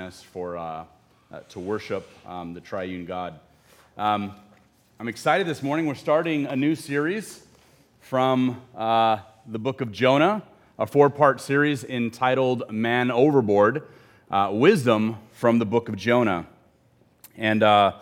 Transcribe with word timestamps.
us 0.00 0.22
for 0.22 0.56
uh, 0.56 0.84
uh, 1.30 1.40
to 1.50 1.60
worship 1.60 2.08
um, 2.26 2.54
the 2.54 2.62
triune 2.62 3.04
God. 3.04 3.38
Um, 3.98 4.32
I'm 4.98 5.06
excited 5.06 5.46
this 5.46 5.62
morning. 5.62 5.84
We're 5.84 5.96
starting 5.96 6.46
a 6.46 6.56
new 6.56 6.74
series 6.74 7.44
from 8.00 8.62
uh, 8.74 9.18
the 9.46 9.58
book 9.58 9.82
of 9.82 9.92
Jonah, 9.92 10.44
a 10.78 10.86
four-part 10.86 11.42
series 11.42 11.84
entitled 11.84 12.72
"Man 12.72 13.10
Overboard: 13.10 13.82
uh, 14.30 14.48
Wisdom 14.50 15.18
from 15.32 15.58
the 15.58 15.66
Book 15.66 15.90
of 15.90 15.96
Jonah." 15.96 16.46
And 17.36 17.62
uh, 17.62 17.92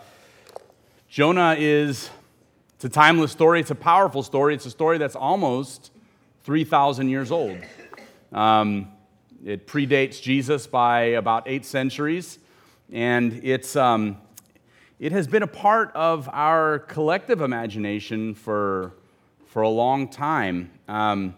Jonah 1.09 1.57
is 1.59 2.09
it's 2.75 2.85
a 2.85 2.89
timeless 2.89 3.33
story. 3.33 3.59
It's 3.59 3.69
a 3.69 3.75
powerful 3.75 4.23
story. 4.23 4.55
It's 4.55 4.65
a 4.65 4.71
story 4.71 4.97
that's 4.97 5.17
almost 5.17 5.91
3,000 6.45 7.09
years 7.09 7.31
old. 7.31 7.57
Um, 8.31 8.93
it 9.43 9.65
predates 9.65 10.21
Jesus 10.21 10.67
by 10.67 11.01
about 11.01 11.43
eight 11.47 11.65
centuries, 11.65 12.37
and 12.91 13.39
it's, 13.43 13.75
um, 13.75 14.17
it 14.99 15.11
has 15.11 15.27
been 15.27 15.41
a 15.41 15.47
part 15.47 15.91
of 15.95 16.29
our 16.31 16.79
collective 16.79 17.41
imagination 17.41 18.35
for, 18.35 18.93
for 19.47 19.63
a 19.63 19.69
long 19.69 20.07
time. 20.07 20.69
Um, 20.87 21.35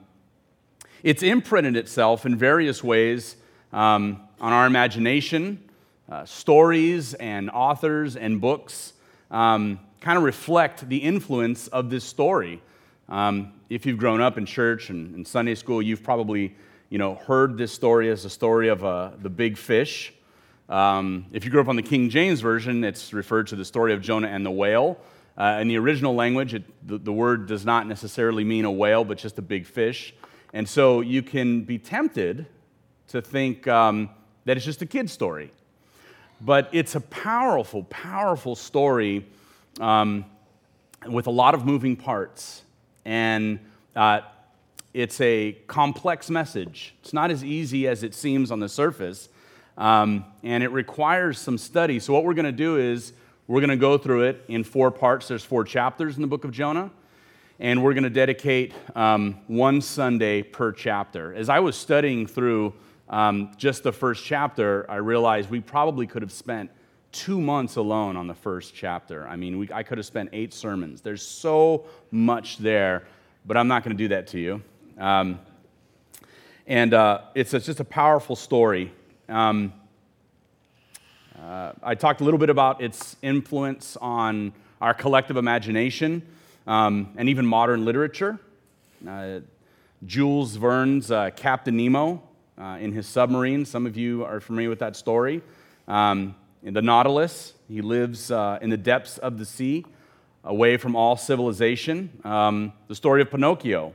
it's 1.02 1.23
imprinted 1.23 1.77
itself 1.77 2.26
in 2.26 2.35
various 2.35 2.84
ways 2.84 3.38
um, 3.71 4.21
on 4.41 4.51
our 4.51 4.65
imagination. 4.65 5.63
Uh, 6.09 6.26
stories 6.26 7.13
and 7.15 7.49
authors 7.51 8.17
and 8.17 8.41
books 8.41 8.93
um, 9.31 9.79
kind 10.01 10.17
of 10.17 10.23
reflect 10.23 10.90
the 10.90 10.98
influence 10.98 11.67
of 11.70 11.90
this 11.90 12.04
story. 12.04 12.62
Um, 13.07 13.54
if 13.70 13.85
you've 13.85 13.98
grown 13.98 14.20
up 14.20 14.38
in 14.38 14.45
church 14.45 14.90
and, 14.90 15.15
and 15.15 15.26
Sunday 15.26 15.55
school, 15.55 15.81
you've 15.81 16.04
probably 16.04 16.55
you 16.93 16.99
know, 16.99 17.15
heard 17.15 17.57
this 17.57 17.71
story 17.71 18.11
as 18.11 18.21
the 18.21 18.29
story 18.29 18.67
of 18.67 18.85
uh, 18.85 19.09
the 19.20 19.29
big 19.29 19.57
fish. 19.57 20.13
Um, 20.70 21.25
if 21.31 21.43
you 21.43 21.49
grew 21.49 21.59
up 21.59 21.67
on 21.67 21.75
the 21.75 21.81
King 21.81 22.07
James 22.07 22.39
Version, 22.39 22.84
it's 22.84 23.13
referred 23.13 23.47
to 23.47 23.55
the 23.55 23.65
story 23.65 23.93
of 23.95 24.01
Jonah 24.03 24.27
and 24.27 24.45
the 24.45 24.51
whale. 24.51 24.99
Uh, 25.35 25.57
in 25.59 25.68
the 25.68 25.79
original 25.79 26.13
language, 26.13 26.53
it, 26.53 26.63
the, 26.87 26.99
the 26.99 27.12
word 27.12 27.48
does 27.48 27.65
not 27.65 27.87
necessarily 27.87 28.43
mean 28.43 28.63
a 28.63 28.71
whale, 28.71 29.03
but 29.03 29.18
just 29.18 29.40
a 29.40 29.41
big 29.41 29.65
fish. 29.65 30.13
And 30.53 30.70
so 30.70 31.01
you 31.01 31.23
can 31.23 31.63
be 31.63 31.79
tempted 31.79 32.45
to 33.07 33.23
think 33.23 33.68
um, 33.68 34.12
that 34.46 34.55
it's 34.55 34.65
just 34.68 34.84
a 34.84 34.85
kid's 34.85 35.12
story. 35.12 35.49
But 36.41 36.70
it's 36.73 36.93
a 36.93 37.01
powerful, 37.01 37.85
powerful 37.85 38.55
story 38.55 39.25
um, 39.79 40.25
with 41.07 41.25
a 41.25 41.31
lot 41.31 41.55
of 41.55 41.65
moving 41.65 41.96
parts. 41.96 42.62
And 43.03 43.57
uh, 43.96 44.21
it's 44.94 45.20
a 45.22 45.54
complex 45.68 46.30
message. 46.30 46.94
It's 47.02 47.13
not 47.13 47.32
as 47.32 47.44
easy 47.44 47.88
as 47.88 48.04
it 48.04 48.13
seems 48.13 48.52
on 48.52 48.60
the 48.60 48.70
surface, 48.70 49.30
um, 49.77 50.26
and 50.44 50.63
it 50.63 50.70
requires 50.70 51.40
some 51.40 51.58
study. 51.58 51.99
So, 51.99 52.13
what 52.13 52.24
we're 52.24 52.36
going 52.36 52.46
to 52.46 52.52
do 52.52 52.77
is 52.77 53.14
we're 53.48 53.62
going 53.62 53.71
to 53.71 53.76
go 53.76 53.98
through 53.98 54.24
it 54.24 54.44
in 54.48 54.64
four 54.64 54.91
parts. 54.91 55.27
There's 55.27 55.44
four 55.44 55.64
chapters 55.64 56.16
in 56.16 56.21
the 56.21 56.27
book 56.27 56.44
of 56.44 56.52
Jonah, 56.52 56.91
and 57.60 57.84
we're 57.84 57.94
going 57.94 58.04
to 58.04 58.10
dedicate 58.10 58.74
um, 58.96 59.40
one 59.48 59.82
Sunday 59.82 60.44
per 60.44 60.71
chapter. 60.71 61.34
As 61.34 61.49
I 61.49 61.60
was 61.60 61.76
studying 61.76 62.27
through 62.27 62.74
um, 63.10 63.52
just 63.58 63.82
the 63.84 63.91
first 63.91 64.24
chapter, 64.24 64.90
I 64.90 64.97
realized 64.97 65.50
we 65.50 65.59
probably 65.59 66.06
could 66.06 66.22
have 66.22 66.31
spent 66.31 66.69
two 67.12 67.41
months 67.41 67.78
alone 67.78 68.16
on 68.16 68.28
the 68.28 68.34
first 68.34 68.75
chapter. 68.75 69.28
I 69.28 69.38
mean, 69.38 69.58
we, 69.58 69.72
I 69.72 69.84
could 69.84 69.97
have 69.97 70.06
spent 70.06 70.30
eight 70.34 70.53
sermons. 70.53 71.02
There's 71.02 71.25
so 71.25 71.86
much 72.12 72.58
there, 72.58 73.03
but 73.46 73.58
I'm 73.58 73.68
not 73.68 73.84
going 73.84 73.96
to 73.96 74.03
do 74.03 74.09
that 74.09 74.28
to 74.28 74.40
you. 74.40 74.62
Um, 74.97 75.40
and 76.68 76.94
uh, 76.94 77.22
it's, 77.36 77.53
it's, 77.53 77.66
just 77.66 77.80
a 77.80 77.86
powerful 77.86 78.36
story. 78.36 78.91
Um, 79.28 79.74
uh, 81.38 81.74
I 81.81 81.96
talked 81.96 82.22
a 82.22 82.24
little 82.24 82.38
bit 82.38 82.50
about 82.50 82.81
its 82.81 83.16
influence 83.22 83.97
on 84.00 84.53
our 84.80 84.94
collective 84.94 85.38
imagination 85.38 86.22
um, 86.68 87.14
and 87.18 87.28
even 87.28 87.46
modern 87.46 87.86
literature. 87.86 88.40
Uh, 89.08 89.40
Jules 90.06 90.56
Verne's 90.56 91.12
uh, 91.12 91.32
Captain 91.36 91.76
Nemo 91.76 92.22
uh, 92.58 92.78
in 92.80 92.92
his 92.92 93.08
submarine, 93.08 93.66
some 93.66 93.86
of 93.86 93.98
you 93.98 94.24
are 94.24 94.40
familiar 94.40 94.70
with 94.70 94.80
that 94.80 94.96
story. 94.96 95.42
Um, 95.88 96.36
in 96.62 96.74
the 96.74 96.82
Nautilus, 96.82 97.53
he 97.68 97.82
lives 97.82 98.32
uh, 98.32 98.59
in 98.62 98.70
the 98.70 98.78
depths 98.78 99.18
of 99.18 99.38
the 99.38 99.46
sea, 99.46 99.86
away 100.44 100.78
from 100.78 100.96
all 100.96 101.18
civilization. 101.18 102.09
Um, 102.24 102.74
the 102.88 102.96
story 102.96 103.22
of 103.22 103.32
Pinocchio, 103.32 103.94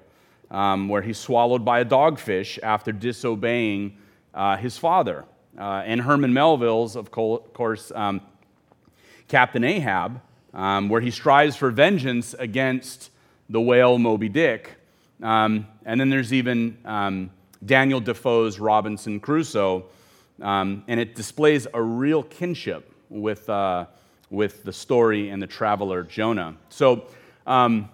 um, 0.51 0.89
where 0.89 1.03
he's 1.03 1.19
swallowed 1.19 1.65
by 1.65 1.81
a 1.81 1.85
dogfish 1.85 2.59
after 2.63 2.93
disobeying 2.93 3.97
uh, 4.35 4.57
his 4.57 4.79
father. 4.79 5.25
Uh, 5.59 5.83
and 5.85 6.01
Herman 6.01 6.33
Melville's, 6.33 6.97
of 6.97 7.11
course, 7.11 7.91
um, 7.95 8.21
Captain 9.27 9.65
Ahab, 9.65 10.21
um, 10.55 10.89
where 10.89 11.01
he 11.01 11.11
strives 11.11 11.57
for 11.57 11.71
vengeance 11.71 12.35
against 12.35 13.11
the 13.51 13.61
whale 13.61 13.99
Moby 13.99 14.29
Dick. 14.29 14.77
Um, 15.23 15.67
and 15.85 16.01
then 16.01 16.11
there's 16.11 16.33
even 16.33 16.79
um, 16.85 17.31
Daniel 17.65 18.01
Defoe's 18.01 18.59
Robinson 18.59 19.19
Crusoe, 19.21 19.85
um, 20.41 20.85
and 20.87 21.01
it 21.01 21.15
displays 21.15 21.67
a 21.75 21.83
real 21.83 22.23
kinship 22.23 22.93
with, 23.09 23.49
uh, 23.51 23.87
with 24.31 24.63
the 24.63 24.73
story 24.73 25.31
and 25.31 25.43
the 25.43 25.47
traveler 25.47 26.05
Jonah. 26.05 26.57
So, 26.69 27.07
um, 27.47 27.89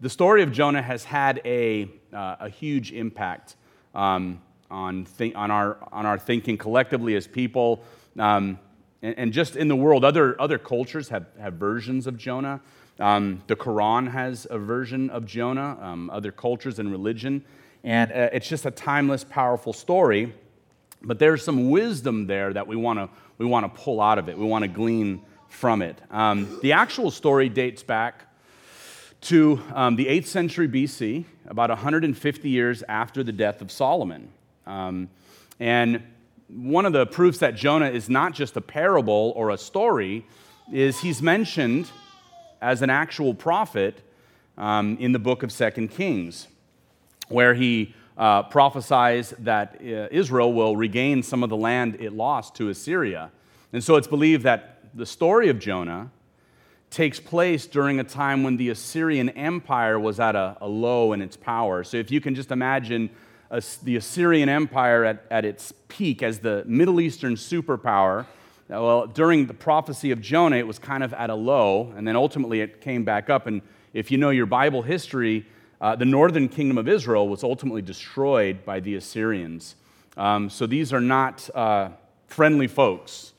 the 0.00 0.08
story 0.08 0.42
of 0.42 0.50
Jonah 0.50 0.82
has 0.82 1.04
had 1.04 1.42
a, 1.44 1.88
uh, 2.12 2.36
a 2.40 2.48
huge 2.48 2.92
impact 2.92 3.56
um, 3.94 4.40
on, 4.70 5.06
th- 5.18 5.34
on, 5.34 5.50
our, 5.50 5.76
on 5.92 6.06
our 6.06 6.18
thinking 6.18 6.56
collectively 6.56 7.14
as 7.16 7.26
people. 7.26 7.82
Um, 8.18 8.58
and, 9.02 9.18
and, 9.18 9.32
just 9.32 9.56
in 9.56 9.68
the 9.68 9.76
world, 9.76 10.04
other, 10.04 10.40
other 10.40 10.58
cultures 10.58 11.08
have, 11.10 11.26
have 11.38 11.54
versions 11.54 12.06
of 12.06 12.16
Jonah. 12.16 12.60
Um, 12.98 13.42
the 13.46 13.56
Quran 13.56 14.10
has 14.10 14.46
a 14.50 14.58
version 14.58 15.10
of 15.10 15.26
Jonah, 15.26 15.78
um, 15.80 16.10
other 16.10 16.32
cultures 16.32 16.78
and 16.78 16.90
religion. 16.90 17.44
And 17.84 18.10
uh, 18.10 18.30
it's 18.32 18.48
just 18.48 18.66
a 18.66 18.70
timeless, 18.70 19.24
powerful 19.24 19.72
story. 19.72 20.34
But 21.02 21.18
there's 21.18 21.44
some 21.44 21.70
wisdom 21.70 22.26
there 22.26 22.52
that 22.52 22.66
we 22.66 22.76
want 22.76 22.98
to 22.98 23.08
we 23.38 23.46
wanna 23.46 23.70
pull 23.70 24.02
out 24.02 24.18
of 24.18 24.28
it, 24.28 24.36
we 24.36 24.44
want 24.44 24.62
to 24.64 24.68
glean 24.68 25.22
from 25.48 25.80
it. 25.80 25.98
Um, 26.10 26.58
the 26.62 26.72
actual 26.72 27.10
story 27.10 27.48
dates 27.48 27.82
back 27.82 28.26
to 29.22 29.60
um, 29.74 29.96
the 29.96 30.06
8th 30.06 30.26
century 30.26 30.68
BC, 30.68 31.24
about 31.46 31.70
150 31.70 32.48
years 32.48 32.82
after 32.88 33.22
the 33.22 33.32
death 33.32 33.60
of 33.60 33.70
Solomon. 33.70 34.30
Um, 34.66 35.10
and 35.58 36.02
one 36.48 36.86
of 36.86 36.92
the 36.92 37.06
proofs 37.06 37.38
that 37.38 37.54
Jonah 37.54 37.90
is 37.90 38.08
not 38.08 38.32
just 38.32 38.56
a 38.56 38.60
parable 38.60 39.32
or 39.36 39.50
a 39.50 39.58
story 39.58 40.26
is 40.72 41.00
he's 41.00 41.20
mentioned 41.20 41.90
as 42.60 42.82
an 42.82 42.90
actual 42.90 43.34
prophet 43.34 44.02
um, 44.58 44.96
in 44.98 45.12
the 45.12 45.18
book 45.18 45.42
of 45.42 45.52
Second 45.52 45.88
Kings, 45.88 46.48
where 47.28 47.54
he 47.54 47.94
uh, 48.16 48.42
prophesies 48.44 49.34
that 49.38 49.76
uh, 49.80 50.08
Israel 50.10 50.52
will 50.52 50.76
regain 50.76 51.22
some 51.22 51.42
of 51.42 51.50
the 51.50 51.56
land 51.56 51.96
it 52.00 52.12
lost 52.12 52.54
to 52.56 52.68
Assyria. 52.68 53.30
And 53.72 53.82
so 53.82 53.96
it's 53.96 54.08
believed 54.08 54.42
that 54.44 54.80
the 54.94 55.06
story 55.06 55.48
of 55.48 55.58
Jonah 55.58 56.10
takes 56.90 57.20
place 57.20 57.66
during 57.66 58.00
a 58.00 58.04
time 58.04 58.42
when 58.42 58.56
the 58.56 58.68
Assyrian 58.70 59.30
Empire 59.30 59.98
was 59.98 60.18
at 60.18 60.34
a, 60.34 60.56
a 60.60 60.68
low 60.68 61.12
in 61.12 61.22
its 61.22 61.36
power. 61.36 61.84
So 61.84 61.96
if 61.96 62.10
you 62.10 62.20
can 62.20 62.34
just 62.34 62.50
imagine 62.50 63.10
a, 63.50 63.62
the 63.84 63.96
Assyrian 63.96 64.48
Empire 64.48 65.04
at, 65.04 65.24
at 65.30 65.44
its 65.44 65.72
peak 65.88 66.22
as 66.22 66.40
the 66.40 66.64
Middle 66.66 67.00
Eastern 67.00 67.34
superpower, 67.34 68.26
well, 68.68 69.06
during 69.06 69.46
the 69.46 69.54
prophecy 69.54 70.10
of 70.10 70.20
Jonah, 70.20 70.56
it 70.56 70.66
was 70.66 70.78
kind 70.78 71.02
of 71.02 71.12
at 71.14 71.30
a 71.30 71.34
low, 71.34 71.92
and 71.96 72.06
then 72.06 72.14
ultimately 72.16 72.60
it 72.60 72.80
came 72.80 73.04
back 73.04 73.28
up. 73.28 73.46
And 73.46 73.62
if 73.92 74.10
you 74.10 74.18
know 74.18 74.30
your 74.30 74.46
Bible 74.46 74.82
history, 74.82 75.46
uh, 75.80 75.96
the 75.96 76.04
northern 76.04 76.48
kingdom 76.48 76.78
of 76.78 76.86
Israel 76.88 77.28
was 77.28 77.42
ultimately 77.42 77.82
destroyed 77.82 78.64
by 78.64 78.78
the 78.78 78.94
Assyrians. 78.94 79.74
Um, 80.16 80.50
so 80.50 80.66
these 80.66 80.92
are 80.92 81.00
not 81.00 81.48
uh, 81.54 81.90
friendly 82.26 82.68
folks. 82.68 83.32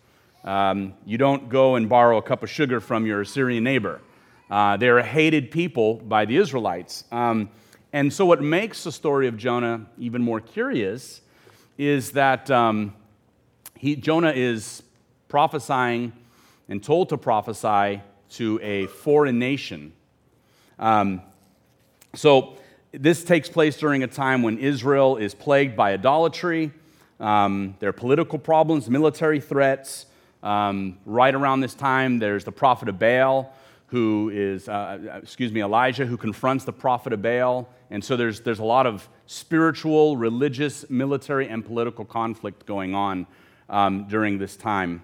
Um, 0.44 0.94
you 1.06 1.18
don't 1.18 1.50
go 1.50 1.76
and 1.76 1.88
borrow 1.88 2.18
a 2.18 2.22
cup 2.22 2.44
of 2.44 2.50
sugar 2.50 2.80
from 2.80 3.06
your 3.06 3.22
Assyrian 3.22 3.64
neighbor. 3.64 4.02
Uh, 4.50 4.76
they're 4.78 4.98
a 4.98 5.04
hated 5.04 5.52
people 5.52 5.96
by 5.96 6.26
the 6.26 6.38
Israelites. 6.38 7.04
Um, 7.12 7.50
and 7.94 8.12
so, 8.12 8.26
what 8.26 8.42
makes 8.42 8.84
the 8.84 8.92
story 8.92 9.28
of 9.28 9.38
Jonah 9.38 9.86
even 9.98 10.22
more 10.22 10.40
curious 10.40 11.22
is 11.78 12.12
that 12.12 12.50
um, 12.50 12.96
he, 13.78 13.96
Jonah 13.96 14.32
is 14.32 14.84
prophesying 15.28 16.14
and 16.68 16.84
told 16.84 17.10
to 17.10 17.18
prophesy 17.18 18.02
to 18.32 18.60
a 18.62 18.88
foreign 18.88 19.40
nation. 19.40 19.94
Um, 20.80 21.22
so, 22.16 22.58
this 22.92 23.24
takes 23.24 23.48
place 23.48 23.78
during 23.78 24.04
a 24.04 24.08
time 24.08 24.42
when 24.42 24.58
Israel 24.58 25.18
is 25.18 25.34
plagued 25.34 25.76
by 25.76 25.94
idolatry, 25.94 26.72
um, 27.22 27.76
there 27.80 27.90
are 27.90 27.94
political 27.94 28.40
problems, 28.40 28.90
military 28.90 29.40
threats. 29.40 30.08
Um, 30.44 30.98
right 31.06 31.34
around 31.34 31.62
this 31.62 31.74
time, 31.74 32.20
there's 32.20 32.44
the 32.44 32.52
prophet 32.52 32.90
of 32.90 32.98
Baal, 32.98 33.54
who 33.88 34.32
is, 34.34 34.70
uh, 34.70 35.20
excuse 35.22 35.52
me, 35.52 35.62
Elijah, 35.62 36.06
who 36.06 36.18
confronts 36.18 36.64
the 36.66 36.74
prophet 36.74 37.14
of 37.14 37.22
Baal. 37.22 37.68
And 37.90 38.04
so 38.04 38.16
there's, 38.16 38.40
there's 38.40 38.60
a 38.60 38.64
lot 38.64 38.88
of 38.88 39.08
spiritual, 39.26 40.18
religious, 40.18 40.90
military, 40.90 41.50
and 41.50 41.66
political 41.66 42.06
conflict 42.06 42.66
going 42.66 42.96
on 42.96 43.28
um, 43.70 44.08
during 44.08 44.38
this 44.38 44.56
time. 44.56 45.04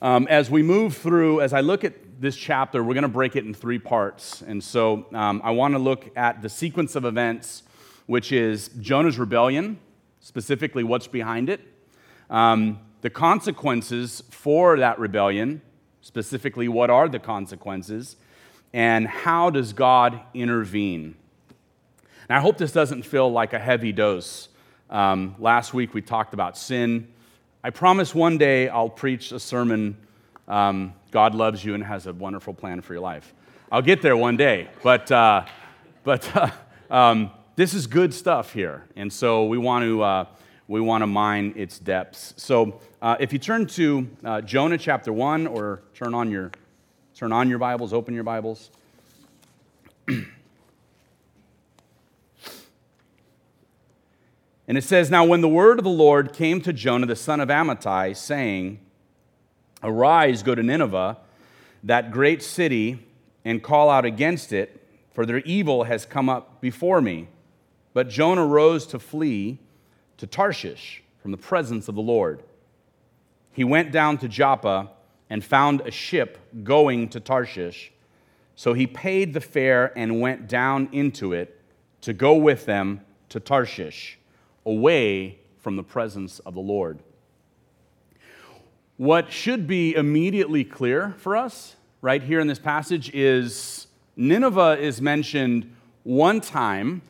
Um, 0.00 0.28
as 0.28 0.48
we 0.50 0.62
move 0.62 0.96
through, 0.96 1.40
as 1.40 1.52
I 1.52 1.60
look 1.60 1.82
at 1.82 2.20
this 2.20 2.36
chapter, 2.36 2.82
we're 2.84 2.94
going 2.94 3.02
to 3.02 3.08
break 3.08 3.34
it 3.34 3.44
in 3.44 3.52
three 3.52 3.78
parts. 3.78 4.42
And 4.42 4.62
so 4.62 5.06
um, 5.12 5.40
I 5.44 5.50
want 5.50 5.74
to 5.74 5.78
look 5.78 6.10
at 6.16 6.40
the 6.40 6.48
sequence 6.48 6.94
of 6.94 7.04
events, 7.04 7.64
which 8.06 8.30
is 8.30 8.68
Jonah's 8.80 9.18
rebellion, 9.18 9.78
specifically 10.20 10.84
what's 10.84 11.08
behind 11.08 11.50
it, 11.50 11.60
um, 12.30 12.78
the 13.00 13.10
consequences 13.10 14.22
for 14.30 14.78
that 14.78 14.98
rebellion, 14.98 15.62
specifically 16.00 16.68
what 16.68 16.90
are 16.90 17.08
the 17.08 17.18
consequences, 17.18 18.16
and 18.72 19.06
how 19.06 19.50
does 19.50 19.72
God 19.72 20.20
intervene. 20.34 21.14
Now, 22.28 22.38
I 22.38 22.40
hope 22.40 22.58
this 22.58 22.72
doesn't 22.72 23.04
feel 23.04 23.30
like 23.30 23.52
a 23.52 23.58
heavy 23.58 23.92
dose. 23.92 24.48
Um, 24.90 25.34
last 25.38 25.72
week 25.72 25.94
we 25.94 26.02
talked 26.02 26.34
about 26.34 26.58
sin. 26.58 27.08
I 27.64 27.70
promise 27.70 28.14
one 28.14 28.38
day 28.38 28.68
I'll 28.68 28.88
preach 28.88 29.32
a 29.32 29.40
sermon 29.40 29.96
um, 30.48 30.94
God 31.10 31.34
loves 31.34 31.64
you 31.64 31.74
and 31.74 31.84
has 31.84 32.06
a 32.06 32.12
wonderful 32.12 32.54
plan 32.54 32.80
for 32.80 32.94
your 32.94 33.02
life. 33.02 33.34
I'll 33.70 33.82
get 33.82 34.00
there 34.00 34.16
one 34.16 34.36
day, 34.36 34.68
but, 34.82 35.10
uh, 35.12 35.44
but 36.04 36.36
uh, 36.36 36.50
um, 36.90 37.30
this 37.54 37.74
is 37.74 37.86
good 37.86 38.14
stuff 38.14 38.52
here, 38.52 38.84
and 38.96 39.12
so 39.12 39.44
we 39.44 39.58
want 39.58 39.84
to, 39.84 40.02
uh, 40.02 40.24
we 40.66 40.80
want 40.80 41.02
to 41.02 41.06
mine 41.06 41.52
its 41.56 41.78
depths. 41.78 42.32
So 42.36 42.80
uh, 43.00 43.16
if 43.20 43.32
you 43.32 43.38
turn 43.38 43.66
to 43.66 44.08
uh, 44.24 44.40
Jonah 44.40 44.78
chapter 44.78 45.12
1 45.12 45.46
or 45.46 45.82
turn 45.94 46.14
on 46.14 46.30
your, 46.30 46.50
turn 47.14 47.32
on 47.32 47.48
your 47.48 47.58
Bibles, 47.58 47.92
open 47.92 48.14
your 48.14 48.24
Bibles. 48.24 48.70
And 54.68 54.76
it 54.76 54.84
says, 54.84 55.10
Now 55.10 55.24
when 55.24 55.40
the 55.40 55.48
word 55.48 55.78
of 55.78 55.84
the 55.84 55.90
Lord 55.90 56.32
came 56.32 56.60
to 56.60 56.72
Jonah 56.72 57.06
the 57.06 57.16
son 57.16 57.40
of 57.40 57.48
Amittai, 57.48 58.14
saying, 58.14 58.80
Arise, 59.82 60.42
go 60.42 60.54
to 60.54 60.62
Nineveh, 60.62 61.16
that 61.84 62.10
great 62.10 62.42
city, 62.42 63.06
and 63.44 63.62
call 63.62 63.88
out 63.88 64.04
against 64.04 64.52
it, 64.52 64.86
for 65.14 65.24
their 65.24 65.38
evil 65.38 65.84
has 65.84 66.04
come 66.04 66.28
up 66.28 66.60
before 66.60 67.00
me. 67.00 67.28
But 67.94 68.08
Jonah 68.10 68.44
rose 68.44 68.86
to 68.88 68.98
flee 68.98 69.58
to 70.18 70.26
Tarshish 70.26 71.02
from 71.22 71.30
the 71.30 71.38
presence 71.38 71.88
of 71.88 71.94
the 71.94 72.02
Lord. 72.02 72.42
He 73.58 73.64
went 73.64 73.90
down 73.90 74.18
to 74.18 74.28
Joppa 74.28 74.88
and 75.28 75.44
found 75.44 75.80
a 75.80 75.90
ship 75.90 76.38
going 76.62 77.08
to 77.08 77.18
Tarshish. 77.18 77.90
So 78.54 78.72
he 78.72 78.86
paid 78.86 79.34
the 79.34 79.40
fare 79.40 79.92
and 79.98 80.20
went 80.20 80.46
down 80.46 80.88
into 80.92 81.32
it 81.32 81.60
to 82.02 82.12
go 82.12 82.36
with 82.36 82.66
them 82.66 83.00
to 83.30 83.40
Tarshish, 83.40 84.16
away 84.64 85.40
from 85.58 85.74
the 85.74 85.82
presence 85.82 86.38
of 86.46 86.54
the 86.54 86.60
Lord. 86.60 87.00
What 88.96 89.32
should 89.32 89.66
be 89.66 89.92
immediately 89.92 90.62
clear 90.62 91.16
for 91.18 91.36
us 91.36 91.74
right 92.00 92.22
here 92.22 92.38
in 92.38 92.46
this 92.46 92.60
passage 92.60 93.12
is 93.12 93.88
Nineveh 94.14 94.78
is 94.78 95.02
mentioned 95.02 95.74
one 96.04 96.40
time, 96.40 97.02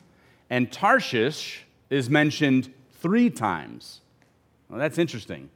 and 0.49 0.71
Tarshish 0.71 1.67
is 1.91 2.09
mentioned 2.09 2.73
three 2.99 3.29
times. 3.29 4.01
Well, 4.67 4.79
that's 4.79 4.97
interesting. 4.97 5.51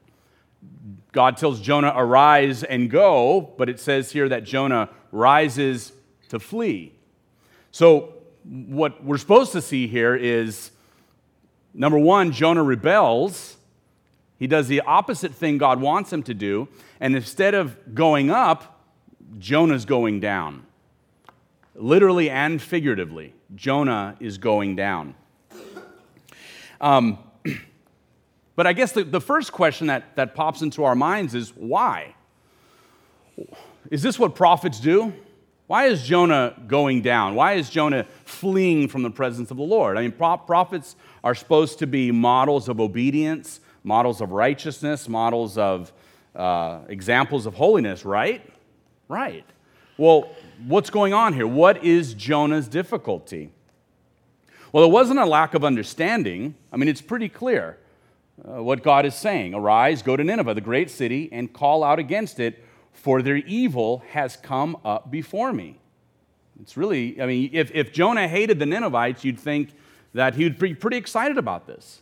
God 1.11 1.37
tells 1.37 1.61
Jonah, 1.61 1.93
Arise 1.95 2.63
and 2.63 2.89
go, 2.89 3.53
but 3.57 3.69
it 3.69 3.79
says 3.79 4.11
here 4.11 4.29
that 4.29 4.43
Jonah 4.43 4.89
rises 5.11 5.93
to 6.29 6.39
flee. 6.39 6.93
So, 7.71 8.13
what 8.43 9.03
we're 9.03 9.17
supposed 9.17 9.51
to 9.53 9.61
see 9.61 9.87
here 9.87 10.15
is 10.15 10.71
number 11.73 11.97
one, 11.97 12.31
Jonah 12.31 12.63
rebels 12.63 13.57
he 14.43 14.47
does 14.47 14.67
the 14.67 14.81
opposite 14.81 15.33
thing 15.33 15.57
God 15.57 15.79
wants 15.79 16.11
him 16.11 16.21
to 16.23 16.33
do, 16.33 16.67
and 16.99 17.15
instead 17.15 17.53
of 17.53 17.95
going 17.95 18.29
up, 18.29 18.81
Jonah's 19.39 19.85
going 19.85 20.19
down. 20.19 20.65
Literally 21.75 22.29
and 22.29 22.61
figuratively, 22.61 23.33
Jonah 23.55 24.17
is 24.19 24.37
going 24.37 24.75
down. 24.75 25.15
Um, 26.81 27.19
but 28.55 28.67
I 28.67 28.73
guess 28.73 28.91
the, 28.91 29.03
the 29.03 29.21
first 29.21 29.51
question 29.51 29.87
that, 29.87 30.15
that 30.15 30.35
pops 30.35 30.61
into 30.61 30.83
our 30.83 30.95
minds 30.95 31.33
is 31.33 31.49
why? 31.55 32.15
Is 33.89 34.01
this 34.01 34.19
what 34.19 34.35
prophets 34.35 34.79
do? 34.79 35.13
Why 35.67 35.85
is 35.85 36.03
Jonah 36.03 36.61
going 36.67 37.01
down? 37.01 37.35
Why 37.35 37.53
is 37.53 37.69
Jonah 37.69 38.05
fleeing 38.25 38.87
from 38.87 39.01
the 39.01 39.09
presence 39.09 39.49
of 39.49 39.57
the 39.57 39.63
Lord? 39.63 39.97
I 39.97 40.01
mean, 40.01 40.11
prophets 40.11 40.95
are 41.23 41.33
supposed 41.33 41.79
to 41.79 41.87
be 41.87 42.11
models 42.11 42.69
of 42.69 42.79
obedience, 42.79 43.59
models 43.83 44.21
of 44.21 44.31
righteousness, 44.31 45.07
models 45.07 45.57
of 45.57 45.91
uh, 46.35 46.81
examples 46.89 47.45
of 47.45 47.55
holiness, 47.55 48.05
right? 48.05 48.47
Right. 49.07 49.45
Well, 49.97 50.29
what's 50.67 50.89
going 50.89 51.13
on 51.13 51.33
here? 51.33 51.47
What 51.47 51.83
is 51.83 52.13
Jonah's 52.13 52.67
difficulty? 52.67 53.51
Well, 54.71 54.83
it 54.83 54.91
wasn't 54.91 55.19
a 55.19 55.25
lack 55.25 55.53
of 55.53 55.63
understanding. 55.63 56.55
I 56.71 56.77
mean, 56.77 56.89
it's 56.89 57.01
pretty 57.01 57.29
clear 57.29 57.77
uh, 58.47 58.61
what 58.61 58.83
God 58.83 59.05
is 59.05 59.15
saying 59.15 59.53
Arise, 59.53 60.01
go 60.01 60.15
to 60.15 60.23
Nineveh, 60.23 60.53
the 60.53 60.61
great 60.61 60.89
city, 60.89 61.29
and 61.31 61.51
call 61.51 61.83
out 61.83 61.99
against 61.99 62.39
it, 62.39 62.63
for 62.91 63.21
their 63.21 63.37
evil 63.37 64.03
has 64.11 64.35
come 64.37 64.77
up 64.85 65.09
before 65.09 65.51
me. 65.51 65.77
It's 66.61 66.77
really, 66.77 67.19
I 67.21 67.25
mean, 67.25 67.49
if, 67.53 67.71
if 67.73 67.91
Jonah 67.91 68.27
hated 68.27 68.59
the 68.59 68.65
Ninevites, 68.65 69.23
you'd 69.23 69.39
think 69.39 69.71
that 70.13 70.35
he 70.35 70.43
would 70.43 70.59
be 70.59 70.75
pretty 70.75 70.97
excited 70.97 71.37
about 71.37 71.67
this. 71.67 72.01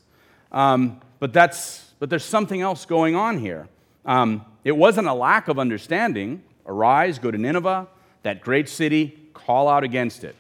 Um, 0.52 1.00
but, 1.20 1.34
that's, 1.34 1.94
but 2.00 2.10
there's 2.10 2.26
something 2.26 2.62
else 2.62 2.86
going 2.86 3.16
on 3.16 3.40
here. 3.40 3.68
Um, 4.06 4.46
it 4.64 4.74
wasn't 4.74 5.08
a 5.08 5.14
lack 5.14 5.48
of 5.48 5.58
understanding. 5.58 6.44
Arise, 6.66 7.20
go 7.20 7.32
to 7.32 7.38
Nineveh, 7.38 7.88
that 8.24 8.42
great 8.42 8.68
city, 8.68 9.18
call 9.34 9.68
out 9.68 9.84
against 9.84 10.24
it. 10.24 10.36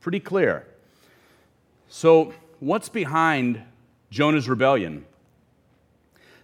Pretty 0.00 0.20
clear. 0.20 0.66
So, 1.88 2.34
what's 2.60 2.88
behind 2.88 3.62
Jonah's 4.10 4.48
rebellion? 4.48 5.04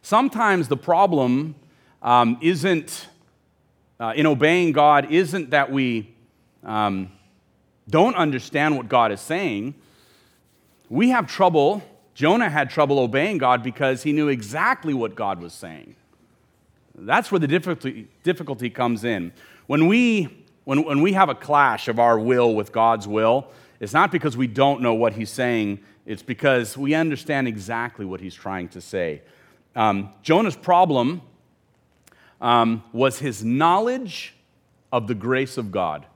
Sometimes 0.03 0.69
the 0.69 0.77
problem 0.77 1.55
um, 2.03 2.39
isn't, 2.41 3.09
uh, 3.99 4.13
in 4.15 4.27
obeying 4.27 4.73
God, 4.73 5.11
isn't 5.11 5.51
that 5.51 5.73
we 5.73 6.15
um, 6.65 7.11
don't 7.89 8.15
understand 8.17 8.77
what 8.77 8.89
God 8.89 9.13
is 9.13 9.21
saying. 9.21 9.75
We 10.91 11.11
have 11.11 11.27
trouble 11.27 11.83
Jonah 12.15 12.51
had 12.51 12.71
trouble 12.71 12.99
obeying 12.99 13.39
God 13.39 13.63
because 13.63 14.03
he 14.03 14.13
knew 14.13 14.29
exactly 14.29 14.95
what 14.95 15.15
God 15.15 15.41
was 15.41 15.53
saying. 15.53 15.97
That's 16.95 17.33
where 17.33 17.39
the 17.39 17.49
difficulty, 17.49 18.09
difficulty 18.23 18.69
comes 18.69 19.05
in. 19.05 19.33
When 19.67 19.87
we, 19.87 20.45
when, 20.65 20.85
when 20.85 21.01
we 21.01 21.15
have 21.15 21.31
a 21.31 21.35
clash 21.35 21.89
of 21.89 21.99
our 21.99 22.19
will 22.19 22.55
with 22.55 22.71
God's 22.71 23.09
will, 23.09 23.49
it's 23.81 23.95
not 23.95 24.13
because 24.13 24.37
we 24.37 24.47
don't 24.47 24.83
know 24.83 24.95
what 24.95 25.15
he's 25.15 25.31
saying, 25.31 25.81
it's 26.05 26.23
because 26.23 26.77
we 26.77 26.95
understand 26.95 27.49
exactly 27.49 28.05
what 28.05 28.21
he's 28.21 28.35
trying 28.35 28.69
to 28.69 28.81
say. 28.81 29.23
Um, 29.75 30.11
Jonah's 30.23 30.57
problem 30.57 31.23
um, 32.41 32.83
was 32.93 33.19
his 33.19 33.45
knowledge 33.45 34.35
of 34.91 35.07
the 35.07 35.15
grace 35.15 35.57
of 35.57 35.71
God. 35.71 36.07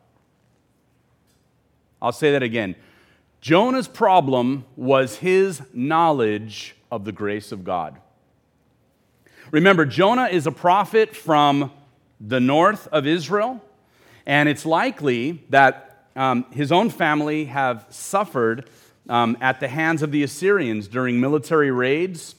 I'll 2.03 2.13
say 2.13 2.33
that 2.33 2.43
again. 2.43 2.77
Jonah's 3.41 3.89
problem 3.89 4.65
was 4.77 5.17
his 5.17 5.63
knowledge 5.73 6.77
of 6.91 7.05
the 7.05 7.13
grace 7.13 7.53
of 7.53 7.65
God. 7.65 7.99
Remember, 9.51 9.87
Jonah 9.87 10.27
is 10.27 10.47
a 10.47 10.53
prophet 10.53 11.15
from 11.15 11.71
the 12.21 12.41
north 12.41 12.89
of 12.89 13.07
Israel, 13.07 13.63
and 14.27 14.49
it's 14.49 14.67
likely 14.67 15.45
that 15.51 16.09
um, 16.17 16.45
his 16.51 16.73
own 16.73 16.91
family 16.91 17.45
have 17.47 17.87
suffered 17.91 18.69
um, 19.09 19.37
at 19.41 19.61
the 19.61 19.69
hands 19.69 20.03
of 20.03 20.11
the 20.11 20.23
Assyrians 20.23 20.89
during 20.89 21.21
military 21.21 21.71
raids 21.71 22.35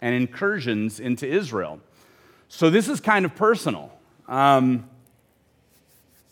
and 0.00 0.14
incursions 0.14 1.00
into 1.00 1.26
Israel. 1.26 1.80
So 2.48 2.70
this 2.70 2.88
is 2.88 3.00
kind 3.00 3.24
of 3.24 3.34
personal. 3.34 3.92
Um, 4.28 4.88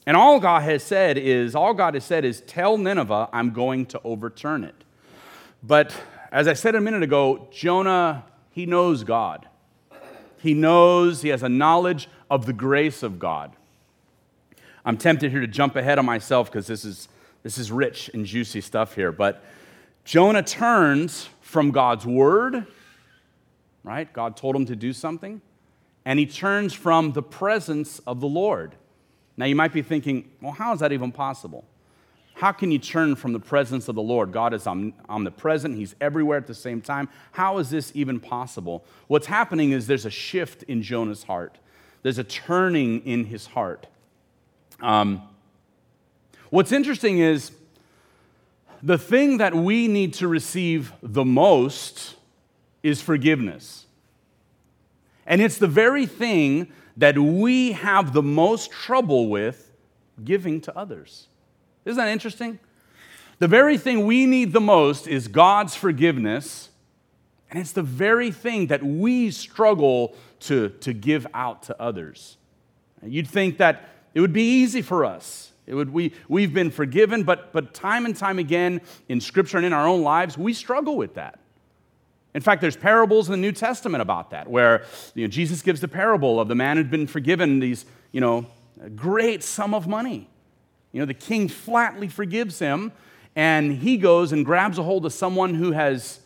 and 0.06 0.16
all 0.16 0.40
God 0.40 0.62
has 0.62 0.82
said 0.82 1.18
is, 1.18 1.54
all 1.54 1.74
God 1.74 1.94
has 1.94 2.04
said 2.04 2.24
is, 2.24 2.40
tell 2.42 2.78
Nineveh 2.78 3.28
I'm 3.32 3.50
going 3.50 3.86
to 3.86 4.00
overturn 4.04 4.64
it. 4.64 4.74
But 5.62 5.94
as 6.32 6.48
I 6.48 6.54
said 6.54 6.74
a 6.74 6.80
minute 6.80 7.02
ago, 7.02 7.48
Jonah, 7.50 8.24
he 8.50 8.66
knows 8.66 9.04
God. 9.04 9.46
He 10.40 10.54
knows, 10.54 11.22
he 11.22 11.28
has 11.30 11.42
a 11.42 11.48
knowledge 11.48 12.08
of 12.30 12.46
the 12.46 12.52
grace 12.52 13.02
of 13.02 13.18
God. 13.18 13.52
I'm 14.84 14.96
tempted 14.96 15.30
here 15.30 15.40
to 15.40 15.46
jump 15.46 15.76
ahead 15.76 15.98
of 15.98 16.04
myself 16.04 16.50
because 16.50 16.66
this 16.66 16.84
is, 16.84 17.08
this 17.42 17.58
is 17.58 17.70
rich 17.70 18.08
and 18.14 18.24
juicy 18.24 18.60
stuff 18.60 18.94
here. 18.94 19.12
But 19.12 19.44
Jonah 20.04 20.42
turns 20.42 21.28
from 21.42 21.70
God's 21.70 22.06
word, 22.06 22.66
right? 23.88 24.12
God 24.12 24.36
told 24.36 24.54
him 24.54 24.66
to 24.66 24.76
do 24.76 24.92
something. 24.92 25.40
And 26.04 26.18
he 26.18 26.26
turns 26.26 26.74
from 26.74 27.12
the 27.12 27.22
presence 27.22 28.00
of 28.00 28.20
the 28.20 28.26
Lord. 28.26 28.74
Now, 29.38 29.46
you 29.46 29.56
might 29.56 29.72
be 29.72 29.80
thinking, 29.80 30.30
well, 30.42 30.52
how 30.52 30.74
is 30.74 30.80
that 30.80 30.92
even 30.92 31.10
possible? 31.10 31.64
How 32.34 32.52
can 32.52 32.70
you 32.70 32.78
turn 32.78 33.16
from 33.16 33.32
the 33.32 33.40
presence 33.40 33.88
of 33.88 33.94
the 33.94 34.02
Lord? 34.02 34.30
God 34.30 34.52
is 34.52 34.66
omnipresent, 34.66 35.74
He's 35.74 35.94
everywhere 36.02 36.36
at 36.36 36.46
the 36.46 36.54
same 36.54 36.82
time. 36.82 37.08
How 37.32 37.58
is 37.58 37.70
this 37.70 37.90
even 37.94 38.20
possible? 38.20 38.84
What's 39.06 39.26
happening 39.26 39.72
is 39.72 39.86
there's 39.86 40.06
a 40.06 40.10
shift 40.10 40.64
in 40.64 40.82
Jonah's 40.82 41.22
heart, 41.22 41.56
there's 42.02 42.18
a 42.18 42.24
turning 42.24 43.00
in 43.06 43.24
his 43.24 43.46
heart. 43.46 43.86
Um, 44.80 45.22
what's 46.50 46.72
interesting 46.72 47.18
is 47.18 47.52
the 48.82 48.98
thing 48.98 49.38
that 49.38 49.54
we 49.54 49.88
need 49.88 50.12
to 50.14 50.28
receive 50.28 50.92
the 51.02 51.24
most 51.24 52.17
is 52.82 53.00
forgiveness. 53.00 53.86
And 55.26 55.40
it's 55.40 55.58
the 55.58 55.66
very 55.66 56.06
thing 56.06 56.72
that 56.96 57.18
we 57.18 57.72
have 57.72 58.12
the 58.12 58.22
most 58.22 58.70
trouble 58.70 59.28
with 59.28 59.70
giving 60.24 60.60
to 60.62 60.76
others. 60.76 61.28
Isn't 61.84 61.98
that 61.98 62.08
interesting? 62.08 62.58
The 63.38 63.48
very 63.48 63.78
thing 63.78 64.04
we 64.04 64.26
need 64.26 64.52
the 64.52 64.60
most 64.60 65.06
is 65.06 65.28
God's 65.28 65.76
forgiveness, 65.76 66.70
and 67.50 67.60
it's 67.60 67.72
the 67.72 67.82
very 67.82 68.32
thing 68.32 68.66
that 68.66 68.82
we 68.82 69.30
struggle 69.30 70.16
to, 70.40 70.70
to 70.80 70.92
give 70.92 71.26
out 71.34 71.62
to 71.64 71.80
others. 71.80 72.36
You'd 73.02 73.28
think 73.28 73.58
that 73.58 73.90
it 74.12 74.20
would 74.20 74.32
be 74.32 74.42
easy 74.42 74.82
for 74.82 75.04
us. 75.04 75.52
It 75.66 75.74
would, 75.74 75.92
we, 75.92 76.14
we've 76.28 76.52
been 76.52 76.70
forgiven, 76.70 77.22
but, 77.22 77.52
but 77.52 77.74
time 77.74 78.06
and 78.06 78.16
time 78.16 78.38
again 78.38 78.80
in 79.08 79.20
Scripture 79.20 79.58
and 79.58 79.66
in 79.66 79.72
our 79.72 79.86
own 79.86 80.02
lives, 80.02 80.36
we 80.36 80.52
struggle 80.52 80.96
with 80.96 81.14
that. 81.14 81.38
In 82.34 82.42
fact, 82.42 82.60
there's 82.60 82.76
parables 82.76 83.28
in 83.28 83.32
the 83.32 83.38
New 83.38 83.52
Testament 83.52 84.02
about 84.02 84.30
that, 84.30 84.48
where 84.48 84.84
you 85.14 85.24
know, 85.24 85.28
Jesus 85.28 85.62
gives 85.62 85.80
the 85.80 85.88
parable 85.88 86.38
of 86.38 86.48
the 86.48 86.54
man 86.54 86.76
who'd 86.76 86.90
been 86.90 87.06
forgiven 87.06 87.58
these, 87.58 87.86
you 88.12 88.20
know, 88.20 88.46
great 88.94 89.42
sum 89.42 89.74
of 89.74 89.88
money. 89.88 90.28
You 90.92 91.00
know, 91.00 91.06
the 91.06 91.14
king 91.14 91.48
flatly 91.48 92.08
forgives 92.08 92.58
him, 92.58 92.92
and 93.34 93.72
he 93.72 93.96
goes 93.96 94.32
and 94.32 94.44
grabs 94.44 94.78
a 94.78 94.82
hold 94.82 95.06
of 95.06 95.12
someone 95.12 95.54
who 95.54 95.72
has, 95.72 96.20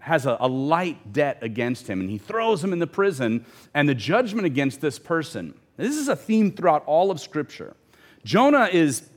has 0.00 0.26
a, 0.26 0.36
a 0.40 0.48
light 0.48 1.12
debt 1.12 1.38
against 1.42 1.88
him, 1.88 2.00
and 2.00 2.10
he 2.10 2.18
throws 2.18 2.62
him 2.62 2.72
in 2.72 2.78
the 2.78 2.86
prison, 2.86 3.44
and 3.74 3.88
the 3.88 3.94
judgment 3.94 4.46
against 4.46 4.80
this 4.80 4.98
person. 4.98 5.54
This 5.76 5.96
is 5.96 6.08
a 6.08 6.16
theme 6.16 6.52
throughout 6.52 6.84
all 6.86 7.10
of 7.10 7.20
Scripture. 7.20 7.74
Jonah 8.24 8.68
is, 8.72 9.08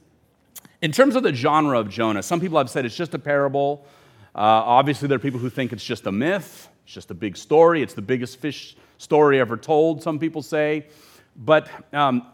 in 0.82 0.92
terms 0.92 1.16
of 1.16 1.24
the 1.24 1.34
genre 1.34 1.80
of 1.80 1.90
Jonah, 1.90 2.24
some 2.24 2.40
people 2.40 2.58
have 2.58 2.70
said 2.70 2.86
it's 2.86 2.96
just 2.96 3.14
a 3.14 3.20
parable. 3.20 3.86
Uh, 4.38 4.62
obviously, 4.68 5.08
there 5.08 5.16
are 5.16 5.20
people 5.20 5.40
who 5.40 5.50
think 5.50 5.74
it's 5.74 5.84
just 5.84 6.06
a 6.06 6.12
myth, 6.12 6.70
it's 6.84 6.94
just 6.94 7.10
a 7.10 7.16
big 7.16 7.36
story, 7.36 7.82
it's 7.82 7.96
the 7.96 8.04
biggest 8.04 8.40
fish 8.40 8.78
story 9.00 9.40
ever 9.40 9.58
told, 9.58 10.04
some 10.04 10.20
people 10.20 10.44
say. 10.44 10.86
But 11.36 11.68
um, 11.92 12.28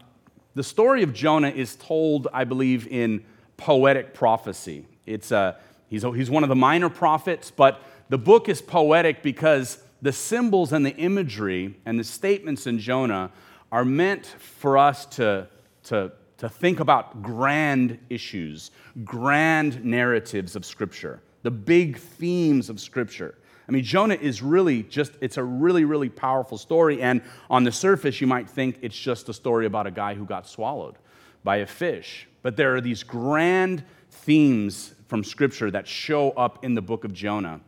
the 0.54 0.62
story 0.62 1.02
of 1.02 1.14
Jonah 1.14 1.48
is 1.48 1.76
told, 1.76 2.28
I 2.30 2.44
believe, 2.44 2.86
in 2.88 3.24
poetic 3.56 4.12
prophecy. 4.12 4.84
It's 5.06 5.32
uh, 5.32 5.54
he's, 5.88 6.02
he's 6.02 6.28
one 6.28 6.42
of 6.42 6.50
the 6.50 6.54
minor 6.54 6.90
prophets, 6.90 7.50
but 7.50 7.80
the 8.10 8.18
book 8.18 8.50
is 8.50 8.60
poetic 8.60 9.22
because 9.22 9.82
the 10.02 10.12
symbols 10.12 10.74
and 10.74 10.84
the 10.84 10.94
imagery 10.96 11.74
and 11.86 11.98
the 11.98 12.04
statements 12.04 12.66
in 12.66 12.78
Jonah 12.78 13.30
are 13.72 13.84
meant 13.86 14.26
for 14.26 14.76
us 14.76 15.06
to, 15.06 15.48
to, 15.84 16.12
to 16.36 16.50
think 16.50 16.80
about 16.80 17.22
grand 17.22 17.98
issues, 18.10 18.72
grand 19.06 19.82
narratives 19.82 20.54
of 20.54 20.66
Scripture 20.66 21.22
the 21.44 21.50
big 21.50 21.98
themes 21.98 22.70
of 22.70 22.80
Scripture. 22.80 23.36
I 23.68 23.72
mean, 23.72 23.84
Jonah 23.84 24.14
is 24.14 24.42
really 24.42 24.82
just, 24.82 25.12
it's 25.20 25.36
a 25.36 25.44
really, 25.44 25.84
really 25.84 26.08
powerful 26.08 26.58
story. 26.58 27.00
And 27.00 27.22
on 27.48 27.64
the 27.64 27.72
surface, 27.72 28.20
you 28.20 28.26
might 28.26 28.48
think 28.48 28.78
it's 28.80 28.98
just 28.98 29.28
a 29.28 29.34
story 29.34 29.66
about 29.66 29.86
a 29.86 29.90
guy 29.90 30.14
who 30.14 30.24
got 30.24 30.48
swallowed 30.48 30.96
by 31.44 31.58
a 31.58 31.66
fish. 31.66 32.26
But 32.42 32.56
there 32.56 32.74
are 32.74 32.80
these 32.80 33.02
grand 33.02 33.84
themes 34.10 34.94
from 35.06 35.22
Scripture 35.22 35.70
that 35.70 35.86
show 35.86 36.30
up 36.30 36.64
in 36.64 36.74
the 36.74 36.82
book 36.82 37.04
of 37.04 37.12
Jonah. 37.12 37.60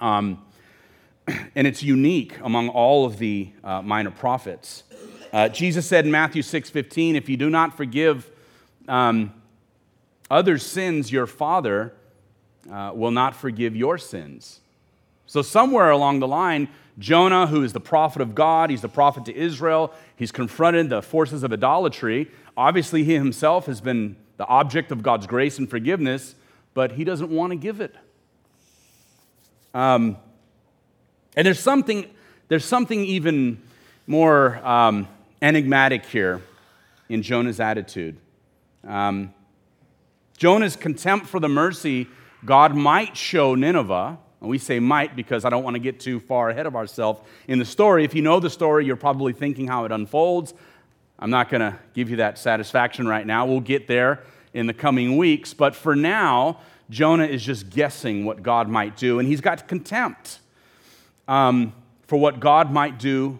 Um, 0.00 0.44
and 1.54 1.66
it's 1.66 1.82
unique 1.82 2.36
among 2.42 2.70
all 2.70 3.06
of 3.06 3.18
the 3.18 3.52
uh, 3.62 3.82
minor 3.82 4.10
prophets. 4.10 4.82
Uh, 5.32 5.48
Jesus 5.48 5.86
said 5.86 6.06
in 6.06 6.10
Matthew 6.10 6.42
6 6.42 6.70
15, 6.70 7.14
if 7.14 7.28
you 7.28 7.36
do 7.36 7.50
not 7.50 7.76
forgive 7.76 8.30
um, 8.88 9.32
others' 10.28 10.66
sins, 10.66 11.12
your 11.12 11.26
Father 11.26 11.92
uh, 12.70 12.92
will 12.94 13.10
not 13.10 13.36
forgive 13.36 13.76
your 13.76 13.98
sins. 13.98 14.60
So, 15.26 15.42
somewhere 15.42 15.90
along 15.90 16.20
the 16.20 16.28
line, 16.28 16.68
Jonah, 16.98 17.46
who 17.46 17.62
is 17.62 17.72
the 17.72 17.80
prophet 17.80 18.22
of 18.22 18.34
God, 18.34 18.70
he's 18.70 18.80
the 18.80 18.88
prophet 18.88 19.24
to 19.26 19.34
Israel, 19.34 19.92
he's 20.16 20.32
confronted 20.32 20.88
the 20.88 21.02
forces 21.02 21.42
of 21.42 21.52
idolatry. 21.52 22.30
Obviously, 22.56 23.04
he 23.04 23.14
himself 23.14 23.66
has 23.66 23.80
been 23.80 24.16
the 24.36 24.46
object 24.46 24.92
of 24.92 25.02
God's 25.02 25.26
grace 25.26 25.58
and 25.58 25.68
forgiveness, 25.68 26.34
but 26.74 26.92
he 26.92 27.04
doesn't 27.04 27.30
want 27.30 27.50
to 27.50 27.56
give 27.56 27.80
it. 27.80 27.94
Um, 29.74 30.16
and 31.36 31.46
there's 31.46 31.60
something, 31.60 32.08
there's 32.48 32.64
something 32.64 33.04
even 33.04 33.60
more 34.06 34.56
um, 34.66 35.08
enigmatic 35.42 36.06
here 36.06 36.40
in 37.08 37.22
Jonah's 37.22 37.60
attitude. 37.60 38.16
Um, 38.86 39.34
Jonah's 40.38 40.76
contempt 40.76 41.26
for 41.26 41.40
the 41.40 41.48
mercy 41.48 42.06
God 42.46 42.74
might 42.74 43.16
show 43.16 43.54
Nineveh, 43.54 44.18
and 44.40 44.48
we 44.48 44.58
say 44.58 44.78
might 44.78 45.16
because 45.16 45.44
I 45.44 45.50
don't 45.50 45.64
want 45.64 45.74
to 45.74 45.80
get 45.80 45.98
too 45.98 46.20
far 46.20 46.48
ahead 46.48 46.66
of 46.66 46.76
ourselves 46.76 47.20
in 47.48 47.58
the 47.58 47.64
story. 47.64 48.04
If 48.04 48.14
you 48.14 48.22
know 48.22 48.38
the 48.38 48.50
story, 48.50 48.86
you're 48.86 48.96
probably 48.96 49.32
thinking 49.32 49.66
how 49.66 49.84
it 49.84 49.92
unfolds. 49.92 50.54
I'm 51.18 51.30
not 51.30 51.50
going 51.50 51.60
to 51.60 51.76
give 51.92 52.08
you 52.08 52.16
that 52.16 52.38
satisfaction 52.38 53.08
right 53.08 53.26
now. 53.26 53.46
We'll 53.46 53.60
get 53.60 53.88
there 53.88 54.22
in 54.54 54.66
the 54.66 54.74
coming 54.74 55.16
weeks. 55.16 55.54
But 55.54 55.74
for 55.74 55.96
now, 55.96 56.60
Jonah 56.88 57.24
is 57.26 57.44
just 57.44 57.70
guessing 57.70 58.24
what 58.24 58.42
God 58.42 58.68
might 58.68 58.96
do, 58.96 59.18
and 59.18 59.28
he's 59.28 59.40
got 59.40 59.66
contempt 59.66 60.38
um, 61.26 61.72
for 62.06 62.16
what 62.16 62.38
God 62.38 62.70
might 62.70 62.98
do 62.98 63.38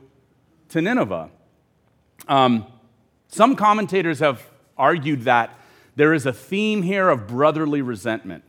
to 0.71 0.83
Nineveh. 0.83 1.31
Um, 2.27 2.67
some 3.29 3.55
commentators 3.55 4.19
have 4.19 4.43
argued 4.77 5.23
that 5.23 5.57
there 5.95 6.13
is 6.13 6.27
a 6.27 6.33
theme 6.33 6.83
here 6.83 7.09
of 7.09 7.29
brotherly 7.29 7.83
resentment 7.83 8.46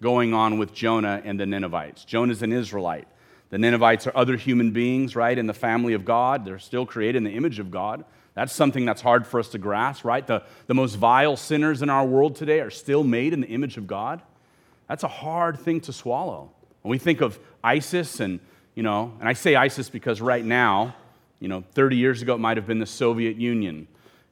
going 0.00 0.34
on 0.34 0.58
with 0.58 0.74
Jonah 0.74 1.22
and 1.24 1.38
the 1.38 1.46
Ninevites. 1.46 2.04
Jonah's 2.04 2.42
an 2.42 2.52
Israelite. 2.52 3.08
The 3.50 3.58
Ninevites 3.58 4.06
are 4.06 4.16
other 4.16 4.36
human 4.36 4.72
beings, 4.72 5.14
right, 5.14 5.36
in 5.36 5.46
the 5.46 5.54
family 5.54 5.94
of 5.94 6.04
God. 6.04 6.44
They're 6.44 6.58
still 6.58 6.86
created 6.86 7.18
in 7.18 7.24
the 7.24 7.30
image 7.30 7.58
of 7.58 7.70
God. 7.70 8.04
That's 8.34 8.52
something 8.52 8.84
that's 8.84 9.00
hard 9.00 9.26
for 9.26 9.38
us 9.38 9.48
to 9.50 9.58
grasp, 9.58 10.04
right? 10.04 10.26
The, 10.26 10.42
the 10.66 10.74
most 10.74 10.96
vile 10.96 11.36
sinners 11.36 11.80
in 11.80 11.88
our 11.88 12.04
world 12.04 12.34
today 12.34 12.60
are 12.60 12.70
still 12.70 13.04
made 13.04 13.32
in 13.32 13.40
the 13.40 13.46
image 13.46 13.76
of 13.76 13.86
God. 13.86 14.22
That's 14.88 15.04
a 15.04 15.08
hard 15.08 15.60
thing 15.60 15.80
to 15.82 15.92
swallow. 15.92 16.50
When 16.82 16.90
we 16.90 16.98
think 16.98 17.20
of 17.20 17.38
ISIS, 17.62 18.20
and, 18.20 18.40
you 18.74 18.82
know, 18.82 19.12
and 19.20 19.28
I 19.28 19.34
say 19.34 19.54
ISIS 19.54 19.88
because 19.88 20.20
right 20.20 20.44
now, 20.44 20.96
you 21.38 21.48
know, 21.48 21.62
30 21.74 21.96
years 21.96 22.22
ago 22.22 22.34
it 22.34 22.38
might 22.38 22.56
have 22.56 22.66
been 22.66 22.80
the 22.80 22.86
Soviet 22.86 23.36
Union. 23.36 23.86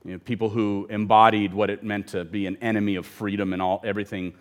You 0.04 0.14
know, 0.14 0.18
people 0.18 0.50
who 0.50 0.88
embodied 0.90 1.54
what 1.54 1.70
it 1.70 1.84
meant 1.84 2.08
to 2.08 2.24
be 2.24 2.46
an 2.46 2.56
enemy 2.60 2.96
of 2.96 3.06
freedom 3.06 3.52
and 3.52 3.62
all, 3.62 3.80
everything 3.84 4.34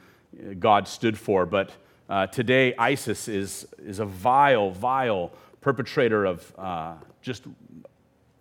God 0.60 0.88
stood 0.88 1.18
for. 1.18 1.46
But 1.46 1.72
uh, 2.10 2.28
today, 2.28 2.74
ISIS 2.78 3.28
is, 3.28 3.68
is 3.80 4.00
a 4.00 4.06
vile, 4.06 4.72
vile 4.72 5.32
perpetrator 5.62 6.26
of 6.26 6.54
uh, 6.58 6.96
just 7.22 7.44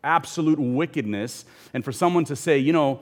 absolute 0.02 0.58
wickedness. 0.58 1.44
And 1.74 1.84
for 1.84 1.92
someone 1.92 2.24
to 2.26 2.36
say, 2.36 2.58
you 2.58 2.72
know, 2.72 3.00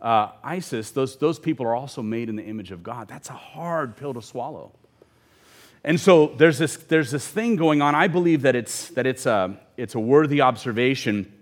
uh, 0.00 0.30
ISIS, 0.42 0.90
those, 0.90 1.16
those 1.16 1.38
people 1.38 1.66
are 1.66 1.74
also 1.74 2.02
made 2.02 2.28
in 2.28 2.36
the 2.36 2.42
image 2.42 2.70
of 2.70 2.82
God, 2.82 3.08
that's 3.08 3.28
a 3.28 3.34
hard 3.34 3.96
pill 3.96 4.14
to 4.14 4.22
swallow. 4.22 4.72
And 5.84 5.98
so 5.98 6.28
there's 6.36 6.58
this, 6.58 6.76
there's 6.76 7.10
this 7.10 7.26
thing 7.26 7.56
going 7.56 7.80
on. 7.80 7.94
I 7.94 8.08
believe 8.08 8.42
that 8.42 8.54
it's, 8.54 8.88
that 8.90 9.06
it's, 9.06 9.24
a, 9.24 9.58
it's 9.76 9.94
a 9.94 10.00
worthy 10.00 10.40
observation. 10.40 11.32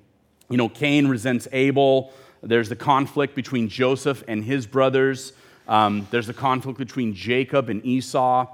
You 0.49 0.57
know, 0.57 0.69
Cain 0.69 1.09
resents 1.09 1.49
Abel. 1.53 2.13
There's 2.43 2.69
the 2.69 2.77
conflict 2.77 3.35
between 3.35 3.69
Joseph 3.69 4.23
and 4.29 4.45
his 4.45 4.67
brothers. 4.67 5.33
Um, 5.69 6.09
there's 6.11 6.29
a 6.29 6.35
conflict 6.35 6.79
between 6.79 7.15
Jacob 7.15 7.69
and 7.69 7.85
Esau. 7.85 8.47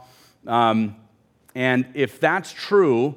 Um, 0.47 0.97
and 1.55 1.87
if 1.95 2.19
that's 2.19 2.53
true, 2.53 3.15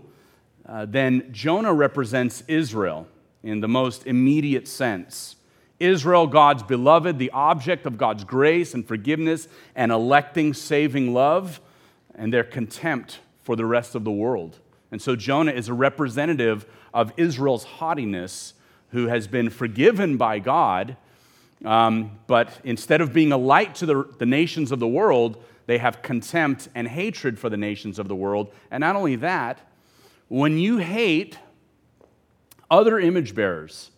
uh, 0.67 0.85
then 0.85 1.29
Jonah 1.31 1.73
represents 1.73 2.43
Israel 2.47 3.07
in 3.43 3.61
the 3.61 3.67
most 3.67 4.05
immediate 4.05 4.67
sense. 4.67 5.35
Israel, 5.79 6.27
God's 6.27 6.63
beloved, 6.63 7.19
the 7.19 7.31
object 7.31 7.85
of 7.85 7.97
God's 7.97 8.23
grace 8.23 8.73
and 8.73 8.87
forgiveness 8.87 9.47
and 9.75 9.91
electing, 9.91 10.53
saving 10.53 11.13
love, 11.13 11.59
and 12.15 12.33
their 12.33 12.43
contempt 12.43 13.19
for 13.43 13.55
the 13.55 13.65
rest 13.65 13.95
of 13.95 14.03
the 14.03 14.11
world. 14.11 14.59
And 14.91 15.01
so 15.01 15.15
Jonah 15.15 15.51
is 15.51 15.69
a 15.69 15.73
representative 15.73 16.65
of 16.93 17.13
Israel's 17.17 17.63
haughtiness 17.63 18.53
who 18.89 19.07
has 19.07 19.27
been 19.27 19.49
forgiven 19.49 20.17
by 20.17 20.39
God 20.39 20.97
um, 21.65 22.11
but 22.27 22.59
instead 22.63 23.01
of 23.01 23.13
being 23.13 23.31
a 23.31 23.37
light 23.37 23.75
to 23.75 23.85
the, 23.85 24.03
the 24.19 24.25
nations 24.25 24.71
of 24.71 24.79
the 24.79 24.87
world, 24.87 25.43
they 25.65 25.77
have 25.77 26.01
contempt 26.01 26.69
and 26.75 26.87
hatred 26.87 27.37
for 27.39 27.49
the 27.49 27.57
nations 27.57 27.99
of 27.99 28.07
the 28.07 28.15
world. 28.15 28.53
And 28.71 28.81
not 28.81 28.95
only 28.95 29.15
that, 29.17 29.59
when 30.27 30.57
you 30.57 30.77
hate 30.77 31.37
other 32.69 32.99
image 32.99 33.33
bearers, 33.33 33.91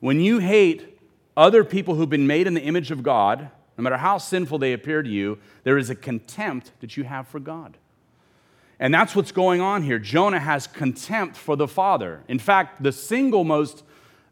when 0.00 0.20
you 0.20 0.38
hate 0.38 0.98
other 1.36 1.64
people 1.64 1.94
who've 1.94 2.10
been 2.10 2.26
made 2.26 2.46
in 2.46 2.54
the 2.54 2.62
image 2.62 2.90
of 2.90 3.02
God, 3.02 3.50
no 3.76 3.82
matter 3.82 3.96
how 3.96 4.18
sinful 4.18 4.58
they 4.58 4.72
appear 4.72 5.02
to 5.02 5.08
you, 5.08 5.38
there 5.62 5.78
is 5.78 5.88
a 5.88 5.94
contempt 5.94 6.72
that 6.80 6.96
you 6.96 7.04
have 7.04 7.28
for 7.28 7.38
God. 7.38 7.76
And 8.80 8.94
that's 8.94 9.16
what's 9.16 9.32
going 9.32 9.60
on 9.60 9.82
here. 9.82 9.98
Jonah 9.98 10.38
has 10.38 10.66
contempt 10.66 11.36
for 11.36 11.56
the 11.56 11.66
Father. 11.66 12.22
In 12.28 12.38
fact, 12.38 12.82
the 12.82 12.92
single 12.92 13.44
most 13.44 13.82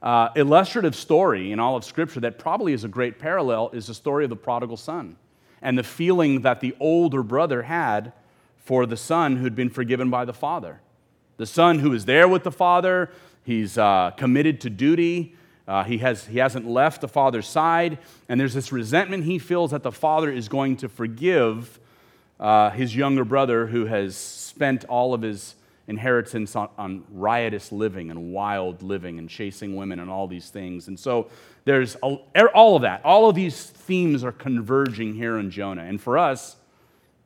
uh, 0.07 0.31
illustrative 0.37 0.95
story 0.95 1.51
in 1.51 1.59
all 1.59 1.75
of 1.75 1.85
Scripture 1.85 2.21
that 2.21 2.39
probably 2.39 2.73
is 2.73 2.85
a 2.85 2.89
great 2.89 3.19
parallel 3.19 3.71
is 3.73 3.89
the 3.89 3.95
story 3.95 4.23
of 4.23 4.31
the 4.31 4.37
prodigal 4.37 4.77
son 4.77 5.17
and 5.61 5.77
the 5.77 5.83
feeling 5.83 6.43
that 6.43 6.61
the 6.61 6.77
older 6.79 7.25
brother 7.25 7.63
had 7.63 8.13
for 8.57 8.87
the 8.87 8.97
son 8.97 9.35
who'd 9.35 9.57
been 9.57 9.69
forgiven 9.69 10.09
by 10.09 10.25
the 10.25 10.33
father. 10.33 10.81
The 11.39 11.47
son 11.47 11.81
who 11.81 11.93
is 11.93 12.05
there 12.05 12.29
with 12.29 12.45
the 12.45 12.53
father, 12.53 13.11
he's 13.43 13.77
uh, 13.77 14.13
committed 14.17 14.61
to 14.61 14.71
duty, 14.71 15.35
uh, 15.67 15.83
he, 15.83 15.99
has, 15.99 16.25
he 16.27 16.39
hasn't 16.39 16.69
left 16.69 17.01
the 17.01 17.09
father's 17.09 17.49
side, 17.49 17.99
and 18.29 18.39
there's 18.39 18.55
this 18.55 18.71
resentment 18.71 19.25
he 19.25 19.41
feels 19.41 19.73
that 19.73 19.83
the 19.83 19.91
father 19.91 20.31
is 20.31 20.49
going 20.49 20.77
to 20.77 20.89
forgive 20.89 21.81
uh, 22.39 22.71
his 22.71 22.95
younger 22.95 23.25
brother 23.25 23.67
who 23.67 23.87
has 23.87 24.15
spent 24.15 24.85
all 24.85 25.15
of 25.15 25.23
his 25.23 25.57
inheritance 25.88 26.57
on, 26.57 26.69
on, 26.76 27.05
riotous 27.11 27.71
living 27.71 28.11
and 28.11 28.33
wild 28.33 28.83
living 28.83 29.19
and 29.19 29.28
chasing 29.28 29.76
women 29.76 30.00
and 30.00 30.11
all 30.11 30.26
these 30.26 30.50
things. 30.50 30.88
And 30.88 30.99
so 30.99 31.28
there's 31.64 31.97
er, 32.05 32.49
all 32.55 32.76
of 32.76 32.83
that. 32.83 33.05
All 33.05 33.28
of 33.28 33.37
these 33.37 33.64
themes 33.64 34.25
are 34.25 34.33
converging 34.33 35.14
here 35.14 35.38
in 35.38 35.50
Jonah. 35.50 35.85
And 35.85 36.00
for 36.00 36.19
us, 36.19 36.57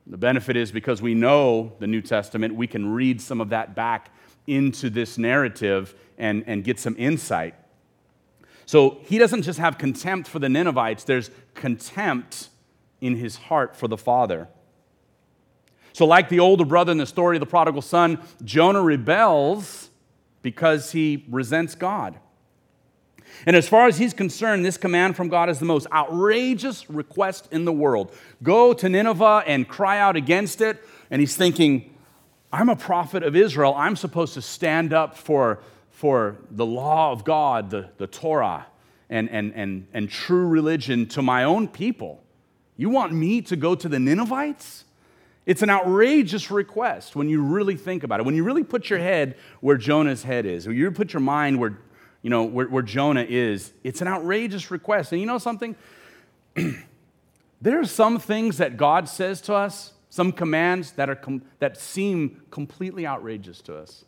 the 0.06 0.18
benefit 0.18 0.56
is 0.56 0.72
because 0.72 1.00
we 1.00 1.14
know 1.14 1.72
the 1.78 1.86
New 1.86 2.02
Testament, 2.02 2.54
we 2.54 2.66
can 2.66 2.92
read 2.92 3.20
some 3.20 3.40
of 3.40 3.50
that 3.50 3.74
back 3.74 4.10
into 4.46 4.90
this 4.90 5.16
narrative 5.16 5.94
and, 6.18 6.44
and 6.46 6.64
get 6.64 6.78
some 6.78 6.96
insight. 6.98 7.54
So 8.66 8.98
he 9.04 9.18
doesn't 9.18 9.42
just 9.42 9.58
have 9.58 9.78
contempt 9.78 10.28
for 10.28 10.38
the 10.38 10.48
Ninevites, 10.48 11.04
there's 11.04 11.30
contempt 11.54 12.48
in 13.00 13.16
his 13.16 13.36
heart 13.36 13.74
for 13.74 13.88
the 13.88 13.96
father. 13.96 14.48
So, 16.00 16.06
like 16.06 16.30
the 16.30 16.40
older 16.40 16.64
brother 16.64 16.92
in 16.92 16.96
the 16.96 17.04
story 17.04 17.36
of 17.36 17.40
the 17.40 17.46
prodigal 17.46 17.82
son, 17.82 18.20
Jonah 18.42 18.80
rebels 18.80 19.90
because 20.40 20.92
he 20.92 21.26
resents 21.28 21.74
God. 21.74 22.18
And 23.44 23.54
as 23.54 23.68
far 23.68 23.86
as 23.86 23.98
he's 23.98 24.14
concerned, 24.14 24.64
this 24.64 24.78
command 24.78 25.14
from 25.14 25.28
God 25.28 25.50
is 25.50 25.58
the 25.58 25.66
most 25.66 25.86
outrageous 25.92 26.88
request 26.88 27.48
in 27.52 27.66
the 27.66 27.72
world. 27.72 28.14
Go 28.42 28.72
to 28.72 28.88
Nineveh 28.88 29.44
and 29.46 29.68
cry 29.68 29.98
out 29.98 30.16
against 30.16 30.62
it. 30.62 30.82
And 31.10 31.20
he's 31.20 31.36
thinking, 31.36 31.94
I'm 32.50 32.70
a 32.70 32.76
prophet 32.76 33.22
of 33.22 33.36
Israel. 33.36 33.74
I'm 33.76 33.94
supposed 33.94 34.32
to 34.32 34.40
stand 34.40 34.94
up 34.94 35.18
for 35.18 35.60
for 35.90 36.38
the 36.50 36.64
law 36.64 37.12
of 37.12 37.24
God, 37.24 37.68
the, 37.68 37.90
the 37.98 38.06
Torah, 38.06 38.66
and, 39.10 39.28
and, 39.28 39.52
and, 39.54 39.86
and 39.92 40.08
true 40.08 40.46
religion 40.46 41.04
to 41.08 41.20
my 41.20 41.44
own 41.44 41.68
people. 41.68 42.24
You 42.78 42.88
want 42.88 43.12
me 43.12 43.42
to 43.42 43.54
go 43.54 43.74
to 43.74 43.86
the 43.86 43.98
Ninevites? 43.98 44.86
It's 45.46 45.62
an 45.62 45.70
outrageous 45.70 46.50
request 46.50 47.16
when 47.16 47.28
you 47.28 47.42
really 47.42 47.76
think 47.76 48.04
about 48.04 48.20
it. 48.20 48.26
When 48.26 48.34
you 48.34 48.44
really 48.44 48.64
put 48.64 48.90
your 48.90 48.98
head 48.98 49.36
where 49.60 49.76
Jonah's 49.76 50.22
head 50.22 50.46
is, 50.46 50.66
when 50.66 50.76
you 50.76 50.90
put 50.90 51.12
your 51.12 51.20
mind 51.20 51.58
where, 51.58 51.78
you 52.22 52.30
know, 52.30 52.44
where, 52.44 52.68
where 52.68 52.82
Jonah 52.82 53.26
is, 53.26 53.72
it's 53.82 54.00
an 54.00 54.08
outrageous 54.08 54.70
request. 54.70 55.12
And 55.12 55.20
you 55.20 55.26
know 55.26 55.38
something? 55.38 55.74
there 57.60 57.80
are 57.80 57.86
some 57.86 58.18
things 58.18 58.58
that 58.58 58.76
God 58.76 59.08
says 59.08 59.40
to 59.42 59.54
us, 59.54 59.94
some 60.10 60.32
commands 60.32 60.92
that, 60.92 61.08
are 61.08 61.16
com- 61.16 61.42
that 61.58 61.78
seem 61.78 62.42
completely 62.50 63.06
outrageous 63.06 63.60
to 63.62 63.76
us. 63.76 64.04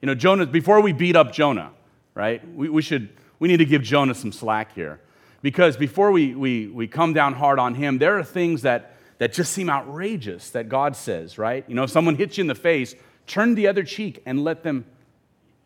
You 0.00 0.06
know, 0.06 0.14
Jonah, 0.14 0.46
before 0.46 0.80
we 0.80 0.92
beat 0.92 1.16
up 1.16 1.32
Jonah, 1.32 1.72
right, 2.14 2.46
we, 2.54 2.68
we 2.68 2.82
should, 2.82 3.10
we 3.38 3.48
need 3.48 3.56
to 3.58 3.64
give 3.64 3.82
Jonah 3.82 4.14
some 4.14 4.32
slack 4.32 4.74
here. 4.74 5.00
Because 5.42 5.76
before 5.76 6.10
we, 6.10 6.34
we, 6.34 6.68
we 6.68 6.86
come 6.86 7.12
down 7.12 7.34
hard 7.34 7.58
on 7.58 7.74
him, 7.74 7.98
there 7.98 8.18
are 8.18 8.24
things 8.24 8.62
that, 8.62 8.95
that 9.18 9.32
just 9.32 9.52
seem 9.52 9.70
outrageous 9.70 10.50
that 10.50 10.68
God 10.68 10.94
says, 10.96 11.38
right? 11.38 11.64
You 11.68 11.74
know, 11.74 11.84
if 11.84 11.90
someone 11.90 12.16
hits 12.16 12.36
you 12.38 12.42
in 12.42 12.48
the 12.48 12.54
face, 12.54 12.94
turn 13.26 13.54
the 13.54 13.66
other 13.66 13.82
cheek 13.82 14.22
and 14.26 14.44
let 14.44 14.62
them, 14.62 14.84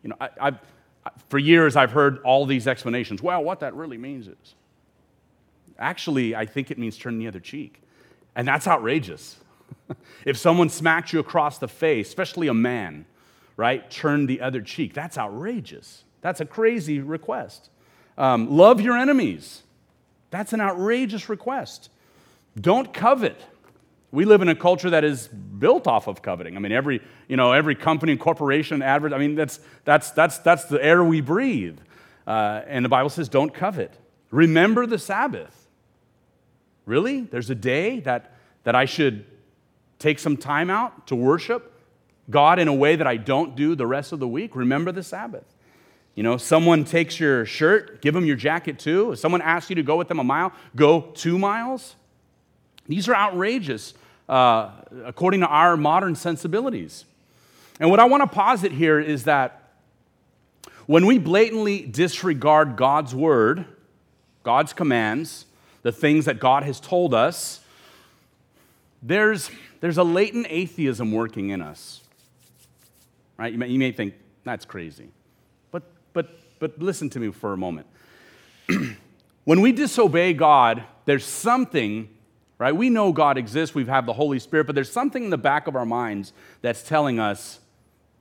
you 0.03 0.09
know, 0.09 0.15
I, 0.19 0.29
I've, 0.39 0.59
for 1.29 1.37
years 1.37 1.75
I've 1.75 1.91
heard 1.91 2.19
all 2.23 2.45
these 2.45 2.67
explanations. 2.67 3.21
Well, 3.21 3.43
what 3.43 3.59
that 3.59 3.73
really 3.73 3.97
means 3.97 4.27
is, 4.27 4.55
actually, 5.77 6.35
I 6.35 6.45
think 6.45 6.71
it 6.71 6.77
means 6.77 6.97
turn 6.97 7.17
the 7.17 7.27
other 7.27 7.39
cheek. 7.39 7.81
And 8.35 8.47
that's 8.47 8.67
outrageous. 8.67 9.37
if 10.25 10.37
someone 10.37 10.69
smacks 10.69 11.11
you 11.11 11.19
across 11.19 11.57
the 11.57 11.67
face, 11.67 12.07
especially 12.07 12.47
a 12.47 12.53
man, 12.53 13.05
right? 13.57 13.89
Turn 13.91 14.25
the 14.25 14.41
other 14.41 14.61
cheek. 14.61 14.93
That's 14.93 15.17
outrageous. 15.17 16.03
That's 16.21 16.39
a 16.39 16.45
crazy 16.45 16.99
request. 16.99 17.69
Um, 18.17 18.49
love 18.49 18.79
your 18.79 18.97
enemies. 18.97 19.63
That's 20.29 20.53
an 20.53 20.61
outrageous 20.61 21.27
request. 21.27 21.89
Don't 22.59 22.93
covet. 22.93 23.39
We 24.11 24.25
live 24.25 24.41
in 24.41 24.49
a 24.49 24.55
culture 24.55 24.89
that 24.89 25.03
is 25.03 25.27
built 25.27 25.87
off 25.87 26.07
of 26.07 26.21
coveting. 26.21 26.57
I 26.57 26.59
mean, 26.59 26.73
every, 26.73 27.01
you 27.27 27.37
know, 27.37 27.53
every 27.53 27.75
company 27.75 28.11
and 28.11 28.19
corporation 28.19 28.81
advert, 28.81 29.13
I 29.13 29.17
mean, 29.17 29.35
that's, 29.35 29.59
that's, 29.85 30.11
that's, 30.11 30.39
that's 30.39 30.65
the 30.65 30.83
air 30.83 31.03
we 31.03 31.21
breathe. 31.21 31.79
Uh, 32.27 32.61
and 32.67 32.83
the 32.83 32.89
Bible 32.89 33.09
says, 33.09 33.29
don't 33.29 33.53
covet. 33.53 33.93
Remember 34.29 34.85
the 34.85 34.99
Sabbath. 34.99 35.67
Really? 36.85 37.21
There's 37.21 37.49
a 37.49 37.55
day 37.55 38.01
that, 38.01 38.35
that 38.63 38.75
I 38.75 38.85
should 38.85 39.25
take 40.01 40.19
some 40.19 40.35
time 40.35 40.69
out 40.69 41.07
to 41.07 41.15
worship? 41.15 41.71
God 42.29 42.59
in 42.59 42.67
a 42.67 42.73
way 42.73 42.95
that 42.95 43.07
I 43.07 43.17
don't 43.17 43.55
do 43.55 43.75
the 43.75 43.87
rest 43.87 44.11
of 44.11 44.19
the 44.19 44.27
week, 44.27 44.55
remember 44.55 44.91
the 44.91 45.03
Sabbath. 45.03 45.45
You 46.15 46.23
know, 46.23 46.37
someone 46.37 46.83
takes 46.83 47.19
your 47.19 47.45
shirt, 47.45 48.01
give 48.01 48.13
them 48.13 48.25
your 48.25 48.35
jacket 48.35 48.79
too. 48.79 49.13
If 49.13 49.19
someone 49.19 49.41
asks 49.41 49.69
you 49.69 49.75
to 49.77 49.83
go 49.83 49.95
with 49.95 50.07
them 50.07 50.19
a 50.19 50.23
mile, 50.23 50.51
go 50.75 51.01
two 51.13 51.37
miles. 51.37 51.95
These 52.87 53.07
are 53.07 53.15
outrageous 53.15 53.93
uh, 54.31 54.71
according 55.05 55.41
to 55.41 55.47
our 55.47 55.77
modern 55.77 56.15
sensibilities. 56.15 57.05
And 57.79 57.91
what 57.91 57.99
I 57.99 58.05
want 58.05 58.23
to 58.23 58.27
posit 58.27 58.71
here 58.71 58.99
is 58.99 59.25
that 59.25 59.73
when 60.87 61.05
we 61.05 61.19
blatantly 61.19 61.81
disregard 61.81 62.75
God's 62.75 63.13
word, 63.13 63.65
God's 64.41 64.73
commands, 64.73 65.45
the 65.83 65.91
things 65.91 66.25
that 66.25 66.39
God 66.39 66.63
has 66.63 66.79
told 66.79 67.13
us, 67.13 67.59
there's, 69.03 69.51
there's 69.81 69.99
a 69.99 70.03
latent 70.03 70.47
atheism 70.49 71.11
working 71.11 71.49
in 71.49 71.61
us 71.61 72.01
right? 73.41 73.51
You 73.51 73.57
may, 73.57 73.67
you 73.69 73.79
may 73.79 73.91
think, 73.91 74.13
that's 74.43 74.65
crazy. 74.65 75.09
But, 75.71 75.81
but, 76.13 76.29
but 76.59 76.79
listen 76.79 77.09
to 77.09 77.19
me 77.19 77.31
for 77.31 77.53
a 77.53 77.57
moment. 77.57 77.87
when 79.45 79.61
we 79.61 79.71
disobey 79.71 80.33
God, 80.33 80.83
there's 81.05 81.25
something, 81.25 82.07
right? 82.61 82.75
We 82.75 82.91
know 82.91 83.11
God 83.11 83.39
exists, 83.39 83.73
we 83.73 83.85
have 83.85 84.05
the 84.05 84.13
Holy 84.13 84.37
Spirit, 84.37 84.67
but 84.67 84.75
there's 84.75 84.91
something 84.91 85.23
in 85.23 85.31
the 85.31 85.37
back 85.37 85.65
of 85.65 85.75
our 85.75 85.85
minds 85.85 86.31
that's 86.61 86.83
telling 86.83 87.19
us 87.19 87.59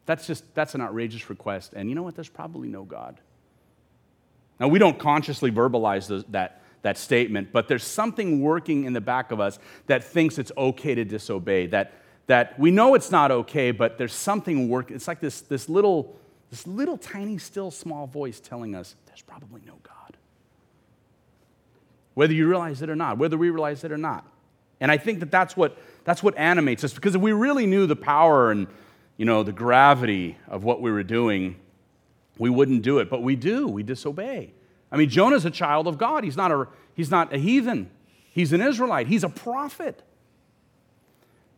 that's 0.06 0.26
just, 0.26 0.54
that's 0.54 0.74
an 0.74 0.80
outrageous 0.80 1.28
request. 1.28 1.74
And 1.76 1.90
you 1.90 1.94
know 1.94 2.02
what? 2.02 2.14
There's 2.14 2.30
probably 2.30 2.68
no 2.68 2.84
God. 2.84 3.20
Now, 4.58 4.68
we 4.68 4.78
don't 4.78 4.98
consciously 4.98 5.50
verbalize 5.50 6.06
the, 6.06 6.24
that, 6.30 6.62
that 6.80 6.96
statement, 6.96 7.52
but 7.52 7.68
there's 7.68 7.84
something 7.84 8.40
working 8.40 8.84
in 8.84 8.94
the 8.94 9.00
back 9.02 9.30
of 9.30 9.40
us 9.40 9.58
that 9.88 10.04
thinks 10.04 10.38
it's 10.38 10.52
okay 10.56 10.94
to 10.94 11.04
disobey, 11.04 11.66
that, 11.66 11.92
that 12.26 12.58
we 12.58 12.70
know 12.70 12.94
it's 12.94 13.10
not 13.10 13.30
okay, 13.30 13.72
but 13.72 13.98
there's 13.98 14.14
something 14.14 14.70
working. 14.70 14.96
It's 14.96 15.06
like 15.06 15.20
this, 15.20 15.42
this 15.42 15.68
little, 15.68 16.16
this 16.48 16.66
little 16.66 16.96
tiny, 16.96 17.36
still 17.36 17.70
small 17.70 18.06
voice 18.06 18.40
telling 18.40 18.74
us 18.74 18.96
there's 19.04 19.20
probably 19.20 19.60
no 19.66 19.74
God. 19.82 20.16
Whether 22.14 22.32
you 22.32 22.48
realize 22.48 22.80
it 22.80 22.88
or 22.88 22.96
not, 22.96 23.18
whether 23.18 23.36
we 23.36 23.50
realize 23.50 23.84
it 23.84 23.92
or 23.92 23.98
not. 23.98 24.26
And 24.80 24.90
I 24.90 24.96
think 24.96 25.20
that 25.20 25.30
that's 25.30 25.56
what, 25.56 25.76
that's 26.04 26.22
what 26.22 26.36
animates 26.36 26.84
us 26.84 26.94
because 26.94 27.14
if 27.14 27.20
we 27.20 27.32
really 27.32 27.66
knew 27.66 27.86
the 27.86 27.96
power 27.96 28.50
and 28.50 28.66
you 29.20 29.26
know, 29.26 29.42
the 29.42 29.52
gravity 29.52 30.38
of 30.48 30.64
what 30.64 30.80
we 30.80 30.90
were 30.90 31.02
doing, 31.02 31.56
we 32.38 32.48
wouldn't 32.48 32.80
do 32.80 33.00
it. 33.00 33.10
But 33.10 33.22
we 33.22 33.36
do, 33.36 33.68
we 33.68 33.82
disobey. 33.82 34.54
I 34.90 34.96
mean, 34.96 35.10
Jonah's 35.10 35.44
a 35.44 35.50
child 35.50 35.86
of 35.86 35.98
God. 35.98 36.24
He's 36.24 36.38
not 36.38 36.50
a, 36.50 36.66
he's 36.94 37.10
not 37.10 37.30
a 37.34 37.36
heathen, 37.36 37.90
he's 38.30 38.54
an 38.54 38.62
Israelite, 38.62 39.08
he's 39.08 39.24
a 39.24 39.28
prophet. 39.28 40.02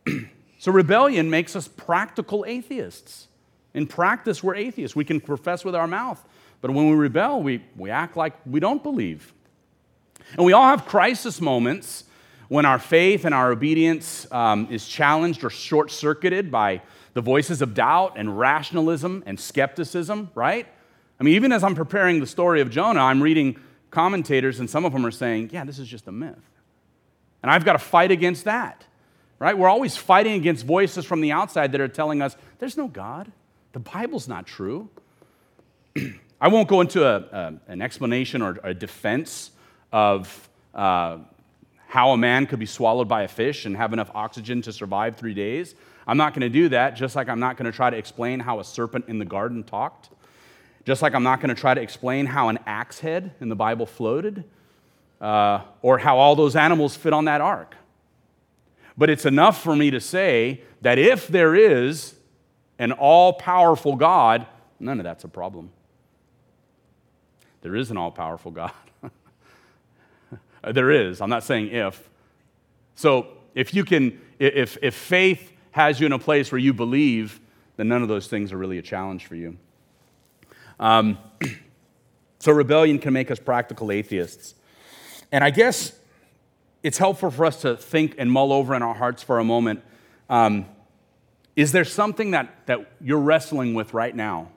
So 0.59 0.71
rebellion 0.71 1.29
makes 1.29 1.57
us 1.57 1.67
practical 1.67 2.45
atheists. 2.47 3.27
In 3.73 3.85
practice, 3.85 4.41
we're 4.41 4.55
atheists. 4.55 4.95
We 4.95 5.03
can 5.03 5.19
profess 5.19 5.65
with 5.65 5.75
our 5.75 5.87
mouth, 5.87 6.23
but 6.61 6.71
when 6.71 6.89
we 6.89 6.95
rebel, 6.95 7.43
we, 7.43 7.61
we 7.75 7.89
act 7.89 8.15
like 8.15 8.33
we 8.45 8.61
don't 8.61 8.81
believe. 8.81 9.33
And 10.37 10.45
we 10.45 10.53
all 10.53 10.63
have 10.63 10.85
crisis 10.85 11.41
moments 11.41 12.05
when 12.53 12.65
our 12.65 12.77
faith 12.77 13.25
and 13.25 13.33
our 13.33 13.51
obedience 13.51 14.27
um, 14.31 14.67
is 14.69 14.87
challenged 14.87 15.43
or 15.43 15.49
short 15.49 15.89
circuited 15.89 16.51
by 16.51 16.81
the 17.15 17.21
voices 17.21 17.63
of 17.63 17.73
doubt 17.73 18.13
and 18.15 18.37
rationalism 18.37 19.23
and 19.25 19.39
skepticism, 19.39 20.29
right? 20.35 20.67
I 21.19 21.23
mean, 21.23 21.33
even 21.33 21.51
as 21.51 21.63
I'm 21.63 21.73
preparing 21.73 22.19
the 22.19 22.27
story 22.27 22.61
of 22.61 22.69
Jonah, 22.69 22.99
I'm 22.99 23.23
reading 23.23 23.59
commentators, 23.89 24.59
and 24.59 24.69
some 24.69 24.85
of 24.85 24.93
them 24.93 25.03
are 25.03 25.11
saying, 25.11 25.49
yeah, 25.51 25.63
this 25.63 25.79
is 25.79 25.87
just 25.87 26.07
a 26.07 26.11
myth. 26.11 26.37
And 27.41 27.51
I've 27.51 27.65
got 27.65 27.73
to 27.73 27.79
fight 27.79 28.11
against 28.11 28.45
that 28.45 28.85
right? 29.39 29.57
We're 29.57 29.67
always 29.67 29.97
fighting 29.97 30.35
against 30.35 30.65
voices 30.65 31.03
from 31.03 31.19
the 31.19 31.33
outside 31.33 31.73
that 31.73 31.81
are 31.81 31.89
telling 31.89 32.21
us 32.21 32.37
there's 32.59 32.77
no 32.77 32.87
God. 32.87 33.29
The 33.73 33.79
Bible's 33.79 34.29
not 34.29 34.47
true. 34.47 34.87
I 36.39 36.47
won't 36.47 36.69
go 36.69 36.79
into 36.79 37.05
a, 37.05 37.17
a, 37.17 37.53
an 37.67 37.81
explanation 37.81 38.41
or 38.41 38.57
a 38.63 38.73
defense 38.73 39.51
of 39.91 40.49
uh, 40.73 41.17
how 41.93 42.09
a 42.09 42.17
man 42.17 42.47
could 42.47 42.57
be 42.57 42.65
swallowed 42.65 43.07
by 43.07 43.21
a 43.21 43.27
fish 43.27 43.67
and 43.67 43.77
have 43.77 43.93
enough 43.93 44.09
oxygen 44.15 44.63
to 44.63 44.73
survive 44.73 45.15
three 45.15 45.35
days. 45.35 45.75
I'm 46.07 46.17
not 46.17 46.33
going 46.33 46.41
to 46.41 46.49
do 46.49 46.69
that, 46.69 46.95
just 46.95 47.15
like 47.15 47.29
I'm 47.29 47.39
not 47.39 47.55
going 47.55 47.71
to 47.71 47.71
try 47.71 47.91
to 47.91 47.95
explain 47.95 48.39
how 48.39 48.59
a 48.59 48.63
serpent 48.63 49.05
in 49.09 49.19
the 49.19 49.25
garden 49.25 49.63
talked, 49.63 50.09
just 50.85 51.03
like 51.03 51.13
I'm 51.13 51.21
not 51.21 51.39
going 51.39 51.53
to 51.53 51.61
try 51.61 51.75
to 51.75 51.79
explain 51.79 52.25
how 52.25 52.49
an 52.49 52.57
axe 52.65 52.97
head 52.97 53.35
in 53.39 53.47
the 53.47 53.55
Bible 53.55 53.85
floated, 53.85 54.43
uh, 55.21 55.61
or 55.83 55.99
how 55.99 56.17
all 56.17 56.35
those 56.35 56.55
animals 56.55 56.95
fit 56.95 57.13
on 57.13 57.25
that 57.25 57.41
ark. 57.41 57.75
But 58.97 59.11
it's 59.11 59.27
enough 59.27 59.61
for 59.61 59.75
me 59.75 59.91
to 59.91 59.99
say 59.99 60.63
that 60.81 60.97
if 60.97 61.27
there 61.27 61.53
is 61.53 62.15
an 62.79 62.91
all 62.91 63.33
powerful 63.33 63.95
God, 63.97 64.47
none 64.79 64.99
of 64.99 65.03
that's 65.03 65.25
a 65.25 65.29
problem. 65.29 65.69
There 67.61 67.75
is 67.75 67.91
an 67.91 67.97
all 67.97 68.09
powerful 68.09 68.49
God. 68.49 68.71
There 70.71 70.91
is. 70.91 71.21
I'm 71.21 71.29
not 71.29 71.43
saying 71.43 71.69
if. 71.69 72.09
So 72.95 73.27
if 73.55 73.73
you 73.73 73.83
can, 73.83 74.19
if, 74.39 74.77
if 74.81 74.95
faith 74.95 75.51
has 75.71 75.99
you 75.99 76.05
in 76.05 76.11
a 76.11 76.19
place 76.19 76.51
where 76.51 76.59
you 76.59 76.73
believe, 76.73 77.39
then 77.77 77.87
none 77.87 78.01
of 78.01 78.07
those 78.07 78.27
things 78.27 78.51
are 78.51 78.57
really 78.57 78.77
a 78.77 78.81
challenge 78.81 79.25
for 79.25 79.35
you. 79.35 79.57
Um, 80.79 81.17
so 82.39 82.51
rebellion 82.51 82.99
can 82.99 83.13
make 83.13 83.31
us 83.31 83.39
practical 83.39 83.91
atheists. 83.91 84.55
And 85.31 85.43
I 85.43 85.49
guess 85.49 85.93
it's 86.83 86.97
helpful 86.97 87.31
for 87.31 87.45
us 87.45 87.61
to 87.61 87.75
think 87.75 88.15
and 88.17 88.31
mull 88.31 88.53
over 88.53 88.75
in 88.75 88.83
our 88.83 88.93
hearts 88.93 89.23
for 89.23 89.39
a 89.39 89.43
moment. 89.43 89.81
Um, 90.29 90.65
is 91.55 91.71
there 91.71 91.85
something 91.85 92.31
that, 92.31 92.65
that 92.67 92.91
you're 93.01 93.19
wrestling 93.19 93.73
with 93.73 93.93
right 93.93 94.15
now? 94.15 94.49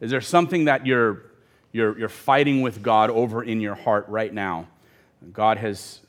Is 0.00 0.10
there 0.10 0.20
something 0.20 0.66
that 0.66 0.86
you're, 0.86 1.22
you're, 1.72 1.98
you're 1.98 2.08
fighting 2.08 2.60
with 2.60 2.82
God 2.82 3.10
over 3.10 3.42
in 3.42 3.60
your 3.60 3.74
heart 3.74 4.06
right 4.08 4.32
now? 4.32 4.68
God 5.32 5.58
has 5.58 6.00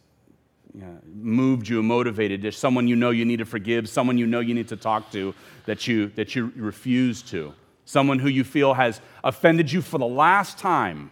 you 0.73 0.81
know, 0.81 0.97
moved 1.15 1.67
you, 1.67 1.81
motivated. 1.81 2.41
There's 2.41 2.57
someone 2.57 2.87
you 2.87 2.95
know 2.95 3.09
you 3.09 3.25
need 3.25 3.37
to 3.37 3.45
forgive, 3.45 3.89
someone 3.89 4.17
you 4.17 4.27
know 4.27 4.39
you 4.39 4.53
need 4.53 4.67
to 4.67 4.77
talk 4.77 5.11
to 5.11 5.33
that 5.65 5.87
you, 5.87 6.09
that 6.09 6.35
you 6.35 6.51
refuse 6.55 7.21
to, 7.23 7.53
someone 7.85 8.19
who 8.19 8.29
you 8.29 8.43
feel 8.43 8.73
has 8.73 9.01
offended 9.23 9.71
you 9.71 9.81
for 9.81 9.97
the 9.97 10.07
last 10.07 10.57
time. 10.57 11.09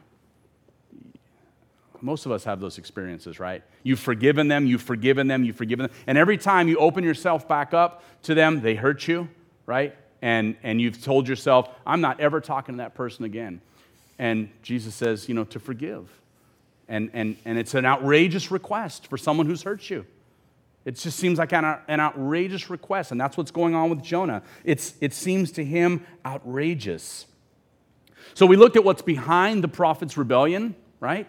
Most 2.01 2.25
of 2.25 2.31
us 2.31 2.43
have 2.43 2.59
those 2.59 2.77
experiences, 2.77 3.39
right? 3.39 3.63
You've 3.81 3.99
forgiven 3.99 4.47
them, 4.47 4.67
you've 4.67 4.83
forgiven 4.83 5.27
them, 5.27 5.43
you've 5.43 5.55
forgiven 5.55 5.87
them. 5.87 5.95
And 6.05 6.17
every 6.17 6.37
time 6.37 6.67
you 6.67 6.77
open 6.77 7.03
yourself 7.03 7.47
back 7.47 7.73
up 7.73 8.03
to 8.23 8.35
them, 8.35 8.61
they 8.61 8.75
hurt 8.75 9.07
you, 9.07 9.29
right? 9.65 9.95
And, 10.21 10.55
and 10.61 10.79
you've 10.79 11.03
told 11.03 11.27
yourself, 11.27 11.69
I'm 11.85 12.01
not 12.01 12.19
ever 12.19 12.41
talking 12.41 12.75
to 12.75 12.77
that 12.77 12.93
person 12.93 13.25
again. 13.25 13.61
And 14.19 14.49
Jesus 14.61 14.93
says, 14.93 15.27
you 15.27 15.33
know, 15.33 15.43
to 15.45 15.59
forgive. 15.59 16.09
And, 16.87 17.09
and, 17.13 17.37
and 17.45 17.57
it's 17.57 17.73
an 17.73 17.85
outrageous 17.85 18.51
request 18.51 19.07
for 19.07 19.17
someone 19.17 19.47
who's 19.47 19.63
hurt 19.63 19.89
you. 19.89 20.05
It 20.85 20.97
just 20.97 21.17
seems 21.17 21.39
like 21.39 21.51
an, 21.51 21.65
an 21.87 21.99
outrageous 21.99 22.69
request, 22.69 23.11
and 23.11 23.19
that's 23.19 23.37
what's 23.37 23.49
going 23.49 23.73
on 23.73 23.89
with 23.89 24.03
Jonah. 24.03 24.43
It's, 24.63 24.93
it 25.01 25.13
seems 25.13 25.51
to 25.53 25.65
him 25.65 26.05
outrageous. 26.23 27.25
So 28.35 28.45
we 28.45 28.55
looked 28.55 28.75
at 28.75 28.83
what's 28.83 29.01
behind 29.01 29.63
the 29.63 29.67
prophet's 29.67 30.15
rebellion, 30.15 30.75
right? 30.99 31.27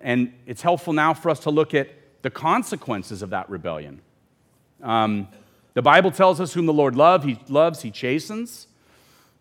And 0.00 0.32
it's 0.46 0.62
helpful 0.62 0.92
now 0.92 1.12
for 1.12 1.30
us 1.30 1.40
to 1.40 1.50
look 1.50 1.74
at 1.74 1.88
the 2.22 2.30
consequences 2.30 3.22
of 3.22 3.30
that 3.30 3.50
rebellion. 3.50 4.00
Um, 4.82 5.28
the 5.74 5.82
Bible 5.82 6.10
tells 6.10 6.40
us 6.40 6.52
whom 6.52 6.66
the 6.66 6.72
Lord 6.72 6.94
love, 6.96 7.24
he 7.24 7.38
loves, 7.48 7.82
he 7.82 7.90
chastens. 7.90 8.66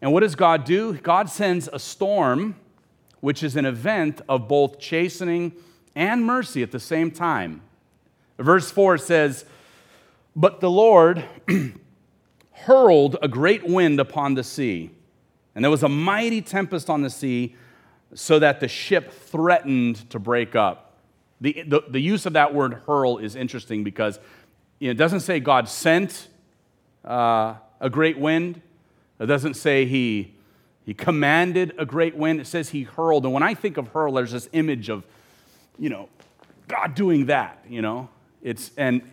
And 0.02 0.14
what 0.14 0.22
does 0.22 0.36
God 0.36 0.64
do? 0.64 0.94
God 0.94 1.30
sends 1.30 1.68
a 1.72 1.80
storm, 1.80 2.56
which 3.22 3.44
is 3.44 3.56
an 3.56 3.66
event 3.66 4.22
of 4.30 4.48
both 4.48 4.80
chastening 4.80 5.54
and 5.96 6.24
mercy 6.24 6.64
at 6.64 6.72
the 6.72 6.80
same 6.80 7.12
time. 7.12 7.62
Verse 8.38 8.72
4 8.72 8.98
says, 8.98 9.46
But 10.36 10.62
the 10.62 10.70
Lord 10.70 11.26
hurled 12.52 13.18
a 13.22 13.28
great 13.28 13.68
wind 13.68 14.00
upon 14.00 14.36
the 14.36 14.44
sea, 14.44 14.92
and 15.56 15.64
there 15.64 15.72
was 15.72 15.84
a 15.84 15.90
mighty 15.90 16.42
tempest 16.42 16.90
on 16.90 17.02
the 17.02 17.10
sea 17.10 17.56
so 18.14 18.40
that 18.40 18.60
the 18.60 18.68
ship 18.68 19.12
threatened 19.12 20.10
to 20.10 20.20
break 20.20 20.56
up. 20.56 20.98
The, 21.42 21.64
the, 21.68 21.84
the 21.88 22.00
use 22.00 22.26
of 22.26 22.34
that 22.34 22.54
word 22.54 22.82
hurl 22.86 23.18
is 23.18 23.36
interesting 23.36 23.84
because 23.84 24.20
you 24.80 24.88
know, 24.88 24.92
it 24.92 24.98
doesn't 24.98 25.22
say 25.22 25.40
God 25.40 25.70
sent 25.70 26.28
uh, 27.06 27.56
a 27.80 27.90
great 27.90 28.18
wind, 28.18 28.62
it 29.20 29.26
doesn't 29.26 29.56
say 29.56 29.86
he, 29.86 30.34
he 30.90 30.96
commanded 30.96 31.76
a 31.78 31.86
great 31.86 32.16
wind, 32.16 32.42
it 32.42 32.48
says 32.48 32.70
he 32.70 32.82
hurled. 32.82 33.24
And 33.24 33.32
when 33.32 33.44
I 33.44 33.54
think 33.54 33.78
of 33.78 33.90
hurl, 33.90 34.14
there's 34.14 34.32
this 34.32 34.50
image 34.54 34.90
of, 34.90 35.06
you 35.78 35.88
know, 35.88 36.10
God 36.68 36.96
doing 36.96 37.28
that, 37.28 37.64
you 37.70 37.84
know. 37.84 38.10
It's, 38.42 38.72
and 38.76 39.04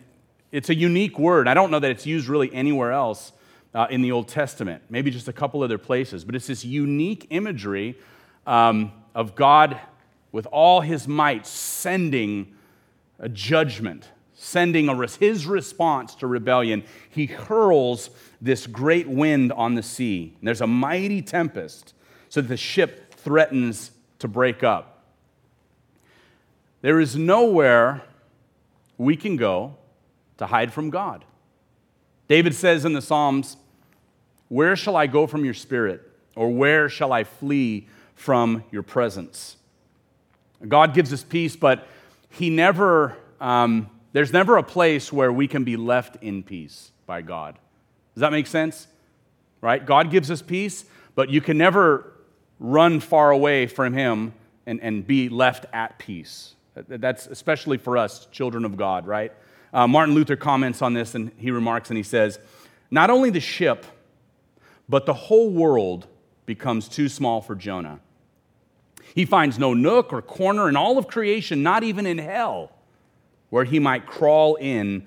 it's 0.51 0.71
a 0.71 0.73
unique 0.73 1.19
word. 1.19 1.47
I 1.47 1.53
don't 1.53 1.69
know 1.69 1.77
that 1.77 1.91
it's 1.91 2.07
used 2.07 2.29
really 2.29 2.51
anywhere 2.51 2.93
else 2.93 3.31
uh, 3.75 3.85
in 3.91 4.01
the 4.01 4.11
Old 4.11 4.27
Testament, 4.27 4.81
maybe 4.89 5.11
just 5.11 5.27
a 5.27 5.31
couple 5.31 5.61
other 5.61 5.77
places, 5.77 6.25
but 6.25 6.33
it's 6.33 6.47
this 6.47 6.65
unique 6.65 7.27
imagery 7.29 7.95
um, 8.47 8.91
of 9.13 9.35
God 9.35 9.79
with 10.31 10.47
all 10.47 10.81
his 10.81 11.07
might 11.07 11.45
sending 11.45 12.55
a 13.19 13.29
judgment, 13.29 14.09
sending 14.39 14.87
a, 14.87 15.07
his 15.07 15.45
response 15.45 16.15
to 16.15 16.27
rebellion. 16.27 16.83
He 17.09 17.25
hurls 17.25 18.09
this 18.39 18.67
great 18.67 19.07
wind 19.07 19.51
on 19.51 19.75
the 19.75 19.83
sea. 19.83 20.35
And 20.39 20.47
there's 20.47 20.61
a 20.61 20.67
mighty 20.67 21.21
tempest, 21.21 21.93
so 22.29 22.41
that 22.41 22.47
the 22.47 22.57
ship 22.57 23.13
threatens 23.13 23.91
to 24.19 24.27
break 24.27 24.63
up. 24.63 25.03
There 26.81 26.99
is 26.99 27.15
nowhere 27.15 28.03
we 28.97 29.15
can 29.15 29.35
go 29.35 29.75
to 30.37 30.45
hide 30.45 30.71
from 30.71 30.89
God. 30.89 31.25
David 32.27 32.53
says 32.53 32.85
in 32.85 32.93
the 32.93 33.01
Psalms, 33.01 33.57
Where 34.49 34.75
shall 34.75 34.95
I 34.95 35.07
go 35.07 35.25
from 35.25 35.43
your 35.43 35.53
spirit? 35.53 36.01
Or 36.35 36.49
where 36.49 36.87
shall 36.87 37.11
I 37.11 37.23
flee 37.23 37.87
from 38.17 38.63
your 38.71 38.83
presence. 38.83 39.55
God 40.67 40.93
gives 40.93 41.13
us 41.13 41.23
peace, 41.23 41.55
but 41.55 41.87
He 42.29 42.49
never, 42.49 43.15
um, 43.39 43.89
there's 44.17 44.33
never 44.33 44.57
a 44.57 44.63
place 44.63 45.13
where 45.13 45.31
we 45.31 45.47
can 45.47 45.63
be 45.63 45.77
left 45.77 46.17
in 46.23 46.41
peace 46.41 46.91
by 47.05 47.21
God. 47.21 47.53
Does 48.15 48.21
that 48.21 48.31
make 48.31 48.47
sense? 48.47 48.87
Right? 49.61 49.85
God 49.85 50.09
gives 50.09 50.31
us 50.31 50.41
peace, 50.41 50.85
but 51.13 51.29
you 51.29 51.39
can 51.39 51.55
never 51.55 52.13
run 52.59 52.99
far 52.99 53.29
away 53.29 53.67
from 53.67 53.93
Him 53.93 54.33
and, 54.65 54.81
and 54.81 55.05
be 55.05 55.29
left 55.29 55.67
at 55.71 55.99
peace. 55.99 56.55
That's 56.73 57.27
especially 57.27 57.77
for 57.77 57.95
us, 57.95 58.25
children 58.31 58.65
of 58.65 58.75
God, 58.75 59.05
right? 59.05 59.31
Uh, 59.71 59.85
Martin 59.85 60.15
Luther 60.15 60.35
comments 60.35 60.81
on 60.81 60.95
this 60.95 61.13
and 61.13 61.31
he 61.37 61.51
remarks 61.51 61.91
and 61.91 61.97
he 61.97 62.01
says, 62.01 62.39
Not 62.89 63.11
only 63.11 63.29
the 63.29 63.39
ship, 63.39 63.85
but 64.89 65.05
the 65.05 65.13
whole 65.13 65.51
world 65.51 66.07
becomes 66.47 66.89
too 66.89 67.07
small 67.07 67.39
for 67.39 67.53
Jonah. 67.53 67.99
He 69.13 69.25
finds 69.25 69.59
no 69.59 69.75
nook 69.75 70.11
or 70.11 70.23
corner 70.23 70.67
in 70.69 70.75
all 70.75 70.97
of 70.97 71.07
creation, 71.07 71.61
not 71.61 71.83
even 71.83 72.07
in 72.07 72.17
hell, 72.17 72.71
where 73.49 73.63
he 73.63 73.79
might 73.79 74.05
crawl 74.05 74.55
in, 74.55 75.05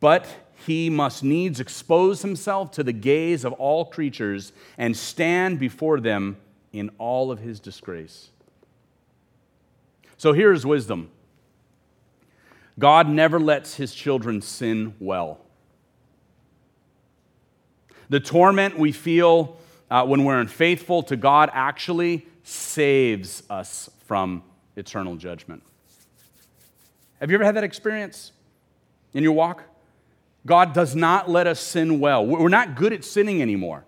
but 0.00 0.26
he 0.66 0.88
must 0.88 1.22
needs 1.22 1.60
expose 1.60 2.22
himself 2.22 2.70
to 2.72 2.82
the 2.82 2.92
gaze 2.92 3.44
of 3.44 3.52
all 3.54 3.84
creatures 3.84 4.52
and 4.78 4.96
stand 4.96 5.58
before 5.58 6.00
them 6.00 6.36
in 6.72 6.90
all 6.98 7.30
of 7.30 7.38
his 7.40 7.60
disgrace. 7.60 8.30
So 10.16 10.32
here's 10.32 10.64
wisdom 10.64 11.10
God 12.78 13.08
never 13.08 13.38
lets 13.38 13.76
his 13.76 13.94
children 13.94 14.40
sin 14.40 14.94
well. 14.98 15.40
The 18.08 18.20
torment 18.20 18.78
we 18.78 18.92
feel 18.92 19.58
uh, 19.90 20.04
when 20.06 20.24
we're 20.24 20.40
unfaithful 20.40 21.02
to 21.04 21.16
God 21.16 21.50
actually 21.52 22.26
saves 22.42 23.42
us 23.48 23.90
from 24.06 24.42
eternal 24.76 25.16
judgment. 25.16 25.62
Have 27.20 27.30
you 27.30 27.36
ever 27.36 27.44
had 27.44 27.56
that 27.56 27.64
experience 27.64 28.32
in 29.12 29.22
your 29.22 29.32
walk? 29.32 29.62
God 30.46 30.74
does 30.74 30.94
not 30.94 31.30
let 31.30 31.46
us 31.46 31.60
sin 31.60 32.00
well. 32.00 32.24
We're 32.24 32.48
not 32.48 32.74
good 32.74 32.92
at 32.92 33.04
sinning 33.04 33.40
anymore. 33.40 33.84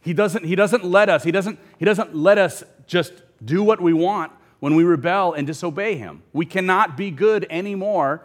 He 0.00 0.12
doesn't, 0.12 0.44
he 0.44 0.54
doesn't 0.54 0.84
let 0.84 1.08
us, 1.08 1.24
he 1.24 1.32
doesn't, 1.32 1.58
he 1.78 1.84
doesn't 1.84 2.14
let 2.14 2.38
us 2.38 2.62
just 2.86 3.12
do 3.44 3.62
what 3.62 3.80
we 3.80 3.92
want 3.92 4.32
when 4.60 4.74
we 4.74 4.84
rebel 4.84 5.32
and 5.32 5.46
disobey 5.46 5.96
him. 5.96 6.22
We 6.32 6.46
cannot 6.46 6.96
be 6.96 7.10
good 7.10 7.46
anymore 7.48 8.22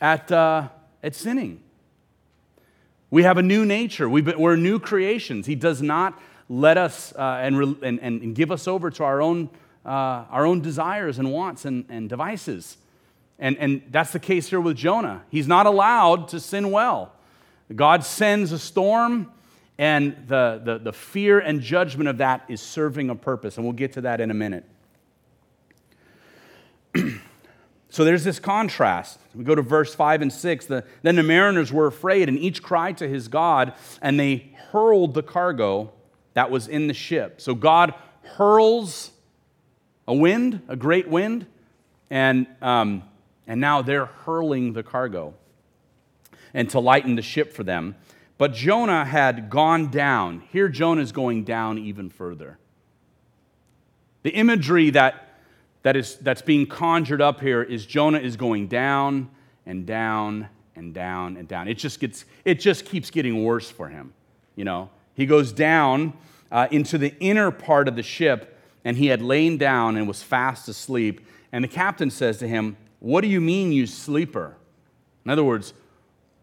at, 0.00 0.30
uh, 0.30 0.68
at 1.02 1.14
sinning. 1.14 1.62
We 3.10 3.24
have 3.24 3.36
a 3.36 3.42
new 3.42 3.64
nature. 3.64 4.08
Been, 4.08 4.38
we're 4.38 4.56
new 4.56 4.78
creations. 4.78 5.46
He 5.46 5.54
does 5.54 5.82
not 5.82 6.20
let 6.48 6.78
us 6.78 7.12
uh, 7.14 7.40
and, 7.42 7.82
and, 7.82 8.00
and 8.00 8.34
give 8.34 8.50
us 8.50 8.66
over 8.66 8.90
to 8.90 9.04
our 9.04 9.20
own, 9.20 9.50
uh, 9.84 9.88
our 10.30 10.46
own 10.46 10.60
desires 10.60 11.18
and 11.18 11.30
wants 11.32 11.64
and, 11.64 11.84
and 11.88 12.08
devices. 12.08 12.78
And, 13.42 13.58
and 13.58 13.82
that's 13.90 14.12
the 14.12 14.20
case 14.20 14.48
here 14.48 14.60
with 14.60 14.76
Jonah. 14.76 15.24
He's 15.28 15.48
not 15.48 15.66
allowed 15.66 16.28
to 16.28 16.38
sin 16.38 16.70
well. 16.70 17.12
God 17.74 18.04
sends 18.04 18.52
a 18.52 18.58
storm, 18.58 19.32
and 19.76 20.28
the, 20.28 20.62
the, 20.64 20.78
the 20.78 20.92
fear 20.92 21.40
and 21.40 21.60
judgment 21.60 22.08
of 22.08 22.18
that 22.18 22.44
is 22.48 22.62
serving 22.62 23.10
a 23.10 23.16
purpose. 23.16 23.56
And 23.56 23.66
we'll 23.66 23.72
get 23.72 23.94
to 23.94 24.02
that 24.02 24.20
in 24.20 24.30
a 24.30 24.34
minute. 24.34 24.64
So 27.90 28.06
there's 28.06 28.24
this 28.24 28.38
contrast. 28.40 29.18
We 29.34 29.44
go 29.44 29.54
to 29.54 29.60
verse 29.60 29.94
5 29.94 30.22
and 30.22 30.32
6. 30.32 30.64
The, 30.64 30.82
then 31.02 31.16
the 31.16 31.22
mariners 31.22 31.70
were 31.70 31.86
afraid, 31.86 32.30
and 32.30 32.38
each 32.38 32.62
cried 32.62 32.96
to 32.96 33.06
his 33.06 33.28
God, 33.28 33.74
and 34.00 34.18
they 34.18 34.56
hurled 34.70 35.12
the 35.12 35.22
cargo 35.22 35.92
that 36.32 36.50
was 36.50 36.68
in 36.68 36.86
the 36.86 36.94
ship. 36.94 37.38
So 37.42 37.54
God 37.54 37.92
hurls 38.22 39.10
a 40.08 40.14
wind, 40.14 40.62
a 40.68 40.76
great 40.76 41.06
wind, 41.06 41.44
and, 42.08 42.46
um, 42.62 43.02
and 43.46 43.60
now 43.60 43.82
they're 43.82 44.06
hurling 44.06 44.72
the 44.72 44.82
cargo 44.82 45.34
and 46.54 46.68
to 46.70 46.80
lighten 46.80 47.16
the 47.16 47.22
ship 47.22 47.52
for 47.52 47.64
them. 47.64 47.96
But 48.38 48.52
Jonah 48.52 49.04
had 49.04 49.50
gone 49.50 49.90
down. 49.90 50.42
Here, 50.50 50.68
Jonah 50.68 51.02
is 51.02 51.12
going 51.12 51.44
down 51.44 51.78
even 51.78 52.10
further. 52.10 52.58
The 54.22 54.30
imagery 54.30 54.90
that 54.90 55.32
that 55.82 55.96
is, 55.96 56.16
that's 56.16 56.42
being 56.42 56.66
conjured 56.66 57.20
up 57.20 57.40
here 57.40 57.62
is 57.62 57.86
Jonah 57.86 58.18
is 58.18 58.36
going 58.36 58.68
down 58.68 59.30
and 59.66 59.84
down 59.84 60.48
and 60.76 60.94
down 60.94 61.36
and 61.36 61.46
down. 61.48 61.68
It 61.68 61.74
just, 61.74 62.00
gets, 62.00 62.24
it 62.44 62.60
just 62.60 62.84
keeps 62.84 63.10
getting 63.10 63.44
worse 63.44 63.70
for 63.70 63.88
him. 63.88 64.12
You 64.54 64.64
know, 64.64 64.90
he 65.14 65.26
goes 65.26 65.52
down 65.52 66.12
uh, 66.50 66.68
into 66.70 66.98
the 66.98 67.14
inner 67.18 67.50
part 67.50 67.88
of 67.88 67.96
the 67.96 68.02
ship, 68.02 68.58
and 68.84 68.96
he 68.96 69.08
had 69.08 69.22
lain 69.22 69.58
down 69.58 69.96
and 69.96 70.06
was 70.06 70.22
fast 70.22 70.68
asleep. 70.68 71.26
And 71.50 71.64
the 71.64 71.68
captain 71.68 72.10
says 72.10 72.38
to 72.38 72.48
him, 72.48 72.76
What 73.02 73.22
do 73.22 73.26
you 73.26 73.40
mean, 73.40 73.72
you 73.72 73.88
sleeper? 73.88 74.54
In 75.24 75.32
other 75.32 75.42
words, 75.42 75.74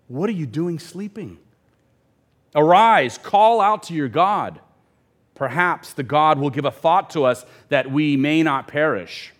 what 0.09 0.29
are 0.29 0.33
you 0.33 0.45
doing 0.45 0.77
sleeping? 0.77 1.37
Arise, 2.53 3.17
call 3.17 3.61
out 3.61 3.83
to 3.83 3.93
your 3.93 4.09
God. 4.09 4.59
Perhaps 5.35 5.93
the 5.93 6.03
God 6.03 6.37
will 6.37 6.49
give 6.49 6.65
a 6.65 6.71
thought 6.71 7.11
to 7.11 7.23
us 7.23 7.45
that 7.69 7.89
we 7.89 8.17
may 8.17 8.43
not 8.43 8.67
perish. 8.67 9.31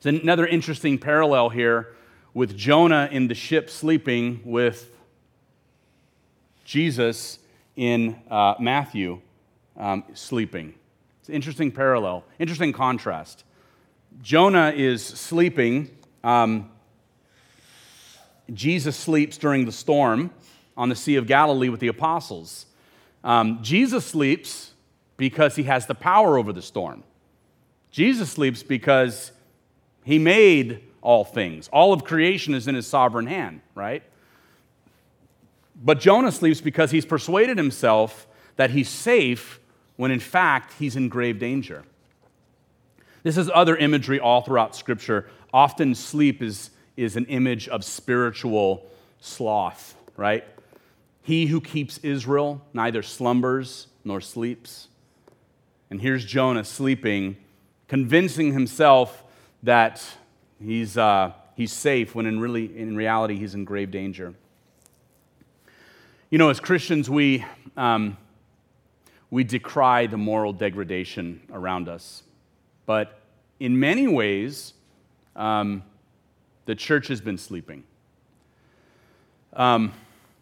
There's 0.00 0.22
another 0.22 0.46
interesting 0.46 0.96
parallel 0.96 1.50
here 1.50 1.94
with 2.32 2.56
Jonah 2.56 3.10
in 3.12 3.28
the 3.28 3.34
ship 3.34 3.68
sleeping 3.68 4.40
with 4.42 4.96
Jesus 6.64 7.40
in 7.76 8.16
uh, 8.30 8.54
Matthew 8.58 9.20
um, 9.76 10.04
sleeping. 10.14 10.72
It's 11.20 11.28
an 11.28 11.34
interesting 11.34 11.70
parallel, 11.70 12.24
interesting 12.38 12.72
contrast. 12.72 13.44
Jonah 14.22 14.72
is 14.76 15.04
sleeping. 15.04 15.90
Um, 16.22 16.70
Jesus 18.52 18.96
sleeps 18.96 19.38
during 19.38 19.64
the 19.64 19.72
storm 19.72 20.30
on 20.76 20.88
the 20.88 20.96
Sea 20.96 21.16
of 21.16 21.26
Galilee 21.26 21.68
with 21.68 21.80
the 21.80 21.88
apostles. 21.88 22.66
Um, 23.24 23.62
Jesus 23.62 24.04
sleeps 24.04 24.72
because 25.16 25.56
he 25.56 25.62
has 25.64 25.86
the 25.86 25.94
power 25.94 26.36
over 26.36 26.52
the 26.52 26.62
storm. 26.62 27.02
Jesus 27.90 28.30
sleeps 28.30 28.62
because 28.62 29.32
he 30.04 30.18
made 30.18 30.82
all 31.00 31.24
things. 31.24 31.68
All 31.68 31.92
of 31.92 32.04
creation 32.04 32.54
is 32.54 32.68
in 32.68 32.74
his 32.74 32.86
sovereign 32.86 33.26
hand, 33.26 33.62
right? 33.74 34.02
But 35.82 35.98
Jonah 35.98 36.32
sleeps 36.32 36.60
because 36.60 36.90
he's 36.90 37.06
persuaded 37.06 37.56
himself 37.56 38.26
that 38.56 38.70
he's 38.70 38.88
safe 38.88 39.60
when 39.96 40.10
in 40.10 40.20
fact 40.20 40.74
he's 40.78 40.96
in 40.96 41.08
grave 41.08 41.38
danger. 41.38 41.84
This 43.22 43.36
is 43.36 43.50
other 43.52 43.76
imagery 43.76 44.18
all 44.18 44.40
throughout 44.40 44.74
Scripture. 44.74 45.28
Often 45.52 45.94
sleep 45.94 46.42
is, 46.42 46.70
is 46.96 47.16
an 47.16 47.26
image 47.26 47.68
of 47.68 47.84
spiritual 47.84 48.86
sloth, 49.20 49.94
right? 50.16 50.44
He 51.22 51.46
who 51.46 51.60
keeps 51.60 51.98
Israel 51.98 52.62
neither 52.72 53.02
slumbers 53.02 53.88
nor 54.04 54.20
sleeps. 54.20 54.88
And 55.90 56.00
here's 56.00 56.24
Jonah 56.24 56.64
sleeping, 56.64 57.36
convincing 57.88 58.52
himself 58.52 59.24
that 59.62 60.02
he's, 60.62 60.96
uh, 60.96 61.32
he's 61.56 61.72
safe 61.72 62.14
when 62.14 62.26
in, 62.26 62.40
really, 62.40 62.76
in 62.78 62.96
reality 62.96 63.36
he's 63.36 63.54
in 63.54 63.64
grave 63.64 63.90
danger. 63.90 64.34
You 66.30 66.38
know, 66.38 66.48
as 66.48 66.60
Christians, 66.60 67.10
we, 67.10 67.44
um, 67.76 68.16
we 69.30 69.44
decry 69.44 70.06
the 70.06 70.16
moral 70.16 70.52
degradation 70.52 71.40
around 71.52 71.88
us. 71.88 72.22
But 72.90 73.20
in 73.60 73.78
many 73.78 74.08
ways, 74.08 74.74
um, 75.36 75.84
the 76.64 76.74
church 76.74 77.06
has 77.06 77.20
been 77.20 77.38
sleeping. 77.38 77.84
Um, 79.52 79.92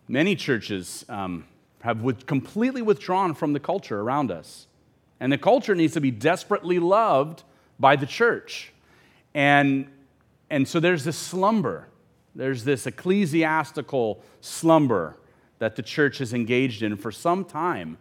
many 0.09 0.35
churches 0.35 1.05
um, 1.11 1.45
have 1.83 2.01
with, 2.01 2.25
completely 2.25 2.81
withdrawn 2.81 3.35
from 3.35 3.53
the 3.53 3.61
culture 3.61 4.01
around 4.01 4.31
us. 4.31 4.67
And 5.21 5.31
the 5.31 5.37
culture 5.37 5.75
needs 5.75 5.93
to 5.93 6.01
be 6.01 6.11
desperately 6.11 6.79
loved 6.79 7.43
by 7.79 7.97
the 7.97 8.07
church. 8.07 8.73
And, 9.35 9.87
and 10.49 10.67
so 10.67 10.81
there's 10.81 11.05
this 11.05 11.19
slumber, 11.19 11.91
there's 12.35 12.65
this 12.65 12.87
ecclesiastical 12.87 14.23
slumber 14.41 15.19
that 15.59 15.77
the 15.77 15.83
church 15.83 16.23
is 16.23 16.33
engaged 16.33 16.83
in 16.83 16.97
for 16.97 17.13
some 17.13 17.45
time. 17.45 17.99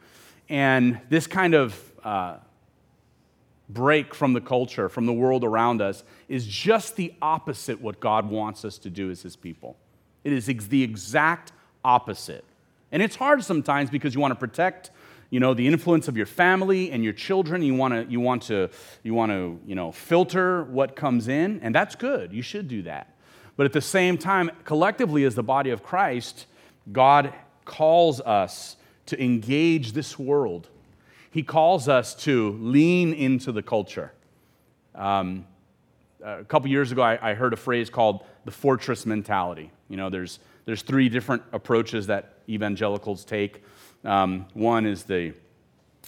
And 0.47 1.01
this 1.09 1.27
kind 1.27 1.53
of 1.53 1.91
uh, 2.01 2.37
break 3.69 4.15
from 4.15 4.33
the 4.33 4.41
culture, 4.41 4.89
from 4.89 5.05
the 5.05 5.13
world 5.13 5.43
around 5.43 5.81
us, 5.81 6.03
is 6.29 6.45
just 6.47 6.95
the 6.95 7.13
opposite 7.21 7.81
what 7.81 7.99
God 7.99 8.29
wants 8.29 8.63
us 8.63 8.77
to 8.79 8.89
do 8.89 9.11
as 9.11 9.21
His 9.21 9.35
people. 9.35 9.77
It 10.23 10.33
is 10.33 10.49
ex- 10.49 10.67
the 10.67 10.83
exact 10.83 11.51
opposite. 11.83 12.45
And 12.91 13.01
it's 13.01 13.15
hard 13.15 13.43
sometimes 13.43 13.89
because 13.89 14.15
you 14.15 14.21
want 14.21 14.31
to 14.31 14.39
protect 14.39 14.91
you 15.29 15.39
know 15.39 15.53
the 15.53 15.67
influence 15.67 16.07
of 16.07 16.15
your 16.15 16.25
family 16.25 16.91
and 16.91 17.03
your 17.03 17.13
children 17.13 17.61
you 17.61 17.73
want 17.73 17.93
to 17.93 18.09
you 18.09 18.19
want 18.19 18.43
to 18.43 18.69
you 19.03 19.13
want 19.13 19.31
to 19.31 19.59
you 19.65 19.75
know 19.75 19.91
filter 19.91 20.63
what 20.63 20.95
comes 20.95 21.27
in 21.27 21.59
and 21.61 21.75
that's 21.75 21.95
good 21.95 22.31
you 22.31 22.41
should 22.41 22.67
do 22.67 22.81
that 22.83 23.13
but 23.57 23.65
at 23.65 23.73
the 23.73 23.81
same 23.81 24.17
time 24.17 24.49
collectively 24.63 25.25
as 25.25 25.35
the 25.35 25.43
body 25.43 25.69
of 25.69 25.83
christ 25.83 26.45
god 26.93 27.33
calls 27.65 28.21
us 28.21 28.77
to 29.05 29.21
engage 29.21 29.91
this 29.91 30.17
world 30.17 30.69
he 31.31 31.43
calls 31.43 31.87
us 31.87 32.15
to 32.15 32.51
lean 32.59 33.13
into 33.13 33.51
the 33.51 33.61
culture 33.61 34.11
um, 34.95 35.45
a 36.23 36.43
couple 36.43 36.69
years 36.69 36.91
ago 36.91 37.01
I, 37.01 37.31
I 37.31 37.33
heard 37.33 37.53
a 37.53 37.57
phrase 37.57 37.89
called 37.89 38.23
the 38.45 38.51
fortress 38.51 39.05
mentality 39.05 39.71
you 39.89 39.97
know 39.97 40.09
there's 40.09 40.39
there's 40.65 40.81
three 40.81 41.09
different 41.09 41.43
approaches 41.53 42.07
that 42.07 42.33
evangelicals 42.49 43.23
take 43.23 43.63
um, 44.03 44.45
one 44.53 44.85
is 44.85 45.03
the, 45.03 45.33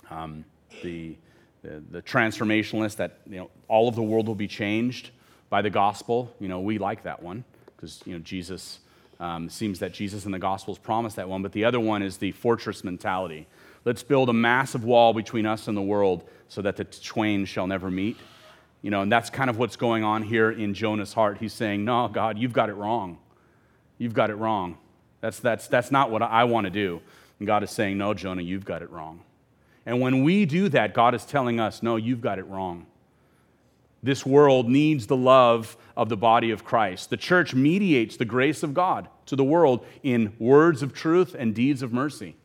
um, 0.10 0.46
the, 0.84 1.16
the, 1.64 1.84
the, 1.92 2.02
transformationalist 2.02 2.98
that 2.98 3.18
you 3.30 3.38
know, 3.38 3.50
all 3.68 3.88
of 3.88 3.96
the 3.96 4.04
world 4.04 4.28
will 4.28 4.36
be 4.36 4.48
changed 4.48 5.10
by 5.50 5.62
the 5.62 5.70
gospel. 5.70 6.34
You 6.40 6.48
know, 6.48 6.60
we 6.60 6.78
like 6.78 7.04
that 7.04 7.22
one 7.22 7.44
because 7.76 8.02
you 8.06 8.14
know, 8.14 8.20
Jesus 8.20 8.80
um, 9.20 9.50
seems 9.50 9.80
that 9.80 9.92
Jesus 9.92 10.26
in 10.26 10.32
the 10.32 10.40
Gospels 10.40 10.78
promised 10.78 11.18
that 11.18 11.28
one. 11.28 11.42
But 11.42 11.52
the 11.52 11.66
other 11.66 11.80
one 11.80 12.02
is 12.02 12.18
the 12.18 12.32
fortress 12.32 12.84
mentality. 12.84 13.48
Let's 13.90 14.04
build 14.04 14.30
a 14.30 14.34
massive 14.34 14.84
wall 14.84 15.16
between 15.16 15.48
us 15.48 15.68
and 15.68 15.76
the 15.76 15.82
world 15.82 16.24
so 16.48 16.62
that 16.62 16.76
the 16.76 16.84
twain 16.84 17.46
shall 17.46 17.66
never 17.66 17.90
meet. 17.90 18.18
You 18.84 18.92
know, 18.92 19.02
and 19.02 19.12
that's 19.12 19.32
kind 19.32 19.50
of 19.50 19.58
what's 19.58 19.78
going 19.78 20.04
on 20.04 20.22
here 20.22 20.52
in 20.52 20.76
Jonah's 20.76 21.12
heart. 21.12 21.40
He's 21.40 21.54
saying, 21.54 21.86
No, 21.86 22.08
God, 22.08 22.38
you've 22.38 22.54
got 22.54 22.70
it 22.70 22.76
wrong. 22.76 23.18
You've 23.98 24.14
got 24.14 24.30
it 24.30 24.36
wrong. 24.36 24.78
That's, 25.22 25.40
that's, 25.40 25.66
that's 25.66 25.90
not 25.90 26.12
what 26.12 26.22
I 26.22 26.44
want 26.44 26.66
to 26.66 26.70
do. 26.70 27.02
And 27.40 27.48
God 27.48 27.64
is 27.64 27.72
saying, 27.72 27.98
No, 27.98 28.14
Jonah, 28.14 28.44
you've 28.44 28.64
got 28.64 28.84
it 28.84 28.92
wrong. 28.92 29.22
And 29.88 30.00
when 30.00 30.24
we 30.24 30.46
do 30.46 30.70
that, 30.70 30.94
God 30.94 31.16
is 31.16 31.26
telling 31.26 31.60
us, 31.60 31.82
No, 31.82 31.96
you've 31.96 32.22
got 32.22 32.38
it 32.38 32.46
wrong. 32.46 32.86
This 34.04 34.24
world 34.24 34.70
needs 34.70 35.08
the 35.08 35.18
love 35.18 35.76
of 35.98 36.10
the 36.10 36.16
body 36.16 36.52
of 36.52 36.64
Christ. 36.64 37.10
The 37.10 37.18
church 37.18 37.56
mediates 37.56 38.18
the 38.18 38.26
grace 38.26 38.62
of 38.62 38.76
God 38.76 39.10
to 39.26 39.36
the 39.36 39.44
world 39.44 39.84
in 40.04 40.36
words 40.38 40.84
of 40.84 40.94
truth 40.94 41.36
and 41.36 41.56
deeds 41.56 41.82
of 41.82 41.92
mercy. 41.92 42.36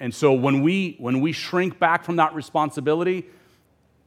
And 0.00 0.14
so 0.14 0.32
when 0.32 0.62
we, 0.62 0.96
when 0.98 1.20
we 1.20 1.32
shrink 1.32 1.78
back 1.78 2.04
from 2.04 2.16
that 2.16 2.34
responsibility, 2.34 3.26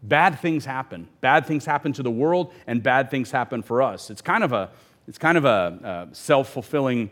bad 0.03 0.39
things 0.39 0.65
happen. 0.65 1.07
Bad 1.21 1.45
things 1.45 1.65
happen 1.65 1.93
to 1.93 2.03
the 2.03 2.11
world, 2.11 2.53
and 2.67 2.83
bad 2.83 3.09
things 3.09 3.31
happen 3.31 3.61
for 3.61 3.81
us. 3.81 4.09
It's 4.09 4.21
kind 4.21 4.43
of 4.43 4.53
a, 4.53 4.69
it's 5.07 5.17
kind 5.17 5.37
of 5.37 5.45
a, 5.45 6.07
a 6.11 6.15
self 6.15 6.49
fulfilling 6.49 7.09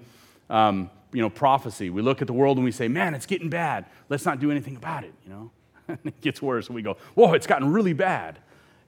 um, 0.49 0.89
you 1.11 1.21
know, 1.21 1.29
prophecy. 1.29 1.89
We 1.89 2.01
look 2.01 2.21
at 2.21 2.27
the 2.27 2.33
world 2.33 2.57
and 2.57 2.65
we 2.65 2.71
say, 2.71 2.87
man, 2.87 3.13
it's 3.13 3.25
getting 3.25 3.49
bad. 3.49 3.85
Let's 4.09 4.25
not 4.25 4.39
do 4.39 4.51
anything 4.51 4.75
about 4.75 5.05
it, 5.05 5.13
you 5.23 5.31
know? 5.31 5.51
it 6.03 6.19
gets 6.21 6.41
worse. 6.41 6.67
And 6.67 6.75
we 6.75 6.81
go, 6.81 6.97
whoa, 7.13 7.33
it's 7.33 7.47
gotten 7.47 7.71
really 7.71 7.93
bad. 7.93 8.39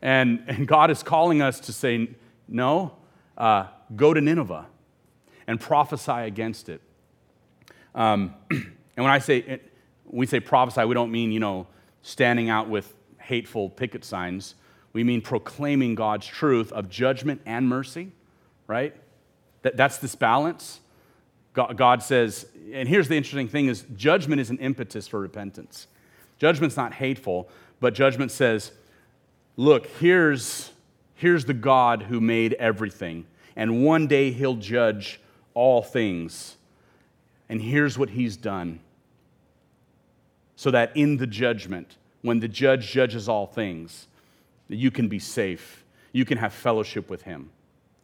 And, 0.02 0.43
and 0.47 0.67
God 0.67 0.91
is 0.91 1.04
calling 1.04 1.41
us 1.41 1.60
to 1.62 1.73
say, 1.73 2.10
no, 2.47 2.93
uh, 3.38 3.67
go 3.95 4.13
to 4.13 4.19
Nineveh 4.19 4.67
and 5.47 5.60
prophesy 5.60 6.12
against 6.12 6.69
it. 6.69 6.82
Um, 7.95 8.36
and 8.52 8.65
when 8.95 9.08
I 9.08 9.19
say, 9.19 9.62
when 10.08 10.20
we 10.20 10.26
say 10.26 10.39
prophesy, 10.39 10.86
we 10.86 10.93
don't 10.93 11.12
mean, 11.12 11.32
you 11.32 11.39
know, 11.39 11.67
standing 12.02 12.50
out 12.50 12.70
with 12.70 12.93
hateful 13.20 13.70
picket 13.70 14.04
signs. 14.04 14.56
We 14.93 15.04
mean 15.04 15.22
proclaiming 15.22 15.96
God's 15.96 16.26
truth 16.26 16.72
of 16.72 16.89
judgment 16.89 17.41
and 17.46 17.67
mercy, 17.67 18.12
right? 18.67 18.96
That, 19.62 19.78
that's 19.78 19.98
this 19.98 20.15
balance. 20.15 20.80
God 21.54 22.04
says, 22.04 22.46
and 22.72 22.88
here's 22.88 23.08
the 23.08 23.17
interesting 23.17 23.48
thing 23.48 23.67
is 23.67 23.86
judgment 23.96 24.39
is 24.39 24.50
an 24.52 24.60
impetus 24.60 25.08
for 25.08 25.20
repentance. 25.20 25.88
Judgment's 26.38 26.78
not 26.78 26.93
hateful, 26.93 27.50
but 27.80 27.96
judgment 27.96 28.32
says, 28.32 28.72
look, 29.56 29.88
here's, 30.00 30.72
Here's 31.17 31.46
the 31.46 31.54
God 31.56 32.04
who 32.04 32.22
made 32.22 32.54
everything. 32.54 33.26
And 33.56 33.84
one 33.84 34.06
day 34.06 34.30
he'll 34.30 34.56
judge 34.56 35.20
all 35.56 35.82
things. 35.82 36.58
And 37.50 37.60
here's 37.60 37.98
what 37.98 38.12
he's 38.12 38.38
done. 38.38 38.80
So 40.58 40.70
that 40.72 40.91
in 40.98 41.15
the 41.15 41.28
judgment, 41.28 41.96
when 42.24 42.41
the 42.41 42.50
judge 42.50 42.91
judges 42.91 43.30
all 43.30 43.46
things, 43.46 44.08
you 44.67 44.91
can 44.91 45.08
be 45.08 45.20
safe. 45.20 45.86
You 46.12 46.26
can 46.26 46.38
have 46.39 46.52
fellowship 46.52 47.10
with 47.10 47.22
him. 47.22 47.52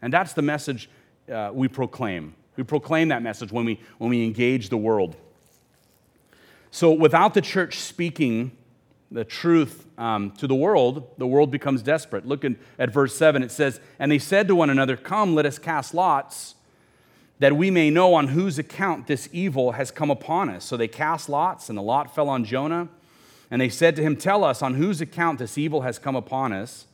And 0.02 0.14
that's 0.14 0.32
the 0.32 0.42
message 0.42 0.90
uh, 1.30 1.50
we 1.52 1.68
proclaim. 1.68 2.36
We 2.56 2.64
proclaim 2.64 3.10
that 3.10 3.22
message 3.22 3.52
when 3.52 3.66
we, 3.66 3.82
when 3.98 4.10
we 4.10 4.24
engage 4.24 4.70
the 4.70 4.78
world. 4.78 5.18
So 6.72 6.92
without 6.92 7.34
the 7.34 7.42
church 7.42 7.80
speaking 7.80 8.56
the 9.14 9.24
truth 9.24 9.86
um, 9.98 10.32
to 10.32 10.48
the 10.48 10.56
world, 10.56 11.08
the 11.18 11.28
world 11.28 11.52
becomes 11.52 11.84
desperate. 11.84 12.26
Look 12.26 12.44
in, 12.44 12.58
at 12.80 12.92
verse 12.92 13.16
7. 13.16 13.44
It 13.44 13.52
says, 13.52 13.80
And 14.00 14.12
they 14.12 14.18
said 14.20 14.48
to 14.48 14.56
one 14.56 14.70
another, 14.70 14.98
Come, 14.98 15.36
let 15.36 15.46
us 15.46 15.60
cast 15.60 15.94
lots, 15.94 16.56
that 17.44 17.58
we 17.58 17.70
may 17.70 17.90
know 17.90 18.14
on 18.14 18.30
whose 18.30 18.58
account 18.58 19.06
this 19.06 19.28
evil 19.34 19.74
has 19.74 19.92
come 19.92 20.10
upon 20.10 20.48
us. 20.48 20.64
So 20.64 20.78
they 20.78 20.88
cast 20.88 21.28
lots, 21.28 21.68
and 21.68 21.78
the 21.78 21.82
lot 21.82 22.16
fell 22.16 22.30
on 22.30 22.46
Jonah. 22.46 22.88
And 23.52 23.62
they 23.62 23.68
said 23.68 23.98
to 23.98 24.02
him, 24.02 24.16
Tell 24.16 24.46
us 24.46 24.62
on 24.62 24.76
whose 24.76 25.02
account 25.02 25.40
this 25.40 25.58
evil 25.58 25.82
has 25.82 26.00
come 26.00 26.16
upon 26.16 26.54
us. 26.54 26.86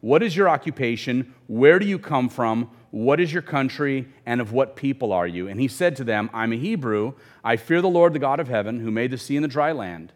What 0.00 0.22
is 0.22 0.34
your 0.34 0.48
occupation? 0.48 1.34
Where 1.46 1.78
do 1.78 1.84
you 1.84 1.98
come 1.98 2.30
from? 2.30 2.70
What 2.90 3.20
is 3.20 3.34
your 3.34 3.42
country? 3.42 4.08
And 4.24 4.40
of 4.40 4.50
what 4.50 4.76
people 4.76 5.12
are 5.12 5.26
you? 5.26 5.46
And 5.46 5.60
he 5.60 5.68
said 5.68 5.94
to 5.96 6.04
them, 6.04 6.30
I'm 6.32 6.54
a 6.54 6.56
Hebrew. 6.56 7.12
I 7.44 7.58
fear 7.58 7.82
the 7.82 7.88
Lord, 7.90 8.14
the 8.14 8.18
God 8.18 8.40
of 8.40 8.48
heaven, 8.48 8.80
who 8.80 8.90
made 8.90 9.10
the 9.10 9.18
sea 9.18 9.36
and 9.36 9.44
the 9.44 9.48
dry 9.48 9.72
land. 9.72 10.14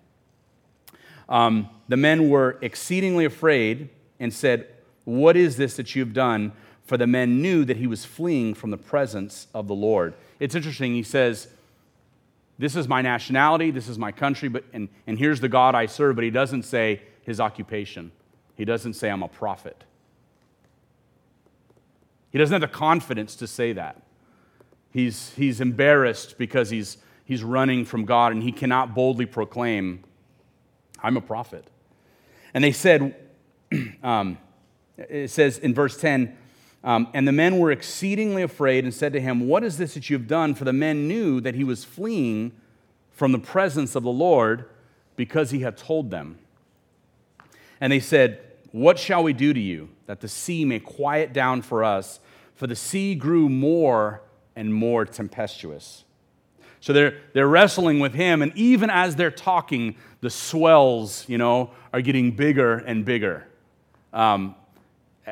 Um, 1.28 1.68
the 1.88 1.98
men 1.98 2.31
were 2.31 2.57
exceedingly 2.62 3.26
afraid 3.26 3.90
and 4.18 4.33
said, 4.33 4.68
What 5.05 5.37
is 5.37 5.59
this 5.59 5.76
that 5.76 5.94
you've 5.94 6.14
done? 6.14 6.52
For 6.85 6.97
the 6.97 7.07
men 7.07 7.40
knew 7.40 7.64
that 7.64 7.77
he 7.77 7.87
was 7.87 8.05
fleeing 8.05 8.55
from 8.55 8.71
the 8.71 8.77
presence 8.77 9.47
of 9.55 9.68
the 9.68 9.75
Lord. 9.75 10.14
It's 10.40 10.55
interesting, 10.55 10.95
he 10.95 11.03
says, 11.03 11.49
This 12.59 12.75
is 12.75 12.88
my 12.88 13.03
nationality, 13.03 13.71
this 13.71 13.88
is 13.88 13.99
my 13.99 14.12
country, 14.12 14.49
but, 14.49 14.64
and, 14.73 14.88
and 15.07 15.18
here's 15.18 15.40
the 15.40 15.49
God 15.49 15.75
I 15.75 15.87
serve, 15.87 16.16
but 16.16 16.25
he 16.25 16.31
doesn't 16.31 16.64
say 16.64 17.03
his 17.23 17.40
occupation. 17.40 18.11
He 18.57 18.64
doesn't 18.64 18.95
say, 18.95 19.11
I'm 19.11 19.23
a 19.23 19.29
prophet. 19.29 19.85
He 22.31 22.38
doesn't 22.38 22.53
have 22.53 22.61
the 22.62 22.77
confidence 22.77 23.37
to 23.37 23.47
say 23.47 23.73
that. 23.75 24.03
He's, 24.90 25.31
he's 25.35 25.61
embarrassed 25.61 26.37
because 26.38 26.71
he's, 26.71 26.99
he's 27.25 27.42
running 27.42 27.85
from 27.85 28.05
God 28.05 28.33
and 28.33 28.42
he 28.42 28.53
cannot 28.53 28.95
boldly 28.95 29.27
proclaim, 29.27 30.03
I'm 31.03 31.16
a 31.16 31.21
prophet. 31.21 31.66
And 32.55 32.62
they 32.64 32.73
said, 32.73 33.14
um, 34.03 34.38
it 34.97 35.31
says 35.31 35.59
in 35.59 35.75
verse 35.75 35.97
10, 35.97 36.37
um, 36.85 37.09
and 37.14 37.27
the 37.29 37.33
men 37.33 37.59
were 37.59 37.71
exceedingly 37.71 38.42
afraid 38.42 38.85
and 38.85 38.92
said 38.92 39.12
to 39.12 39.21
him, 39.21 39.47
What 39.47 39.62
is 39.62 39.79
this 39.79 39.95
that 39.95 40.11
you 40.11 40.16
have 40.16 40.27
done? 40.27 40.55
For 40.55 40.64
the 40.64 40.73
men 40.73 41.07
knew 41.07 41.40
that 41.40 41.55
he 41.55 41.64
was 41.64 41.85
fleeing 41.85 42.53
from 43.12 43.33
the 43.33 43.38
presence 43.38 43.95
of 43.95 44.03
the 44.03 44.11
Lord 44.11 44.68
because 45.14 45.51
he 45.51 45.61
had 45.61 45.77
told 45.77 46.11
them. 46.11 46.38
And 47.81 47.92
they 47.92 48.01
said, 48.01 48.40
What 48.73 48.99
shall 48.99 49.23
we 49.23 49.33
do 49.33 49.53
to 49.53 49.61
you 49.61 49.90
that 50.07 50.21
the 50.21 50.29
sea 50.29 50.64
may 50.64 50.81
quiet 50.81 51.33
down 51.33 51.62
for 51.62 51.85
us? 51.85 52.18
For 52.55 52.66
the 52.66 52.77
sea 52.77 53.14
grew 53.14 53.49
more 53.49 54.23
and 54.57 54.75
more 54.75 55.05
tempestuous. 55.05 56.05
So 56.81 56.92
they're, 56.92 57.21
they're 57.33 57.47
wrestling 57.47 58.01
with 58.01 58.12
him, 58.12 58.42
and 58.42 58.53
even 58.57 58.90
as 58.90 59.14
they're 59.14 59.31
talking, 59.31 59.95
the 60.21 60.31
swells, 60.31 61.25
you 61.29 61.38
know, 61.38 61.71
are 61.92 62.01
getting 62.01 62.33
bigger 62.33 62.79
and 62.79 63.05
bigger. 63.05 63.47
Um, 64.12 64.57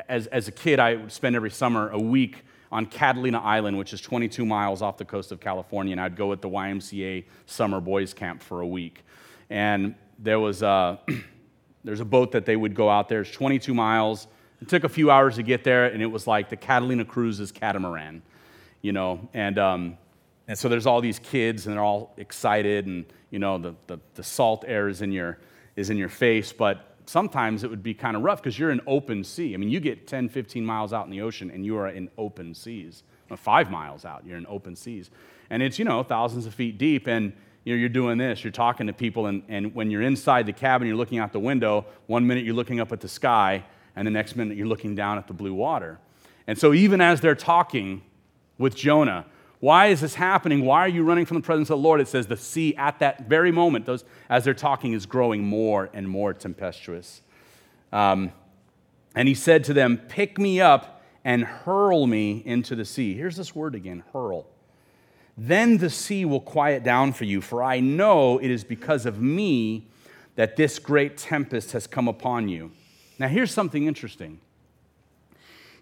as, 0.07 0.27
as 0.27 0.47
a 0.47 0.51
kid, 0.51 0.79
I 0.79 0.95
would 0.95 1.11
spend 1.11 1.35
every 1.35 1.51
summer 1.51 1.89
a 1.89 1.99
week 1.99 2.43
on 2.71 2.85
Catalina 2.85 3.39
Island, 3.39 3.77
which 3.77 3.93
is 3.93 4.01
22 4.01 4.45
miles 4.45 4.81
off 4.81 4.97
the 4.97 5.05
coast 5.05 5.31
of 5.31 5.39
California, 5.39 5.91
and 5.91 5.99
I'd 5.99 6.15
go 6.15 6.31
at 6.31 6.41
the 6.41 6.49
YMCA 6.49 7.25
summer 7.45 7.81
boys 7.81 8.13
camp 8.13 8.41
for 8.41 8.61
a 8.61 8.67
week. 8.67 9.03
And 9.49 9.95
there 10.17 10.39
was 10.39 10.61
a, 10.61 10.99
there's 11.83 11.99
a 11.99 12.05
boat 12.05 12.31
that 12.31 12.45
they 12.45 12.55
would 12.55 12.73
go 12.73 12.89
out 12.89 13.09
there. 13.09 13.21
It's 13.21 13.31
22 13.31 13.73
miles. 13.73 14.27
It 14.61 14.69
took 14.69 14.83
a 14.83 14.89
few 14.89 15.11
hours 15.11 15.35
to 15.35 15.43
get 15.43 15.63
there, 15.63 15.85
and 15.85 16.01
it 16.01 16.05
was 16.05 16.27
like 16.27 16.49
the 16.49 16.55
Catalina 16.55 17.03
Cruises 17.03 17.51
catamaran, 17.51 18.21
you 18.81 18.93
know. 18.93 19.27
And 19.33 19.57
um, 19.57 19.97
and 20.47 20.57
so 20.57 20.69
there's 20.69 20.85
all 20.85 21.01
these 21.01 21.19
kids, 21.19 21.65
and 21.65 21.75
they're 21.75 21.83
all 21.83 22.13
excited, 22.17 22.85
and 22.85 23.05
you 23.31 23.39
know 23.39 23.57
the, 23.57 23.75
the, 23.87 23.99
the 24.13 24.23
salt 24.23 24.63
air 24.67 24.87
is 24.87 25.01
in 25.01 25.11
your 25.11 25.39
is 25.75 25.89
in 25.89 25.97
your 25.97 26.09
face, 26.09 26.53
but 26.53 26.90
sometimes 27.11 27.63
it 27.63 27.69
would 27.69 27.83
be 27.83 27.93
kind 27.93 28.15
of 28.15 28.23
rough 28.23 28.41
because 28.41 28.57
you're 28.57 28.71
in 28.71 28.81
open 28.87 29.23
sea. 29.23 29.53
I 29.53 29.57
mean, 29.57 29.69
you 29.69 29.79
get 29.79 30.07
10, 30.07 30.29
15 30.29 30.65
miles 30.65 30.93
out 30.93 31.05
in 31.05 31.11
the 31.11 31.21
ocean, 31.21 31.51
and 31.51 31.65
you 31.65 31.77
are 31.77 31.87
in 31.87 32.09
open 32.17 32.55
seas. 32.55 33.03
Five 33.35 33.71
miles 33.71 34.03
out, 34.03 34.25
you're 34.25 34.37
in 34.37 34.45
open 34.47 34.75
seas, 34.75 35.09
and 35.49 35.63
it's 35.63 35.79
you 35.79 35.85
know 35.85 36.03
thousands 36.03 36.45
of 36.45 36.53
feet 36.53 36.77
deep, 36.77 37.07
and 37.07 37.31
you 37.63 37.73
know, 37.73 37.79
you're 37.79 37.87
doing 37.87 38.17
this, 38.17 38.43
you're 38.43 38.51
talking 38.51 38.87
to 38.87 38.93
people, 38.93 39.27
and, 39.27 39.43
and 39.47 39.73
when 39.73 39.89
you're 39.89 40.01
inside 40.01 40.45
the 40.47 40.53
cabin, 40.53 40.85
you're 40.85 40.97
looking 40.97 41.17
out 41.17 41.31
the 41.31 41.39
window. 41.39 41.85
One 42.07 42.27
minute 42.27 42.43
you're 42.43 42.55
looking 42.55 42.81
up 42.81 42.91
at 42.91 42.99
the 42.99 43.07
sky, 43.07 43.63
and 43.95 44.05
the 44.05 44.11
next 44.11 44.35
minute 44.35 44.57
you're 44.57 44.67
looking 44.67 44.95
down 44.95 45.17
at 45.17 45.27
the 45.27 45.33
blue 45.33 45.53
water. 45.53 45.99
And 46.45 46.57
so, 46.57 46.73
even 46.73 46.99
as 46.99 47.21
they're 47.21 47.33
talking 47.33 48.01
with 48.57 48.75
Jonah, 48.75 49.25
why 49.61 49.87
is 49.87 50.01
this 50.01 50.15
happening? 50.15 50.65
Why 50.65 50.79
are 50.79 50.87
you 50.87 51.03
running 51.03 51.27
from 51.27 51.37
the 51.37 51.43
presence 51.43 51.69
of 51.69 51.77
the 51.77 51.83
Lord? 51.83 52.01
It 52.01 52.07
says 52.07 52.25
the 52.25 52.35
sea 52.35 52.75
at 52.75 52.97
that 52.97 53.29
very 53.29 53.51
moment, 53.51 53.85
those, 53.85 54.03
as 54.27 54.43
they're 54.43 54.55
talking, 54.55 54.93
is 54.93 55.05
growing 55.05 55.43
more 55.43 55.87
and 55.93 56.09
more 56.09 56.33
tempestuous. 56.33 57.21
Um, 57.93 58.31
and 59.13 59.27
he 59.27 59.35
said 59.35 59.63
to 59.65 59.73
them, 59.73 60.01
Pick 60.09 60.39
me 60.39 60.59
up 60.59 61.03
and 61.23 61.43
hurl 61.43 62.07
me 62.07 62.41
into 62.43 62.75
the 62.75 62.83
sea. 62.83 63.13
Here's 63.13 63.35
this 63.35 63.55
word 63.55 63.75
again 63.75 64.03
hurl. 64.11 64.47
Then 65.37 65.77
the 65.77 65.91
sea 65.91 66.25
will 66.25 66.41
quiet 66.41 66.83
down 66.83 67.13
for 67.13 67.25
you, 67.25 67.39
for 67.39 67.61
I 67.61 67.79
know 67.81 68.39
it 68.39 68.49
is 68.49 68.63
because 68.63 69.05
of 69.05 69.21
me 69.21 69.87
that 70.37 70.55
this 70.55 70.79
great 70.79 71.17
tempest 71.17 71.73
has 71.73 71.85
come 71.85 72.07
upon 72.07 72.49
you. 72.49 72.71
Now, 73.19 73.27
here's 73.27 73.51
something 73.51 73.85
interesting. 73.85 74.39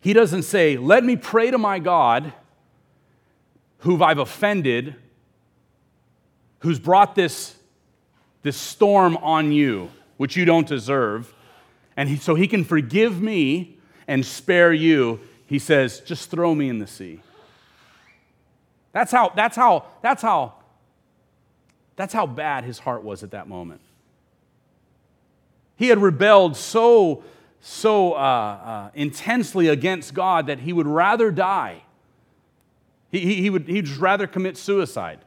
He 0.01 0.11
doesn't 0.11 0.43
say, 0.43 0.75
Let 0.75 1.05
me 1.05 1.15
pray 1.15 1.49
to 1.49 1.57
my 1.57 1.79
God 1.79 2.33
who 3.79 4.01
I've 4.03 4.17
offended, 4.17 4.95
who's 6.59 6.79
brought 6.79 7.15
this, 7.15 7.55
this 8.41 8.57
storm 8.57 9.17
on 9.17 9.51
you, 9.51 9.89
which 10.17 10.35
you 10.35 10.45
don't 10.45 10.67
deserve, 10.67 11.33
and 11.95 12.09
he, 12.09 12.17
so 12.17 12.35
he 12.35 12.47
can 12.47 12.63
forgive 12.63 13.21
me 13.21 13.77
and 14.07 14.25
spare 14.25 14.73
you, 14.73 15.19
he 15.45 15.59
says, 15.59 15.99
just 16.01 16.29
throw 16.29 16.53
me 16.53 16.69
in 16.69 16.79
the 16.79 16.87
sea. 16.87 17.21
That's 18.91 19.11
how, 19.11 19.31
that's 19.35 19.55
how, 19.55 19.85
that's 20.01 20.21
how, 20.21 20.53
that's 21.95 22.13
how 22.13 22.25
bad 22.25 22.63
his 22.63 22.79
heart 22.79 23.03
was 23.03 23.23
at 23.23 23.31
that 23.31 23.47
moment. 23.47 23.81
He 25.75 25.87
had 25.87 25.99
rebelled 25.99 26.57
so, 26.57 27.23
so 27.61 28.13
uh, 28.13 28.17
uh, 28.17 28.89
intensely 28.93 29.67
against 29.67 30.13
God 30.13 30.47
that 30.47 30.59
he 30.59 30.73
would 30.73 30.87
rather 30.87 31.31
die 31.31 31.83
he, 33.11 33.41
he, 33.41 33.49
would 33.49 33.67
he'd 33.67 33.85
just 33.85 33.99
rather 33.99 34.27
commit 34.27 34.57
suicide. 34.57 35.19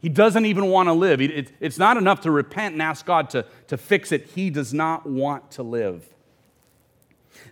He 0.00 0.08
doesn't 0.08 0.44
even 0.44 0.66
want 0.66 0.88
to 0.88 0.92
live. 0.92 1.20
It, 1.20 1.50
it's 1.60 1.78
not 1.78 1.96
enough 1.96 2.20
to 2.22 2.30
repent 2.30 2.74
and 2.74 2.82
ask 2.82 3.06
God 3.06 3.30
to, 3.30 3.46
to 3.68 3.76
fix 3.76 4.12
it. 4.12 4.28
He 4.34 4.50
does 4.50 4.74
not 4.74 5.06
want 5.06 5.50
to 5.52 5.62
live. 5.62 6.06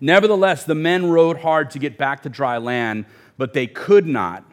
Nevertheless, 0.00 0.64
the 0.64 0.74
men 0.74 1.10
rowed 1.10 1.38
hard 1.38 1.70
to 1.70 1.78
get 1.78 1.96
back 1.96 2.22
to 2.22 2.28
dry 2.28 2.58
land, 2.58 3.06
but 3.36 3.52
they 3.52 3.66
could 3.66 4.06
not, 4.06 4.44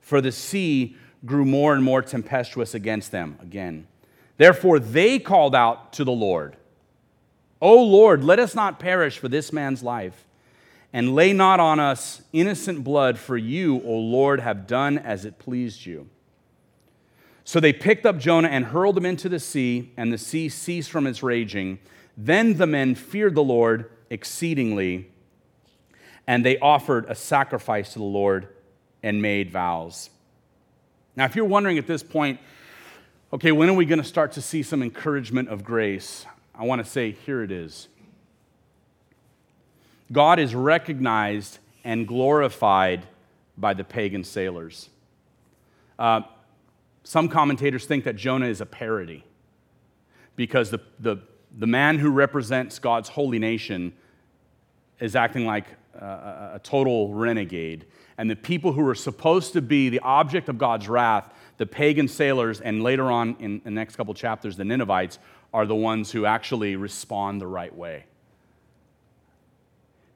for 0.00 0.20
the 0.20 0.32
sea 0.32 0.96
grew 1.26 1.44
more 1.44 1.74
and 1.74 1.82
more 1.82 2.02
tempestuous 2.02 2.74
against 2.74 3.10
them 3.10 3.38
again. 3.40 3.86
Therefore, 4.36 4.78
they 4.78 5.18
called 5.18 5.54
out 5.54 5.92
to 5.94 6.04
the 6.04 6.12
Lord, 6.12 6.56
O 7.60 7.82
Lord, 7.82 8.22
let 8.22 8.38
us 8.38 8.54
not 8.54 8.78
perish 8.78 9.18
for 9.18 9.28
this 9.28 9.52
man's 9.52 9.82
life 9.82 10.26
and 10.94 11.12
lay 11.12 11.32
not 11.32 11.58
on 11.58 11.80
us 11.80 12.22
innocent 12.32 12.84
blood, 12.84 13.18
for 13.18 13.36
you, 13.36 13.82
O 13.84 13.98
Lord, 13.98 14.38
have 14.38 14.64
done 14.68 14.96
as 14.96 15.24
it 15.24 15.40
pleased 15.40 15.84
you. 15.84 16.08
So 17.42 17.58
they 17.58 17.72
picked 17.72 18.06
up 18.06 18.16
Jonah 18.16 18.46
and 18.46 18.66
hurled 18.66 18.96
him 18.96 19.04
into 19.04 19.28
the 19.28 19.40
sea, 19.40 19.92
and 19.96 20.12
the 20.12 20.18
sea 20.18 20.48
ceased 20.48 20.92
from 20.92 21.08
its 21.08 21.20
raging. 21.20 21.80
Then 22.16 22.58
the 22.58 22.68
men 22.68 22.94
feared 22.94 23.34
the 23.34 23.42
Lord 23.42 23.90
exceedingly, 24.08 25.10
and 26.28 26.46
they 26.46 26.58
offered 26.58 27.06
a 27.08 27.16
sacrifice 27.16 27.92
to 27.94 27.98
the 27.98 28.04
Lord 28.04 28.46
and 29.02 29.20
made 29.20 29.50
vows. 29.50 30.10
Now, 31.16 31.24
if 31.24 31.34
you're 31.34 31.44
wondering 31.44 31.76
at 31.76 31.88
this 31.88 32.04
point, 32.04 32.38
okay, 33.32 33.50
when 33.50 33.68
are 33.68 33.74
we 33.74 33.84
going 33.84 34.00
to 34.00 34.08
start 34.08 34.30
to 34.32 34.40
see 34.40 34.62
some 34.62 34.80
encouragement 34.80 35.48
of 35.48 35.64
grace? 35.64 36.24
I 36.54 36.64
want 36.64 36.84
to 36.84 36.88
say, 36.88 37.10
here 37.10 37.42
it 37.42 37.50
is. 37.50 37.88
God 40.12 40.38
is 40.38 40.54
recognized 40.54 41.58
and 41.84 42.06
glorified 42.06 43.06
by 43.56 43.74
the 43.74 43.84
pagan 43.84 44.24
sailors. 44.24 44.88
Uh, 45.98 46.22
some 47.04 47.28
commentators 47.28 47.86
think 47.86 48.04
that 48.04 48.16
Jonah 48.16 48.46
is 48.46 48.60
a 48.60 48.66
parody 48.66 49.24
because 50.36 50.70
the, 50.70 50.80
the, 50.98 51.18
the 51.58 51.66
man 51.66 51.98
who 51.98 52.10
represents 52.10 52.78
God's 52.78 53.08
holy 53.08 53.38
nation 53.38 53.92
is 55.00 55.14
acting 55.14 55.46
like 55.46 55.66
a, 55.94 56.52
a 56.54 56.60
total 56.62 57.12
renegade. 57.12 57.86
And 58.16 58.30
the 58.30 58.36
people 58.36 58.72
who 58.72 58.86
are 58.88 58.94
supposed 58.94 59.52
to 59.52 59.62
be 59.62 59.88
the 59.88 60.00
object 60.00 60.48
of 60.48 60.58
God's 60.58 60.88
wrath, 60.88 61.32
the 61.58 61.66
pagan 61.66 62.08
sailors, 62.08 62.60
and 62.60 62.82
later 62.82 63.10
on 63.10 63.36
in 63.38 63.60
the 63.64 63.70
next 63.70 63.96
couple 63.96 64.14
chapters, 64.14 64.56
the 64.56 64.64
Ninevites, 64.64 65.18
are 65.52 65.66
the 65.66 65.74
ones 65.74 66.10
who 66.10 66.26
actually 66.26 66.74
respond 66.76 67.40
the 67.40 67.46
right 67.46 67.74
way. 67.74 68.04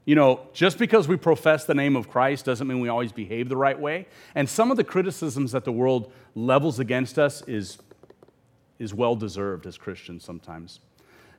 You 0.09 0.15
know, 0.15 0.41
just 0.55 0.79
because 0.79 1.07
we 1.07 1.19
profess 1.19 1.67
the 1.67 1.75
name 1.75 1.95
of 1.95 2.09
Christ 2.09 2.47
doesn't 2.47 2.67
mean 2.67 2.81
we 2.81 2.89
always 2.89 3.13
behave 3.13 3.51
the 3.51 3.59
right 3.59 3.79
way. 3.79 4.07
And 4.35 4.49
some 4.49 4.71
of 4.71 4.79
the 4.79 4.83
criticisms 4.83 5.53
that 5.53 5.67
the 5.67 5.71
world 5.71 6.11
levels 6.35 6.79
against 6.79 7.19
us 7.19 7.43
is, 7.47 7.77
is 8.79 8.95
well 8.95 9.17
deserved 9.17 9.67
as 9.67 9.77
Christians 9.77 10.25
sometimes. 10.25 10.81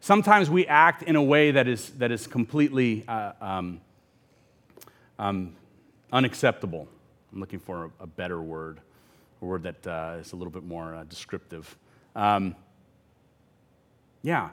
Sometimes 0.01 0.51
we 0.51 0.67
act 0.67 1.01
in 1.01 1.15
a 1.15 1.23
way 1.23 1.49
that 1.49 1.67
is, 1.67 1.89
that 1.97 2.11
is 2.11 2.27
completely 2.27 3.05
uh, 3.07 3.31
um, 3.41 3.81
um, 5.17 5.55
unacceptable. 6.13 6.87
I'm 7.33 7.39
looking 7.39 7.57
for 7.57 7.85
a, 7.85 8.03
a, 8.03 8.05
better 8.05 8.39
word, 8.39 8.81
a 9.41 9.45
word 9.45 9.63
that 9.63 9.87
uh, 9.87 10.17
is 10.19 10.33
a 10.33 10.35
little 10.35 10.53
bit 10.53 10.63
more 10.63 10.93
uh, 10.93 11.05
descriptive. 11.05 11.75
Um, 12.15 12.55
yeah, 14.21 14.49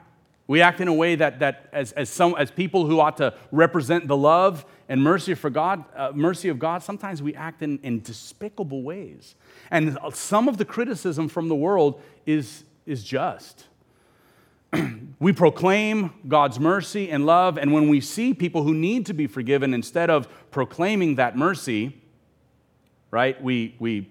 we 0.47 0.61
act 0.61 0.79
in 0.79 0.87
a 0.87 0.93
way 0.93 1.15
that, 1.15 1.39
that 1.39 1.67
as, 1.73 1.91
as, 1.91 2.09
some, 2.09 2.33
as 2.37 2.49
people 2.49 2.87
who 2.87 2.99
ought 3.01 3.17
to 3.17 3.33
represent 3.51 4.07
the 4.07 4.15
love 4.15 4.65
and 4.87 5.01
mercy 5.01 5.33
for 5.33 5.49
God, 5.49 5.83
uh, 5.95 6.11
mercy 6.15 6.47
of 6.47 6.57
God, 6.57 6.81
sometimes 6.81 7.21
we 7.21 7.35
act 7.35 7.61
in, 7.61 7.79
in 7.83 8.01
despicable 8.01 8.81
ways. 8.81 9.35
And 9.69 9.97
some 10.13 10.47
of 10.47 10.57
the 10.57 10.63
criticism 10.63 11.27
from 11.27 11.49
the 11.49 11.55
world 11.55 12.01
is, 12.25 12.63
is 12.85 13.03
just. 13.03 13.65
we 15.19 15.33
proclaim 15.33 16.11
God's 16.27 16.59
mercy 16.59 17.11
and 17.11 17.25
love, 17.25 17.57
and 17.57 17.73
when 17.73 17.89
we 17.89 17.99
see 17.99 18.33
people 18.33 18.63
who 18.63 18.73
need 18.73 19.05
to 19.07 19.13
be 19.13 19.27
forgiven, 19.27 19.73
instead 19.73 20.09
of 20.09 20.27
proclaiming 20.49 21.15
that 21.15 21.37
mercy, 21.37 22.01
right, 23.11 23.41
we, 23.43 23.75
we 23.79 24.09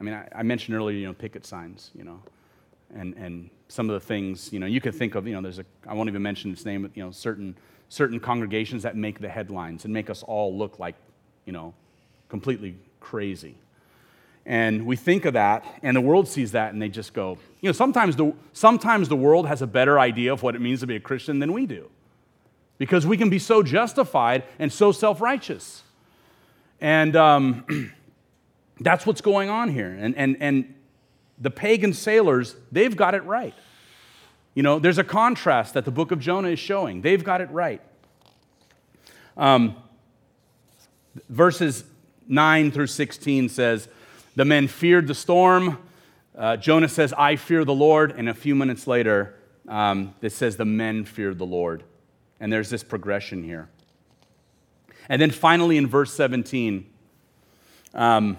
I 0.00 0.04
mean, 0.04 0.14
I, 0.14 0.28
I 0.34 0.42
mentioned 0.42 0.76
earlier, 0.76 0.96
you 0.96 1.06
know, 1.06 1.12
picket 1.12 1.46
signs, 1.46 1.90
you 1.94 2.04
know, 2.04 2.20
and, 2.94 3.14
and 3.14 3.50
some 3.68 3.90
of 3.90 4.00
the 4.00 4.06
things, 4.06 4.52
you 4.52 4.58
know, 4.58 4.66
you 4.66 4.80
could 4.80 4.94
think 4.94 5.14
of, 5.14 5.26
you 5.26 5.34
know, 5.34 5.42
there's 5.42 5.58
a, 5.58 5.64
I 5.86 5.94
won't 5.94 6.08
even 6.08 6.22
mention 6.22 6.50
its 6.52 6.64
name, 6.64 6.82
but, 6.82 6.96
you 6.96 7.04
know, 7.04 7.10
certain, 7.10 7.56
certain 7.88 8.18
congregations 8.18 8.82
that 8.82 8.96
make 8.96 9.20
the 9.20 9.28
headlines 9.28 9.84
and 9.84 9.92
make 9.92 10.08
us 10.08 10.22
all 10.22 10.56
look 10.56 10.78
like, 10.78 10.94
you 11.44 11.52
know, 11.52 11.74
completely 12.28 12.76
crazy. 13.00 13.54
And 14.46 14.86
we 14.86 14.96
think 14.96 15.26
of 15.26 15.34
that, 15.34 15.62
and 15.82 15.94
the 15.94 16.00
world 16.00 16.26
sees 16.26 16.52
that, 16.52 16.72
and 16.72 16.80
they 16.80 16.88
just 16.88 17.12
go, 17.12 17.36
you 17.60 17.68
know, 17.68 17.72
sometimes 17.72 18.16
the, 18.16 18.32
sometimes 18.54 19.10
the 19.10 19.16
world 19.16 19.46
has 19.46 19.60
a 19.60 19.66
better 19.66 20.00
idea 20.00 20.32
of 20.32 20.42
what 20.42 20.54
it 20.54 20.60
means 20.60 20.80
to 20.80 20.86
be 20.86 20.96
a 20.96 21.00
Christian 21.00 21.38
than 21.38 21.52
we 21.52 21.66
do. 21.66 21.90
Because 22.78 23.06
we 23.06 23.18
can 23.18 23.28
be 23.28 23.38
so 23.38 23.62
justified 23.62 24.44
and 24.58 24.72
so 24.72 24.92
self 24.92 25.20
righteous. 25.20 25.82
And 26.80 27.14
um, 27.16 27.92
that's 28.80 29.04
what's 29.04 29.20
going 29.20 29.50
on 29.50 29.68
here. 29.68 29.90
And, 29.90 30.16
and, 30.16 30.36
and 30.40 30.74
the 31.40 31.50
pagan 31.50 31.92
sailors, 31.92 32.56
they've 32.72 32.96
got 32.96 33.14
it 33.14 33.24
right. 33.24 33.54
You 34.54 34.62
know, 34.62 34.78
there's 34.78 34.98
a 34.98 35.04
contrast 35.04 35.74
that 35.74 35.84
the 35.84 35.90
book 35.90 36.10
of 36.10 36.18
Jonah 36.18 36.48
is 36.48 36.58
showing. 36.58 37.02
They've 37.02 37.22
got 37.22 37.40
it 37.40 37.50
right. 37.50 37.80
Um, 39.36 39.76
verses 41.28 41.84
9 42.26 42.72
through 42.72 42.88
16 42.88 43.48
says, 43.48 43.88
The 44.34 44.44
men 44.44 44.66
feared 44.66 45.06
the 45.06 45.14
storm. 45.14 45.78
Uh, 46.36 46.56
Jonah 46.56 46.88
says, 46.88 47.12
I 47.16 47.36
fear 47.36 47.64
the 47.64 47.74
Lord. 47.74 48.12
And 48.16 48.28
a 48.28 48.34
few 48.34 48.54
minutes 48.54 48.86
later, 48.86 49.36
um, 49.68 50.14
it 50.20 50.30
says, 50.30 50.56
The 50.56 50.64
men 50.64 51.04
feared 51.04 51.38
the 51.38 51.46
Lord. 51.46 51.84
And 52.40 52.52
there's 52.52 52.70
this 52.70 52.82
progression 52.82 53.44
here. 53.44 53.68
And 55.08 55.22
then 55.22 55.30
finally, 55.30 55.76
in 55.76 55.86
verse 55.86 56.12
17, 56.14 56.84
um, 57.94 58.36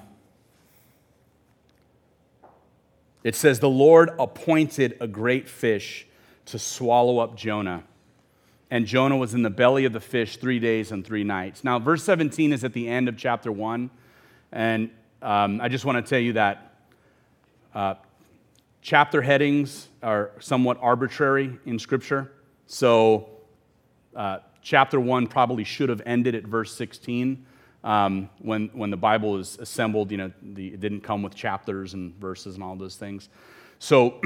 It 3.23 3.35
says, 3.35 3.59
The 3.59 3.69
Lord 3.69 4.11
appointed 4.17 4.97
a 4.99 5.07
great 5.07 5.49
fish 5.49 6.07
to 6.45 6.59
swallow 6.59 7.19
up 7.19 7.35
Jonah. 7.35 7.83
And 8.71 8.85
Jonah 8.85 9.17
was 9.17 9.33
in 9.33 9.41
the 9.41 9.49
belly 9.49 9.85
of 9.85 9.93
the 9.93 9.99
fish 9.99 10.37
three 10.37 10.59
days 10.59 10.91
and 10.91 11.05
three 11.05 11.23
nights. 11.23 11.63
Now, 11.63 11.79
verse 11.79 12.03
17 12.03 12.53
is 12.53 12.63
at 12.63 12.73
the 12.73 12.87
end 12.87 13.09
of 13.09 13.17
chapter 13.17 13.51
1. 13.51 13.89
And 14.51 14.91
um, 15.21 15.59
I 15.61 15.69
just 15.69 15.85
want 15.85 16.03
to 16.03 16.07
tell 16.07 16.19
you 16.19 16.33
that 16.33 16.73
uh, 17.73 17.95
chapter 18.81 19.21
headings 19.21 19.89
are 20.01 20.31
somewhat 20.39 20.77
arbitrary 20.81 21.57
in 21.65 21.79
Scripture. 21.79 22.31
So, 22.67 23.29
uh, 24.15 24.39
chapter 24.61 24.99
1 24.99 25.27
probably 25.27 25.63
should 25.63 25.89
have 25.89 26.01
ended 26.05 26.35
at 26.35 26.43
verse 26.43 26.73
16 26.75 27.45
um, 27.83 28.29
when, 28.39 28.69
when 28.73 28.89
the 28.89 28.97
Bible 28.97 29.37
is 29.37 29.57
assembled, 29.59 30.11
you 30.11 30.17
know, 30.17 30.31
the, 30.41 30.67
it 30.73 30.79
didn't 30.79 31.01
come 31.01 31.21
with 31.21 31.35
chapters 31.35 31.93
and 31.93 32.13
verses 32.15 32.55
and 32.55 32.63
all 32.63 32.75
those 32.75 32.95
things. 32.95 33.29
So, 33.79 34.21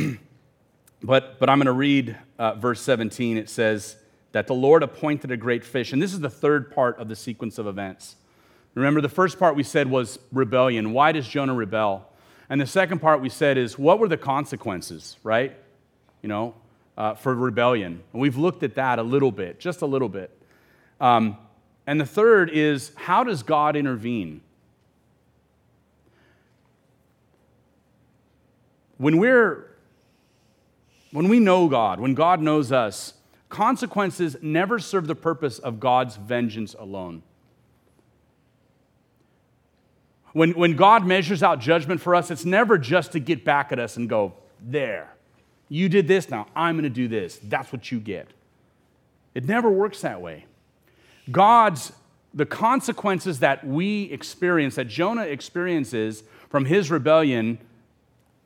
but, 1.03 1.39
but 1.39 1.49
I'm 1.49 1.57
going 1.57 1.67
to 1.67 1.71
read 1.71 2.17
uh, 2.39 2.55
verse 2.55 2.81
17. 2.81 3.37
It 3.37 3.49
says 3.49 3.95
that 4.31 4.47
the 4.47 4.55
Lord 4.55 4.81
appointed 4.81 5.31
a 5.31 5.37
great 5.37 5.63
fish. 5.63 5.93
And 5.93 6.01
this 6.01 6.13
is 6.13 6.19
the 6.19 6.29
third 6.29 6.71
part 6.71 6.97
of 6.99 7.07
the 7.07 7.15
sequence 7.15 7.57
of 7.57 7.67
events. 7.67 8.15
Remember, 8.75 9.01
the 9.01 9.09
first 9.09 9.37
part 9.37 9.55
we 9.55 9.63
said 9.63 9.89
was 9.89 10.17
rebellion. 10.31 10.93
Why 10.93 11.11
does 11.11 11.27
Jonah 11.27 11.53
rebel? 11.53 12.09
And 12.49 12.59
the 12.59 12.65
second 12.65 12.99
part 12.99 13.21
we 13.21 13.29
said 13.29 13.57
is 13.57 13.77
what 13.77 13.99
were 13.99 14.07
the 14.07 14.17
consequences, 14.17 15.17
right? 15.23 15.55
You 16.23 16.29
know, 16.29 16.55
uh, 16.97 17.13
for 17.13 17.35
rebellion. 17.35 18.01
And 18.11 18.21
we've 18.21 18.37
looked 18.37 18.63
at 18.63 18.75
that 18.75 18.97
a 18.97 19.03
little 19.03 19.31
bit, 19.31 19.59
just 19.59 19.81
a 19.81 19.85
little 19.85 20.09
bit. 20.09 20.35
Um, 20.99 21.37
and 21.85 21.99
the 21.99 22.05
third 22.05 22.49
is 22.49 22.91
how 22.95 23.23
does 23.23 23.43
God 23.43 23.75
intervene? 23.75 24.41
When 28.97 29.17
we're 29.17 29.69
when 31.11 31.29
we 31.29 31.39
know 31.39 31.67
God, 31.67 31.99
when 31.99 32.15
God 32.15 32.41
knows 32.41 32.71
us, 32.71 33.13
consequences 33.47 34.35
never 34.41 34.79
serve 34.79 35.05
the 35.05 35.15
purpose 35.15 35.59
of 35.59 35.79
God's 35.79 36.15
vengeance 36.15 36.73
alone. 36.73 37.21
When, 40.33 40.53
when 40.53 40.75
God 40.75 41.05
measures 41.05 41.43
out 41.43 41.59
judgment 41.59 42.01
for 42.01 42.15
us, 42.15 42.31
it's 42.31 42.45
never 42.45 42.79
just 42.79 43.11
to 43.11 43.19
get 43.19 43.45
back 43.45 43.71
at 43.71 43.77
us 43.77 43.95
and 43.95 44.09
go, 44.09 44.33
there, 44.59 45.13
you 45.69 45.87
did 45.87 46.07
this, 46.07 46.29
now 46.29 46.47
I'm 46.55 46.75
going 46.75 46.83
to 46.83 46.89
do 46.89 47.07
this. 47.07 47.39
That's 47.43 47.71
what 47.71 47.91
you 47.91 47.99
get. 47.99 48.27
It 49.35 49.45
never 49.45 49.69
works 49.69 50.01
that 50.01 50.19
way. 50.19 50.45
God's, 51.31 51.93
the 52.33 52.45
consequences 52.45 53.39
that 53.39 53.65
we 53.65 54.03
experience, 54.05 54.75
that 54.75 54.87
Jonah 54.87 55.23
experiences 55.23 56.23
from 56.49 56.65
his 56.65 56.91
rebellion, 56.91 57.57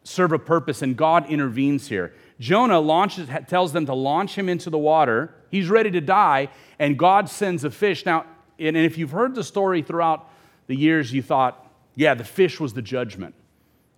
serve 0.03 0.31
a 0.31 0.39
purpose, 0.39 0.81
and 0.81 0.95
God 0.95 1.29
intervenes 1.29 1.87
here. 1.87 2.13
Jonah 2.39 2.79
launches, 2.79 3.29
tells 3.47 3.73
them 3.73 3.85
to 3.85 3.93
launch 3.93 4.35
him 4.35 4.47
into 4.47 4.69
the 4.69 4.77
water. 4.77 5.33
He's 5.49 5.69
ready 5.69 5.91
to 5.91 6.01
die, 6.01 6.49
and 6.79 6.97
God 6.97 7.29
sends 7.29 7.63
a 7.63 7.71
fish. 7.71 8.05
Now, 8.05 8.25
and 8.59 8.77
if 8.77 8.97
you've 8.97 9.11
heard 9.11 9.35
the 9.35 9.43
story 9.43 9.81
throughout 9.81 10.29
the 10.67 10.75
years, 10.75 11.11
you 11.11 11.21
thought, 11.21 11.65
yeah, 11.95 12.13
the 12.13 12.23
fish 12.23 12.59
was 12.59 12.73
the 12.73 12.81
judgment. 12.81 13.33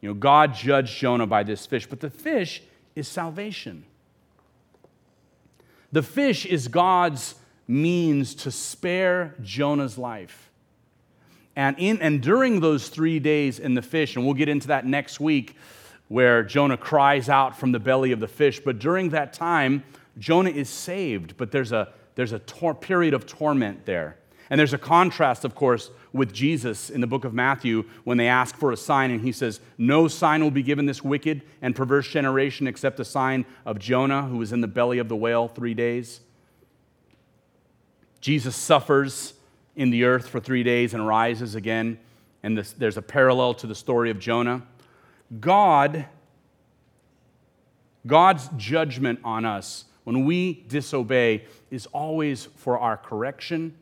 You 0.02 0.10
know, 0.10 0.14
God 0.14 0.54
judged 0.54 0.98
Jonah 0.98 1.28
by 1.28 1.44
this 1.44 1.66
fish, 1.66 1.86
but 1.86 2.00
the 2.00 2.10
fish 2.10 2.62
is 2.96 3.08
salvation. 3.08 3.84
The 5.92 6.04
fish 6.04 6.46
is 6.46 6.68
God's 6.68 7.36
means 7.70 8.34
to 8.34 8.50
spare 8.52 9.36
Jonah's 9.44 9.98
life. 9.98 10.50
And, 11.56 11.78
in, 11.78 12.02
and 12.02 12.22
during 12.22 12.62
those 12.62 12.90
three 12.90 13.20
days 13.20 13.60
in 13.60 13.76
the 13.76 13.82
fish, 13.82 14.16
and 14.16 14.26
we'll 14.26 14.34
get 14.34 14.50
into 14.50 14.70
that 14.70 14.86
next 14.86 15.20
week, 15.20 15.56
where 16.08 16.42
Jonah 16.42 16.78
cries 16.78 17.30
out 17.30 17.58
from 17.58 17.72
the 17.72 17.80
belly 17.80 18.12
of 18.12 18.20
the 18.20 18.28
fish, 18.28 18.60
but 18.60 18.80
during 18.80 19.10
that 19.10 19.34
time, 19.34 19.84
Jonah 20.18 20.50
is 20.50 20.68
saved, 20.68 21.38
but 21.38 21.52
there's 21.52 21.72
a, 21.72 21.94
there's 22.16 22.32
a 22.32 22.40
tor- 22.40 22.74
period 22.74 23.14
of 23.14 23.28
torment 23.28 23.86
there. 23.86 24.18
And 24.50 24.58
there's 24.58 24.74
a 24.74 24.80
contrast, 24.80 25.46
of 25.46 25.54
course, 25.54 25.92
with 26.12 26.34
Jesus 26.34 26.90
in 26.90 27.02
the 27.02 27.08
book 27.08 27.24
of 27.24 27.36
Matthew 27.36 27.84
when 28.04 28.18
they 28.18 28.28
ask 28.28 28.56
for 28.56 28.72
a 28.72 28.78
sign, 28.78 29.12
and 29.12 29.22
he 29.22 29.32
says, 29.32 29.60
No 29.78 30.08
sign 30.08 30.42
will 30.42 30.50
be 30.50 30.64
given 30.64 30.88
this 30.88 31.04
wicked 31.04 31.44
and 31.62 31.76
perverse 31.76 32.08
generation 32.08 32.66
except 32.66 32.98
the 32.98 33.06
sign 33.06 33.46
of 33.64 33.78
Jonah, 33.78 34.24
who 34.24 34.38
was 34.38 34.52
in 34.52 34.62
the 34.62 34.68
belly 34.68 34.98
of 34.98 35.08
the 35.08 35.16
whale 35.16 35.48
three 35.48 35.76
days. 35.76 36.22
Jesus 38.22 38.56
suffers 38.56 39.34
in 39.76 39.90
the 39.92 40.04
earth 40.04 40.28
for 40.28 40.40
three 40.40 40.64
days 40.64 40.94
and 40.94 41.08
rises 41.08 41.56
again. 41.56 42.00
And 42.44 42.58
this, 42.58 42.74
there's 42.74 42.98
a 42.98 43.02
parallel 43.02 43.54
to 43.56 43.68
the 43.68 43.76
story 43.76 44.12
of 44.12 44.20
Jonah. 44.20 44.64
God, 45.40 46.06
God's 48.06 48.50
judgment 48.58 49.20
on 49.24 49.46
us 49.46 49.86
when 50.04 50.26
we 50.26 50.66
disobey 50.68 51.46
is 51.70 51.86
always 51.88 52.46
for 52.46 52.80
our 52.80 52.98
correction. 52.98 53.76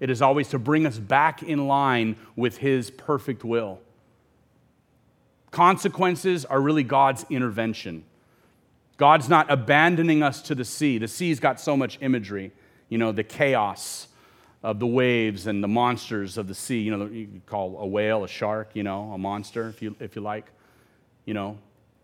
It 0.00 0.10
is 0.10 0.22
always 0.22 0.48
to 0.48 0.58
bring 0.58 0.86
us 0.86 0.98
back 0.98 1.42
in 1.42 1.66
line 1.66 2.16
with 2.36 2.58
His 2.58 2.90
perfect 2.90 3.44
will. 3.44 3.80
Consequences 5.50 6.44
are 6.44 6.60
really 6.60 6.82
God's 6.82 7.26
intervention. 7.28 8.04
God's 8.96 9.28
not 9.28 9.50
abandoning 9.50 10.22
us 10.22 10.40
to 10.42 10.54
the 10.54 10.64
sea. 10.64 10.98
The 10.98 11.08
sea's 11.08 11.40
got 11.40 11.60
so 11.60 11.76
much 11.76 11.98
imagery 12.00 12.52
you 12.92 12.98
know, 12.98 13.10
the 13.10 13.24
chaos 13.24 14.06
of 14.62 14.78
the 14.78 14.86
waves 14.86 15.46
and 15.46 15.64
the 15.64 15.68
monsters 15.68 16.36
of 16.36 16.46
the 16.46 16.54
sea. 16.54 16.80
You 16.80 16.94
know, 16.94 17.06
you 17.06 17.26
could 17.26 17.46
call 17.46 17.78
a 17.78 17.86
whale 17.86 18.22
a 18.22 18.28
shark, 18.28 18.72
you 18.74 18.82
know, 18.82 19.12
a 19.12 19.16
monster, 19.16 19.70
if 19.70 19.80
you, 19.80 19.96
if 19.98 20.14
you 20.14 20.20
like. 20.20 20.44
You 21.24 21.32
know, 21.32 21.56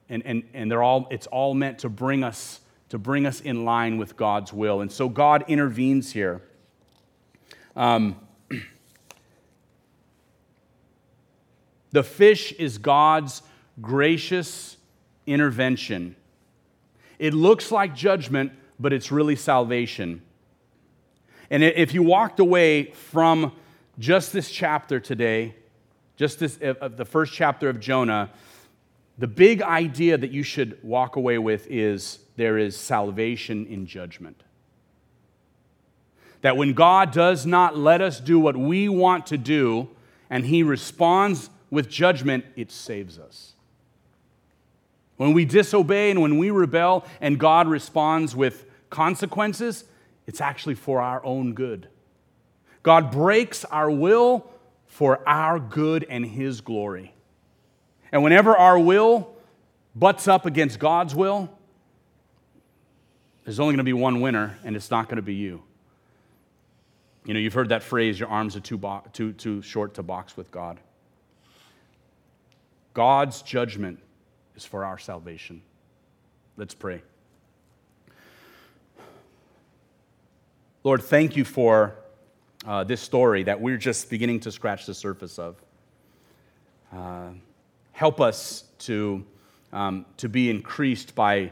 and, 0.08 0.22
and, 0.24 0.44
and 0.54 0.70
they're 0.70 0.82
all, 0.82 1.06
it's 1.10 1.26
all 1.26 1.52
meant 1.52 1.80
to 1.80 1.90
bring 1.90 2.24
us 2.24 2.60
to 2.88 2.96
bring 2.96 3.26
us 3.26 3.42
in 3.42 3.66
line 3.66 3.98
with 3.98 4.16
God's 4.16 4.50
will. 4.50 4.80
And 4.80 4.90
so 4.90 5.10
God 5.10 5.44
intervenes 5.46 6.10
here. 6.10 6.40
Um, 7.76 8.18
the 11.92 12.02
fish 12.02 12.52
is 12.52 12.78
God's 12.78 13.42
gracious 13.78 14.78
intervention. 15.26 16.16
It 17.18 17.34
looks 17.34 17.70
like 17.70 17.94
judgment, 17.94 18.52
but 18.80 18.94
it's 18.94 19.12
really 19.12 19.36
salvation. 19.36 20.22
And 21.50 21.62
if 21.62 21.94
you 21.94 22.02
walked 22.02 22.40
away 22.40 22.90
from 22.92 23.52
just 23.98 24.32
this 24.32 24.50
chapter 24.50 25.00
today, 25.00 25.54
just 26.16 26.40
this, 26.40 26.58
uh, 26.60 26.88
the 26.88 27.04
first 27.04 27.32
chapter 27.32 27.68
of 27.68 27.80
Jonah, 27.80 28.30
the 29.16 29.26
big 29.26 29.62
idea 29.62 30.18
that 30.18 30.30
you 30.30 30.42
should 30.42 30.78
walk 30.82 31.16
away 31.16 31.38
with 31.38 31.66
is 31.68 32.18
there 32.36 32.58
is 32.58 32.76
salvation 32.76 33.66
in 33.66 33.86
judgment. 33.86 34.42
That 36.42 36.56
when 36.56 36.72
God 36.74 37.12
does 37.12 37.46
not 37.46 37.76
let 37.76 38.00
us 38.00 38.20
do 38.20 38.38
what 38.38 38.56
we 38.56 38.88
want 38.88 39.26
to 39.26 39.38
do 39.38 39.88
and 40.30 40.46
He 40.46 40.62
responds 40.62 41.50
with 41.70 41.88
judgment, 41.88 42.44
it 42.56 42.70
saves 42.70 43.18
us. 43.18 43.54
When 45.16 45.32
we 45.32 45.44
disobey 45.44 46.12
and 46.12 46.22
when 46.22 46.38
we 46.38 46.50
rebel 46.50 47.04
and 47.20 47.40
God 47.40 47.66
responds 47.66 48.36
with 48.36 48.66
consequences, 48.88 49.84
it's 50.28 50.42
actually 50.42 50.74
for 50.74 51.00
our 51.00 51.24
own 51.24 51.54
good. 51.54 51.88
God 52.82 53.10
breaks 53.10 53.64
our 53.64 53.90
will 53.90 54.46
for 54.86 55.26
our 55.26 55.58
good 55.58 56.04
and 56.08 56.24
His 56.24 56.60
glory. 56.60 57.14
And 58.12 58.22
whenever 58.22 58.54
our 58.54 58.78
will 58.78 59.34
butts 59.96 60.28
up 60.28 60.44
against 60.44 60.78
God's 60.78 61.14
will, 61.14 61.50
there's 63.44 63.58
only 63.58 63.72
going 63.72 63.78
to 63.78 63.84
be 63.84 63.94
one 63.94 64.20
winner, 64.20 64.58
and 64.64 64.76
it's 64.76 64.90
not 64.90 65.06
going 65.06 65.16
to 65.16 65.22
be 65.22 65.34
you. 65.34 65.62
You 67.24 67.32
know, 67.32 67.40
you've 67.40 67.54
heard 67.54 67.70
that 67.70 67.82
phrase 67.82 68.20
your 68.20 68.28
arms 68.28 68.54
are 68.54 68.60
too, 68.60 68.76
bo- 68.76 69.04
too, 69.14 69.32
too 69.32 69.62
short 69.62 69.94
to 69.94 70.02
box 70.02 70.36
with 70.36 70.50
God. 70.50 70.78
God's 72.92 73.40
judgment 73.40 73.98
is 74.56 74.66
for 74.66 74.84
our 74.84 74.98
salvation. 74.98 75.62
Let's 76.58 76.74
pray. 76.74 77.00
Lord, 80.84 81.02
thank 81.02 81.36
you 81.36 81.44
for 81.44 81.96
uh, 82.64 82.84
this 82.84 83.00
story 83.00 83.42
that 83.42 83.60
we're 83.60 83.78
just 83.78 84.08
beginning 84.08 84.38
to 84.40 84.52
scratch 84.52 84.86
the 84.86 84.94
surface 84.94 85.36
of. 85.36 85.56
Uh, 86.94 87.30
help 87.90 88.20
us 88.20 88.62
to, 88.78 89.24
um, 89.72 90.06
to 90.18 90.28
be 90.28 90.48
increased 90.48 91.16
by 91.16 91.50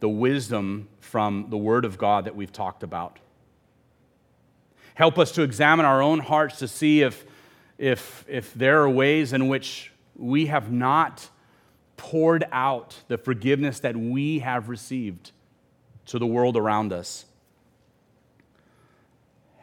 the 0.00 0.08
wisdom 0.08 0.88
from 1.00 1.48
the 1.50 1.58
Word 1.58 1.84
of 1.84 1.98
God 1.98 2.24
that 2.24 2.34
we've 2.34 2.50
talked 2.50 2.82
about. 2.82 3.18
Help 4.94 5.18
us 5.18 5.32
to 5.32 5.42
examine 5.42 5.84
our 5.84 6.00
own 6.00 6.20
hearts 6.20 6.58
to 6.60 6.66
see 6.66 7.02
if, 7.02 7.26
if, 7.76 8.24
if 8.26 8.54
there 8.54 8.80
are 8.80 8.90
ways 8.90 9.34
in 9.34 9.48
which 9.48 9.92
we 10.16 10.46
have 10.46 10.72
not 10.72 11.28
poured 11.98 12.44
out 12.50 12.96
the 13.08 13.18
forgiveness 13.18 13.80
that 13.80 13.98
we 13.98 14.38
have 14.38 14.70
received 14.70 15.30
to 16.06 16.18
the 16.18 16.26
world 16.26 16.56
around 16.56 16.90
us. 16.90 17.26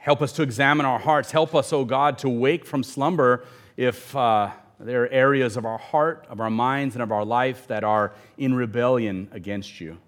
Help 0.09 0.23
us 0.23 0.31
to 0.31 0.41
examine 0.41 0.87
our 0.87 0.97
hearts. 0.97 1.29
Help 1.29 1.53
us, 1.53 1.71
O 1.71 1.81
oh 1.81 1.85
God, 1.85 2.17
to 2.17 2.29
wake 2.29 2.65
from 2.65 2.81
slumber 2.81 3.45
if, 3.77 4.15
uh, 4.15 4.49
there 4.79 5.03
are 5.03 5.07
areas 5.09 5.55
of 5.55 5.67
our 5.67 5.77
heart, 5.77 6.25
of 6.31 6.39
our 6.39 6.49
minds, 6.49 6.95
and 6.95 7.03
of 7.03 7.11
our 7.11 7.23
life 7.23 7.67
that 7.67 7.83
are 7.83 8.11
in 8.35 8.55
rebellion 8.55 9.29
against 9.31 9.79
you. 9.79 9.99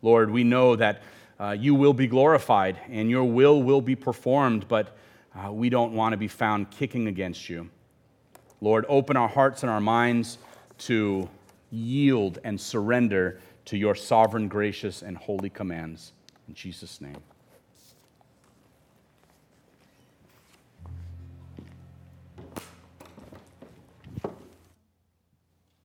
Lord, 0.00 0.30
we 0.30 0.44
know 0.44 0.76
that 0.76 1.02
uh, 1.38 1.50
you 1.50 1.74
will 1.74 1.92
be 1.92 2.06
glorified 2.06 2.78
and 2.88 3.10
your 3.10 3.24
will 3.24 3.62
will 3.62 3.82
be 3.82 3.94
performed, 3.94 4.66
but 4.66 4.96
uh, 5.36 5.52
we 5.52 5.68
don't 5.68 5.92
want 5.92 6.14
to 6.14 6.16
be 6.16 6.26
found 6.26 6.70
kicking 6.70 7.08
against 7.08 7.50
you. 7.50 7.68
Lord, 8.62 8.86
open 8.88 9.14
our 9.18 9.28
hearts 9.28 9.62
and 9.62 9.68
our 9.68 9.78
minds 9.78 10.38
to 10.78 11.28
yield 11.70 12.38
and 12.44 12.58
surrender 12.58 13.40
to 13.66 13.76
your 13.76 13.94
sovereign, 13.94 14.48
gracious, 14.48 15.02
and 15.02 15.18
holy 15.18 15.50
commands. 15.50 16.14
In 16.48 16.54
Jesus' 16.54 16.98
name. 16.98 17.18